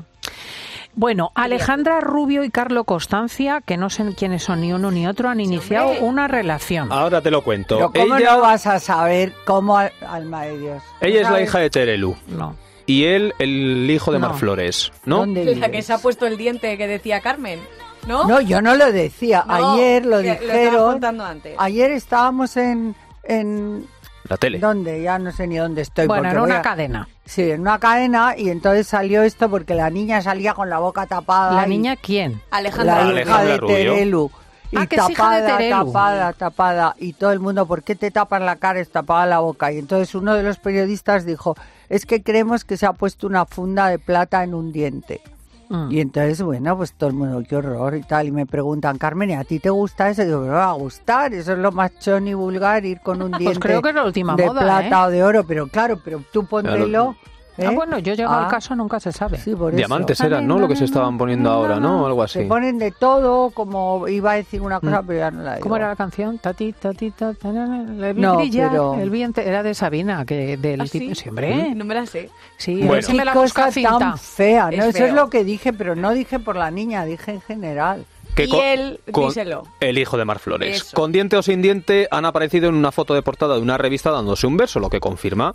Bueno, 0.98 1.30
Alejandra 1.34 2.00
Rubio 2.00 2.42
y 2.42 2.50
Carlo 2.50 2.84
Constancia, 2.84 3.60
que 3.60 3.76
no 3.76 3.90
sé 3.90 4.04
quiénes 4.16 4.42
son 4.42 4.62
ni 4.62 4.72
uno 4.72 4.90
ni 4.90 5.06
otro, 5.06 5.28
han 5.28 5.40
iniciado 5.40 5.92
una 6.00 6.26
relación. 6.26 6.90
Ahora 6.90 7.20
te 7.20 7.30
lo 7.30 7.42
cuento. 7.44 7.76
Pero 7.76 7.92
¿cómo 7.92 8.16
ella 8.16 8.32
no 8.36 8.40
vas 8.40 8.66
a 8.66 8.80
saber 8.80 9.34
cómo, 9.44 9.76
al- 9.76 9.92
alma 10.08 10.44
de 10.46 10.58
Dios? 10.58 10.82
ella 11.02 11.20
es 11.20 11.30
la 11.30 11.42
hija 11.42 11.58
de 11.58 11.68
Terelu. 11.70 12.16
No. 12.28 12.56
Y 12.86 13.04
él, 13.04 13.34
el 13.38 13.90
hijo 13.90 14.10
de 14.10 14.18
No. 14.20 14.28
Marflores, 14.28 14.90
¿no? 15.04 15.18
¿Dónde 15.18 15.54
La 15.56 15.70
que 15.70 15.82
se 15.82 15.92
ha 15.92 15.98
puesto 15.98 16.26
el 16.26 16.36
diente 16.38 16.78
que 16.78 16.86
decía 16.86 17.20
Carmen, 17.20 17.60
¿no? 18.06 18.26
No, 18.26 18.40
yo 18.40 18.62
no 18.62 18.74
lo 18.74 18.90
decía. 18.90 19.44
No, 19.46 19.74
Ayer 19.74 20.06
lo 20.06 20.20
dijeron. 20.20 20.92
contando 20.92 21.24
antes. 21.26 21.56
Ayer 21.58 21.90
estábamos 21.90 22.56
en, 22.56 22.94
en 23.24 23.86
La 24.28 24.36
tele. 24.36 24.58
¿Dónde? 24.58 25.02
Ya 25.02 25.18
no 25.18 25.32
sé 25.32 25.46
ni 25.46 25.56
dónde 25.56 25.82
estoy. 25.82 26.06
Bueno, 26.06 26.30
en 26.30 26.38
una 26.40 26.58
a- 26.58 26.62
cadena. 26.62 27.08
Sí, 27.24 27.50
en 27.50 27.60
una 27.62 27.78
cadena 27.78 28.34
y 28.36 28.50
entonces 28.50 28.86
salió 28.86 29.22
esto 29.22 29.48
porque 29.50 29.74
la 29.74 29.90
niña 29.90 30.22
salía 30.22 30.54
con 30.54 30.70
la 30.70 30.78
boca 30.78 31.06
tapada. 31.06 31.52
¿La 31.54 31.66
y- 31.66 31.70
niña 31.70 31.96
quién? 31.96 32.40
Alejandra. 32.50 32.96
La 32.96 33.00
hija 33.02 33.10
Alejandra 33.10 33.44
de 33.52 33.56
Rubio. 33.58 33.74
Terelu. 33.76 34.30
Y 34.72 34.76
Ah, 34.78 34.86
que 34.88 34.96
es 34.96 35.06
de 35.06 35.14
tapada, 35.14 35.58
tapada, 35.70 36.32
tapada. 36.32 36.94
Y 36.98 37.12
todo 37.12 37.30
el 37.30 37.38
mundo, 37.38 37.66
¿por 37.66 37.84
qué 37.84 37.94
te 37.94 38.10
tapas 38.10 38.42
la 38.42 38.56
cara 38.56 38.80
y 38.80 38.84
tapada 38.84 39.24
la 39.24 39.38
boca? 39.38 39.70
Y 39.70 39.78
entonces 39.78 40.12
uno 40.16 40.34
de 40.34 40.42
los 40.42 40.58
periodistas 40.58 41.24
dijo, 41.24 41.54
es 41.88 42.04
que 42.04 42.20
creemos 42.22 42.64
que 42.64 42.76
se 42.76 42.84
ha 42.84 42.92
puesto 42.92 43.28
una 43.28 43.46
funda 43.46 43.86
de 43.88 44.00
plata 44.00 44.42
en 44.42 44.54
un 44.54 44.72
diente. 44.72 45.20
Mm. 45.68 45.90
Y 45.90 46.00
entonces, 46.00 46.42
bueno, 46.42 46.76
pues 46.76 46.92
todo 46.92 47.10
el 47.10 47.16
mundo, 47.16 47.42
qué 47.48 47.56
horror 47.56 47.96
y 47.96 48.02
tal. 48.02 48.28
Y 48.28 48.32
me 48.32 48.46
preguntan, 48.46 48.98
Carmen, 48.98 49.30
¿y 49.30 49.34
a 49.34 49.44
ti 49.44 49.58
te 49.58 49.70
gusta 49.70 50.10
eso? 50.10 50.22
Y 50.22 50.26
digo, 50.26 50.40
me 50.40 50.48
va 50.48 50.70
a 50.70 50.74
gustar. 50.74 51.34
Eso 51.34 51.52
es 51.52 51.58
lo 51.58 51.72
más 51.72 51.98
chon 51.98 52.28
y 52.28 52.34
vulgar, 52.34 52.84
ir 52.84 53.00
con 53.00 53.22
un 53.22 53.32
diente 53.32 53.44
Pues 53.46 53.58
creo 53.58 53.82
que 53.82 53.90
es 53.90 53.94
la 53.94 54.04
última 54.04 54.36
de 54.36 54.46
moda, 54.46 54.60
plata 54.60 55.04
¿eh? 55.04 55.06
o 55.06 55.10
de 55.10 55.24
oro. 55.24 55.44
Pero 55.44 55.66
claro, 55.68 56.00
pero 56.04 56.22
tú 56.32 56.46
póntelo. 56.46 57.16
¿Eh? 57.58 57.68
bueno, 57.74 57.98
yo 57.98 58.14
llego 58.14 58.30
al 58.30 58.44
Ah, 58.44 58.48
caso, 58.48 58.74
nunca 58.76 59.00
se 59.00 59.12
sabe. 59.12 59.38
Sí, 59.38 59.54
por 59.54 59.70
eso. 59.72 59.76
Diamantes 59.78 60.20
eran, 60.20 60.46
¿no? 60.46 60.58
Lo 60.58 60.68
que 60.68 60.76
se 60.76 60.84
estaban 60.84 61.16
poniendo 61.18 61.50
ahora, 61.50 61.80
¿no? 61.80 62.06
Algo 62.06 62.22
así. 62.22 62.40
Se 62.40 62.44
ponen 62.46 62.78
de 62.78 62.90
todo, 62.90 63.50
como 63.50 64.06
iba 64.08 64.32
a 64.32 64.34
decir 64.34 64.60
una 64.62 64.80
cosa, 64.80 65.02
Mm. 65.02 65.06
pero 65.06 65.18
ya 65.18 65.30
no 65.30 65.42
la 65.42 65.54
digo. 65.54 65.62
¿Cómo 65.62 65.76
era 65.76 65.88
la 65.88 65.96
canción? 65.96 66.38
Tati, 66.38 66.72
tati, 66.72 67.10
ta, 67.10 67.34
ta, 67.34 67.52
na, 67.52 67.66
na, 67.66 68.08
el 68.10 68.20
No, 68.20 68.36
brilla, 68.36 68.68
pero- 68.70 68.94
el 68.94 69.10
viento 69.10 69.40
era 69.40 69.62
de 69.62 69.74
Sabina, 69.74 70.24
que 70.24 70.56
del 70.56 70.80
¿Ah, 70.80 70.84
tipo, 70.84 71.14
sí? 71.14 71.22
sí, 71.22 71.28
hombre. 71.28 71.74
No 71.74 71.84
me 71.84 71.94
la 71.94 72.06
sé. 72.06 72.30
Sí, 72.56 72.82
Bueno. 72.82 73.02
si 73.02 73.14
me 73.14 73.24
la 73.24 73.32
cosa 73.32 73.70
cinta. 73.70 73.98
tan 73.98 74.18
fea, 74.18 74.64
¿no? 74.66 74.70
Es 74.72 74.84
Eso 74.86 74.98
feo. 74.98 75.06
es 75.08 75.12
lo 75.14 75.30
que 75.30 75.44
dije, 75.44 75.72
pero 75.72 75.94
no 75.96 76.12
dije 76.12 76.38
por 76.38 76.56
la 76.56 76.70
niña, 76.70 77.04
dije 77.04 77.32
en 77.32 77.40
general. 77.40 78.04
Que 78.34 78.44
Y 78.44 78.48
con- 78.50 78.60
él, 78.60 79.00
con- 79.12 79.28
díselo. 79.28 79.62
El 79.80 79.96
hijo 79.96 80.18
de 80.18 80.26
Marflores. 80.26 80.76
Eso. 80.82 80.94
Con 80.94 81.10
diente 81.10 81.38
o 81.38 81.42
sin 81.42 81.62
diente 81.62 82.06
han 82.10 82.26
aparecido 82.26 82.68
en 82.68 82.74
una 82.74 82.92
foto 82.92 83.14
de 83.14 83.22
portada 83.22 83.54
de 83.54 83.62
una 83.62 83.78
revista 83.78 84.10
dándose 84.10 84.46
un 84.46 84.58
beso, 84.58 84.78
lo 84.78 84.90
que 84.90 85.00
confirma, 85.00 85.54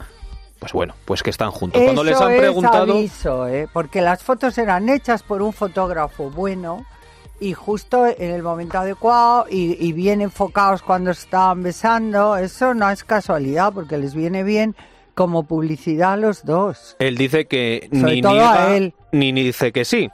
pues 0.62 0.74
bueno, 0.74 0.94
pues 1.06 1.24
que 1.24 1.32
están 1.32 1.50
juntos. 1.50 1.82
Cuando 1.82 2.04
les 2.04 2.22
han 2.22 2.34
es 2.34 2.40
preguntado... 2.40 2.94
aviso, 2.94 3.48
¿eh? 3.48 3.68
porque 3.74 4.00
las 4.00 4.22
fotos 4.22 4.56
eran 4.60 4.90
hechas 4.90 5.24
por 5.24 5.42
un 5.42 5.54
fotógrafo 5.54 6.30
bueno 6.30 6.86
y 7.40 7.54
justo 7.54 8.06
en 8.06 8.30
el 8.30 8.44
momento 8.44 8.78
adecuado 8.78 9.48
y, 9.50 9.76
y 9.84 9.92
bien 9.92 10.22
enfocados 10.22 10.84
cuando 10.84 11.10
estaban 11.10 11.64
besando. 11.64 12.38
Eso 12.38 12.76
no 12.76 12.92
es 12.92 13.04
casualidad 13.04 13.74
porque 13.74 13.98
les 13.98 14.14
viene 14.14 14.44
bien 14.44 14.76
como 15.16 15.48
publicidad 15.48 16.14
a 16.14 16.18
los 16.18 16.46
dos. 16.46 16.96
Él 17.00 17.18
dice 17.18 17.46
que 17.46 17.90
Sobre 17.92 18.14
ni 18.14 18.22
todo 18.22 18.34
niega 18.34 18.64
a 18.66 18.78
él. 18.78 18.94
ni, 19.12 19.32
ni 19.32 19.42
dice 19.42 19.72
que 19.72 19.84
sí, 19.84 20.12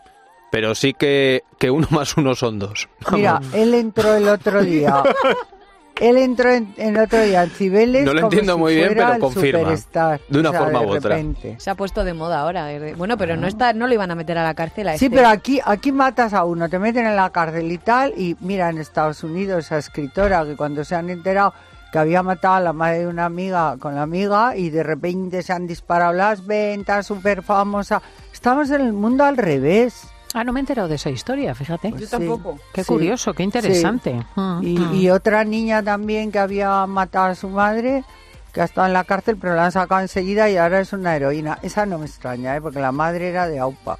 pero 0.49 0.75
sí 0.75 0.93
que, 0.93 1.43
que 1.60 1.69
uno 1.71 1.88
más 1.91 2.15
uno 2.15 2.36
son 2.36 2.57
dos. 2.57 2.88
Mira, 3.12 3.41
él 3.51 3.73
entró 3.73 4.15
el 4.15 4.29
otro 4.29 4.63
día. 4.63 5.03
Él 5.99 6.17
entró 6.17 6.51
en, 6.51 6.73
en 6.77 6.97
otro 6.97 7.21
día 7.21 7.43
en 7.43 7.49
Cibeles. 7.49 8.05
No 8.05 8.13
lo 8.13 8.21
como 8.21 8.31
entiendo 8.31 8.53
si 8.53 8.60
muy 8.60 8.75
bien, 8.75 8.88
fuera 8.88 9.01
pero 9.03 9.13
el 9.15 9.19
confirma. 9.19 9.60
superstar. 9.62 10.21
De 10.29 10.39
una 10.39 10.49
O 10.49 10.51
sea, 10.51 10.62
forma 10.62 10.79
de 10.81 10.86
u 10.86 10.89
otra. 10.91 11.17
Se 11.57 11.69
ha 11.69 11.75
puesto 11.75 12.03
de 12.03 12.13
moda 12.13 12.39
ahora. 12.41 12.71
eh, 12.71 12.93
Bueno, 12.97 13.17
pero 13.17 13.36
no 13.36 13.47
está, 13.47 13.73
no 13.73 13.88
lo 13.88 13.93
iban 13.93 14.12
a 14.12 14.15
meter 14.15 14.38
a 14.38 14.43
la 14.43 14.53
cárcel 14.53 14.88
a 14.89 14.97
Sí, 14.97 15.05
este. 15.05 15.15
pero 15.15 15.29
aquí, 15.29 15.60
aquí 15.65 15.91
matas 15.91 16.33
a 16.33 16.43
uno, 16.45 16.69
te 16.69 16.77
meten 16.79 17.05
en 17.07 17.15
la 17.15 17.29
cárcel 17.31 17.71
y 17.71 17.77
tal, 17.79 18.13
y 18.15 18.36
mira, 18.41 18.69
en 18.69 18.77
Estados 18.77 19.23
Unidos 19.23 19.65
esa 19.65 19.77
escritora 19.79 20.45
que 20.45 20.55
cuando 20.55 20.83
se 20.83 20.95
han 20.95 21.10
enterado 21.10 21.53
que 21.91 21.97
había 21.99 22.21
matado 22.21 22.55
a 22.55 22.60
la 22.60 22.73
madre 22.73 22.99
de 22.99 23.07
una 23.07 23.23
amiga 23.25 23.77
con 23.79 23.95
la 23.95 24.01
amiga 24.01 24.57
y 24.57 24.69
de 24.69 24.83
repente 24.83 25.41
se 25.41 25.53
han 25.53 25.65
disparado 25.67 26.12
las 26.12 26.45
ventas, 26.45 27.07
súper 27.07 27.41
famosa. 27.43 28.01
Estamos 28.33 28.69
en 28.71 28.81
el 28.81 28.91
mundo 28.93 29.23
al 29.23 29.38
revés. 29.38 30.03
Ah, 30.39 30.43
no 30.43 30.54
me 30.54 30.60
he 30.60 30.62
enterado 30.62 30.88
de 30.88 30.95
esa 30.95 31.10
historia, 31.10 31.56
fíjate. 31.56 31.89
Pues 31.89 32.02
Yo 32.02 32.08
sí. 32.08 32.12
tampoco. 32.12 32.60
Qué 32.73 32.84
Sí. 32.84 32.88
curioso, 32.88 33.34
qué 33.34 33.43
interesante. 33.43 34.23
Mm, 34.36 34.60
Y, 34.63 34.78
mm. 34.78 34.93
y 34.95 35.10
otra 35.10 35.43
niña 35.43 35.82
también 35.82 36.32
que 36.32 36.39
había 36.39 36.86
matado 36.86 37.26
a 37.28 37.36
su 37.36 37.50
madre, 37.50 38.04
que 38.54 38.62
ha 38.62 38.65
estado 38.65 38.86
en 38.88 38.93
la 38.93 39.04
cárcel, 39.04 39.38
pero 39.38 39.56
la 39.56 39.65
han 39.65 39.71
sacado 39.71 40.02
enseguida 40.02 40.50
y 40.50 40.58
ahora 40.58 40.80
es 40.80 40.93
una 40.93 41.15
heroína. 41.15 41.58
Esa 41.63 41.86
no 41.86 41.97
me 41.97 42.06
extraña, 42.06 42.56
¿eh? 42.56 42.62
porque 42.62 42.80
la 42.80 42.91
madre 42.91 43.30
era 43.30 43.47
de 43.47 43.60
AUPA. 43.60 43.97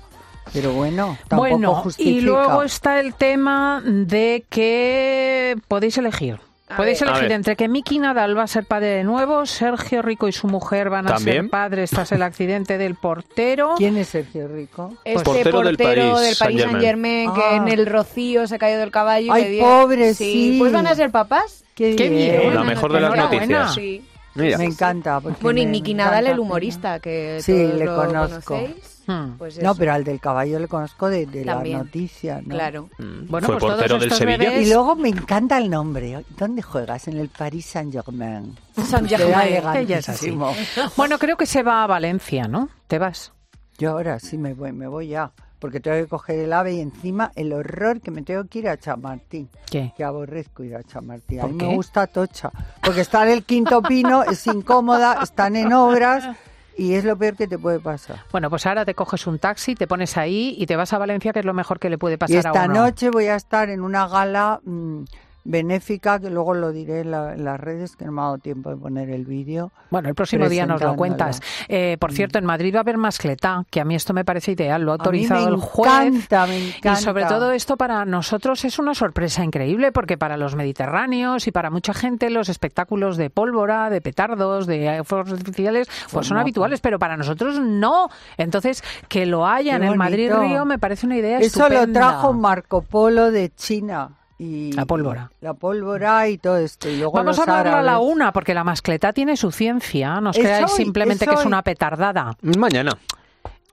Pero 0.54 0.72
bueno, 0.74 1.18
tampoco 1.28 1.50
Bueno, 1.50 1.76
justifica. 1.76 2.18
y 2.18 2.22
luego 2.22 2.64
está 2.64 3.00
el 3.02 3.14
tema 3.16 3.82
de 3.84 4.46
que 4.50 5.58
podéis 5.68 5.98
elegir. 5.98 6.40
Podéis 6.76 7.02
elegir 7.02 7.32
entre 7.32 7.56
que 7.56 7.68
Miki 7.70 7.98
Nadal 7.98 8.38
va 8.38 8.44
a 8.44 8.48
ser 8.48 8.66
padre 8.66 8.88
de 8.88 9.04
nuevo, 9.06 9.46
Sergio 9.46 10.02
Rico 10.02 10.28
y 10.28 10.34
su 10.34 10.48
mujer 10.48 10.90
van 10.90 11.08
a 11.08 11.16
También. 11.16 11.44
ser 11.44 11.50
padres 11.50 11.92
tras 11.92 12.12
el 12.12 12.22
accidente 12.22 12.78
del 12.78 12.96
portero. 12.96 13.76
¿Quién 13.78 13.96
es 13.98 14.10
Sergio 14.10 14.48
Rico? 14.50 14.94
Este 15.06 15.24
Portero 15.24 15.62
del 15.62 15.78
París 15.78 16.04
del 16.04 16.14
Paris 16.14 16.38
Saint-Germain. 16.38 16.72
Saint 16.72 16.84
Germain 16.86 17.34
que 17.34 17.42
Ah. 17.42 17.56
en 17.56 17.68
el 17.70 17.86
rocío 17.86 18.48
se 18.48 18.60
cayó 18.60 18.78
del 18.80 18.92
caballo. 18.92 19.28
y 19.28 19.30
Ay, 19.44 19.52
dio- 19.54 19.64
pobre, 19.64 20.14
sí. 20.14 20.58
Pues 20.60 20.74
van 20.74 20.88
a 20.88 20.96
ser 20.96 21.10
papás. 21.10 21.64
Qué, 21.74 21.96
Qué 21.96 22.10
bien. 22.10 22.54
La 22.54 22.64
mejor 22.64 22.92
de 22.92 23.00
las 23.02 23.16
noticias. 23.16 23.74
Sí. 23.74 24.04
Mira. 24.38 24.58
Me 24.58 24.66
encanta. 24.66 25.20
Bueno, 25.20 25.60
y 25.60 25.66
Miki 25.68 25.94
Nadal, 25.94 26.28
el 26.28 26.40
humorista, 26.40 27.00
que 27.00 27.40
Sí, 27.42 27.54
todos 27.54 27.74
le 27.76 27.86
lo 27.86 27.96
conozco. 27.96 28.56
conocéis. 28.56 28.94
Hmm. 29.08 29.38
Pues 29.38 29.62
No, 29.64 29.74
pero 29.74 29.94
al 29.94 30.04
del 30.04 30.20
caballo 30.20 30.60
le 30.60 30.68
conozco 30.68 31.10
de, 31.10 31.26
de 31.26 31.46
la 31.46 31.64
noticia, 31.64 32.42
¿no? 32.42 32.50
Claro. 32.56 32.90
Mm, 32.98 33.28
Bueno, 33.30 33.48
Fue 33.48 33.56
pues 33.56 33.62
todos 33.62 33.74
portero 33.76 33.96
del 34.00 34.04
estos 34.12 34.18
Sevilla. 34.18 34.38
bebés- 34.52 34.62
Y 34.64 34.70
luego 34.70 34.96
me 34.98 35.08
encanta 35.10 35.58
el 35.58 35.70
nombre. 35.70 36.26
¿Dónde 36.38 36.62
juegas? 36.62 37.08
En 37.08 37.18
el 37.18 37.30
Paris 37.30 37.66
Saint-Germain. 37.68 38.54
Saint 38.76 39.08
Queda 39.08 39.40
Germain. 39.44 39.78
Ella 39.78 40.00
es 40.00 40.10
así. 40.10 40.28
elegantísimo. 40.28 40.92
Bueno, 40.98 41.18
creo 41.20 41.38
que 41.38 41.46
se 41.46 41.64
va 41.64 41.84
a 41.84 41.88
Valencia, 41.88 42.50
¿no? 42.50 42.68
¿Te 42.88 43.00
vas? 43.00 43.32
Yo 43.78 43.92
ahora 43.92 44.20
sí 44.20 44.38
me 44.38 44.54
voy, 44.54 44.74
me 44.74 44.88
voy 44.88 45.08
ya. 45.08 45.32
Porque 45.60 45.80
tengo 45.80 45.98
que 45.98 46.08
coger 46.08 46.40
el 46.40 46.54
ave 46.54 46.74
y 46.74 46.82
encima 46.82 47.32
el 47.36 47.52
horror 47.52 48.00
que 48.02 48.12
me 48.12 48.22
tengo 48.22 48.44
que 48.46 48.60
ir 48.60 48.70
a 48.70 48.78
Chamartín. 48.78 49.50
¿Qué? 49.70 49.92
Que 49.98 50.04
aborrezco 50.04 50.64
ir 50.64 50.76
a 50.76 50.84
Chamartín. 50.84 51.40
A 51.40 51.44
¿Por 51.44 51.52
mí 51.54 51.58
qué? 51.58 51.66
me 51.68 51.76
gusta 51.76 52.06
Tocha. 52.08 52.52
Porque 52.84 53.02
está 53.02 53.24
en 53.24 53.30
el 53.34 53.44
quinto 53.44 53.82
pino, 53.82 54.24
es 54.30 54.46
incómoda, 54.48 55.20
están 55.24 55.56
en 55.56 55.74
obras 55.74 56.36
y 56.78 56.94
es 56.94 57.04
lo 57.06 57.18
peor 57.18 57.36
que 57.36 57.48
te 57.48 57.58
puede 57.58 57.80
pasar. 57.80 58.18
Bueno, 58.32 58.52
pues 58.52 58.68
ahora 58.68 58.86
te 58.86 58.94
coges 58.94 59.26
un 59.26 59.40
taxi, 59.40 59.74
te 59.74 59.88
pones 59.88 60.16
ahí 60.16 60.56
y 60.60 60.68
te 60.68 60.76
vas 60.76 60.94
a 60.94 61.00
Valencia, 61.00 61.34
que 61.34 61.40
es 61.40 61.46
lo 61.46 61.56
mejor 61.56 61.80
que 61.80 61.90
le 61.90 61.98
puede 61.98 62.20
pasar 62.20 62.34
Y 62.34 62.38
a 62.38 62.40
esta 62.42 62.66
uno. 62.66 62.74
noche 62.76 63.10
voy 63.10 63.26
a 63.26 63.36
estar 63.36 63.70
en 63.72 63.82
una 63.82 64.08
gala 64.08 64.60
mm, 64.64 65.04
benéfica, 65.50 66.20
que 66.20 66.30
luego 66.30 66.54
lo 66.54 66.72
diré 66.72 67.00
en, 67.02 67.12
la- 67.12 67.34
en 67.34 67.44
las 67.46 67.60
redes, 67.60 67.96
que 67.96 68.06
no 68.06 68.12
me 68.12 68.22
ha 68.22 68.26
dado 68.26 68.38
tiempo 68.38 68.70
de 68.70 68.76
poner 68.78 69.10
el 69.10 69.26
vídeo. 69.26 69.72
Bueno, 69.90 70.10
el 70.10 70.16
próximo 70.16 70.48
día 70.50 70.66
nos 70.66 70.82
lo 70.82 70.96
cuentas. 70.96 71.42
Eh, 71.70 71.96
por 72.00 72.12
cierto, 72.12 72.38
en 72.38 72.46
Madrid 72.46 72.74
va 72.76 72.80
a 72.80 72.82
haber 72.82 72.98
mascletá, 72.98 73.64
que 73.72 73.80
a 73.80 73.86
mí 73.86 73.96
esto 73.96 74.14
me 74.14 74.26
parece 74.26 74.52
ideal, 74.52 74.82
lo 74.84 74.92
ha 74.92 74.96
autorizado 74.96 75.46
me 75.48 75.52
el 75.56 75.62
juez. 75.62 75.90
encanta, 75.90 76.48
me 76.48 76.68
encanta. 76.68 76.92
Y 76.92 76.96
sobre 77.04 77.26
todo 77.26 77.52
esto 77.52 77.78
para 77.78 78.04
nosotros 78.06 78.64
es 78.66 78.78
una 78.78 78.94
sorpresa 78.94 79.44
increíble 79.44 79.92
porque 79.92 80.18
para 80.18 80.36
los 80.38 80.56
mediterráneos 80.56 81.48
y 81.48 81.52
para 81.52 81.70
mucha 81.70 81.94
gente 81.94 82.30
los 82.30 82.50
espectáculos 82.50 83.16
de 83.18 83.30
pólvora, 83.30 83.90
de 83.90 84.02
petardos, 84.02 84.68
de 84.68 85.02
fuegos 85.06 85.32
artificiales, 85.32 85.88
pues 86.12 86.28
son 86.28 86.38
habituales, 86.38 86.82
pero 86.82 87.00
para 87.00 87.16
nosotros 87.18 87.60
no. 87.60 88.10
Entonces, 88.38 88.84
que 89.08 89.26
lo 89.26 89.48
haya 89.48 89.78
Qué 89.80 89.86
en 89.86 89.92
el 89.92 89.98
Madrid 89.98 90.30
bonito. 90.32 90.48
Río 90.50 90.66
me 90.66 90.78
parece 90.78 91.06
una 91.06 91.16
idea 91.18 91.40
Eso 91.40 91.60
lo 91.62 91.66
estupenda. 91.76 92.00
trajo 92.02 92.34
Marco 92.34 92.82
Polo 92.82 93.32
de 93.32 93.50
China. 93.56 94.10
Y 94.40 94.72
La 94.74 94.86
pólvora. 94.86 95.32
La 95.42 95.54
pólvora 95.56 96.28
y 96.28 96.38
todo 96.38 96.58
esto. 96.58 96.88
Y 96.90 96.98
luego 96.98 97.14
Vamos 97.14 97.40
a 97.40 97.42
hablarlo 97.44 97.78
a 97.78 97.82
la 97.82 98.00
una, 98.00 98.32
porque 98.32 98.54
la 98.54 98.64
mascleta 98.64 99.12
tiene 99.14 99.36
su 99.36 99.52
ciencia. 99.52 100.22
No 100.22 100.30
os 100.30 100.38
Es 100.38 100.44
creáis 100.44 100.72
simplemente 100.72 101.26
es 101.26 101.30
que 101.32 101.36
es 101.38 101.46
una 101.46 101.64
petardada. 101.64 102.36
Mañana. 102.42 102.92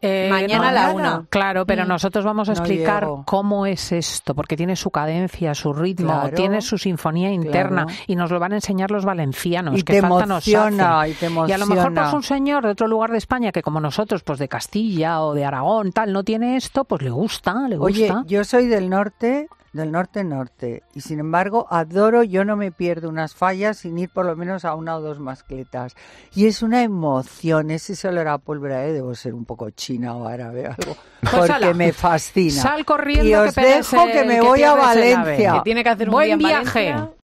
Eh, 0.07 0.29
Mañana 0.31 0.69
a 0.69 0.73
la 0.73 0.81
Mañana. 0.89 1.17
una. 1.17 1.27
Claro, 1.31 1.65
pero 1.65 1.85
Mm. 1.85 1.89
nosotros 1.89 2.27
vamos 2.27 2.51
a 2.51 2.53
explicar 2.53 3.07
cómo 3.25 3.65
es 3.65 3.91
esto, 3.91 4.35
porque 4.35 4.55
tiene 4.55 4.77
su 4.77 4.91
cadencia, 4.91 5.55
su 5.55 5.73
ritmo, 5.73 6.13
Claro. 6.21 6.37
tiene 6.37 6.61
su 6.61 6.77
sinfonía 6.77 7.31
interna 7.31 7.85
Claro. 7.87 8.01
y 8.07 8.15
nos 8.17 8.31
lo 8.31 8.39
van 8.39 8.53
a 8.53 8.57
enseñar 8.57 8.91
los 8.91 9.07
valencianos. 9.07 9.79
Y 9.79 9.83
que 9.83 9.95
te 9.95 10.01
falta 10.03 10.27
nos 10.27 10.47
emociona, 10.47 11.01
hace. 11.03 11.11
y 11.11 11.15
te 11.15 11.27
a 11.55 11.59
lo 11.59 11.67
mejor 11.67 11.95
pues 11.95 12.13
un 12.13 12.23
señor 12.23 12.65
de 12.65 12.71
otro 12.73 12.87
lugar 12.87 13.13
de 13.13 13.19
España 13.19 13.51
que 13.51 13.63
como 13.63 13.81
nosotros, 13.81 14.23
pues 14.23 14.39
de 14.39 14.47
Castilla 14.49 15.23
o 15.23 15.33
de 15.33 15.47
Aragón, 15.47 15.93
tal, 15.93 16.13
no 16.13 16.23
tiene 16.23 16.57
esto, 16.57 16.85
pues 16.85 17.01
le 17.01 17.09
gusta, 17.11 17.67
le 17.69 17.79
Oye, 17.79 18.09
gusta. 18.11 18.25
yo 18.27 18.45
soy 18.45 18.67
del 18.67 18.91
norte, 18.91 19.49
del 19.75 19.93
norte-norte, 19.93 20.83
y 20.95 21.01
sin 21.01 21.21
embargo 21.21 21.67
adoro, 21.69 22.23
yo 22.23 22.45
no 22.45 22.57
me 22.57 22.73
pierdo 22.73 23.09
unas 23.09 23.35
fallas 23.35 23.79
sin 23.79 23.99
ir 23.99 24.09
por 24.09 24.25
lo 24.25 24.37
menos 24.37 24.65
a 24.65 24.75
una 24.75 24.97
o 24.97 25.01
dos 25.01 25.19
mascletas. 25.21 25.95
Y 26.35 26.47
es 26.47 26.63
una 26.63 26.83
emoción, 26.83 27.71
ese 27.71 28.09
olor 28.09 28.29
a 28.29 28.39
pólvora, 28.39 28.87
¿eh? 28.87 28.93
debo 28.93 29.15
ser 29.15 29.35
un 29.35 29.45
poco 29.45 29.71
chino. 29.71 29.75
china 29.75 30.17
o 30.17 30.27
árabe 30.27 30.67
algo. 30.67 30.97
Pues 31.25 31.37
porque 31.37 31.53
ala, 31.55 31.73
me 31.73 31.91
fascina. 31.95 32.61
Sal 32.61 32.85
corriendo 32.85 33.25
y 33.25 33.31
que 33.31 33.37
os 33.39 33.55
pierdes 33.55 33.91
dejo 33.91 34.07
que 34.07 34.25
me 34.25 34.35
que 34.35 34.41
voy 34.43 34.63
a. 34.63 34.75
Valencia. 34.75 35.53
Que 35.55 35.61
tiene 35.65 35.83
que 35.83 35.89
hacer 35.89 36.09
un 36.09 36.13
Buen 36.13 36.27
día 36.27 36.33
en 36.35 36.39
viaje. 36.39 36.91
Valencia. 36.91 37.11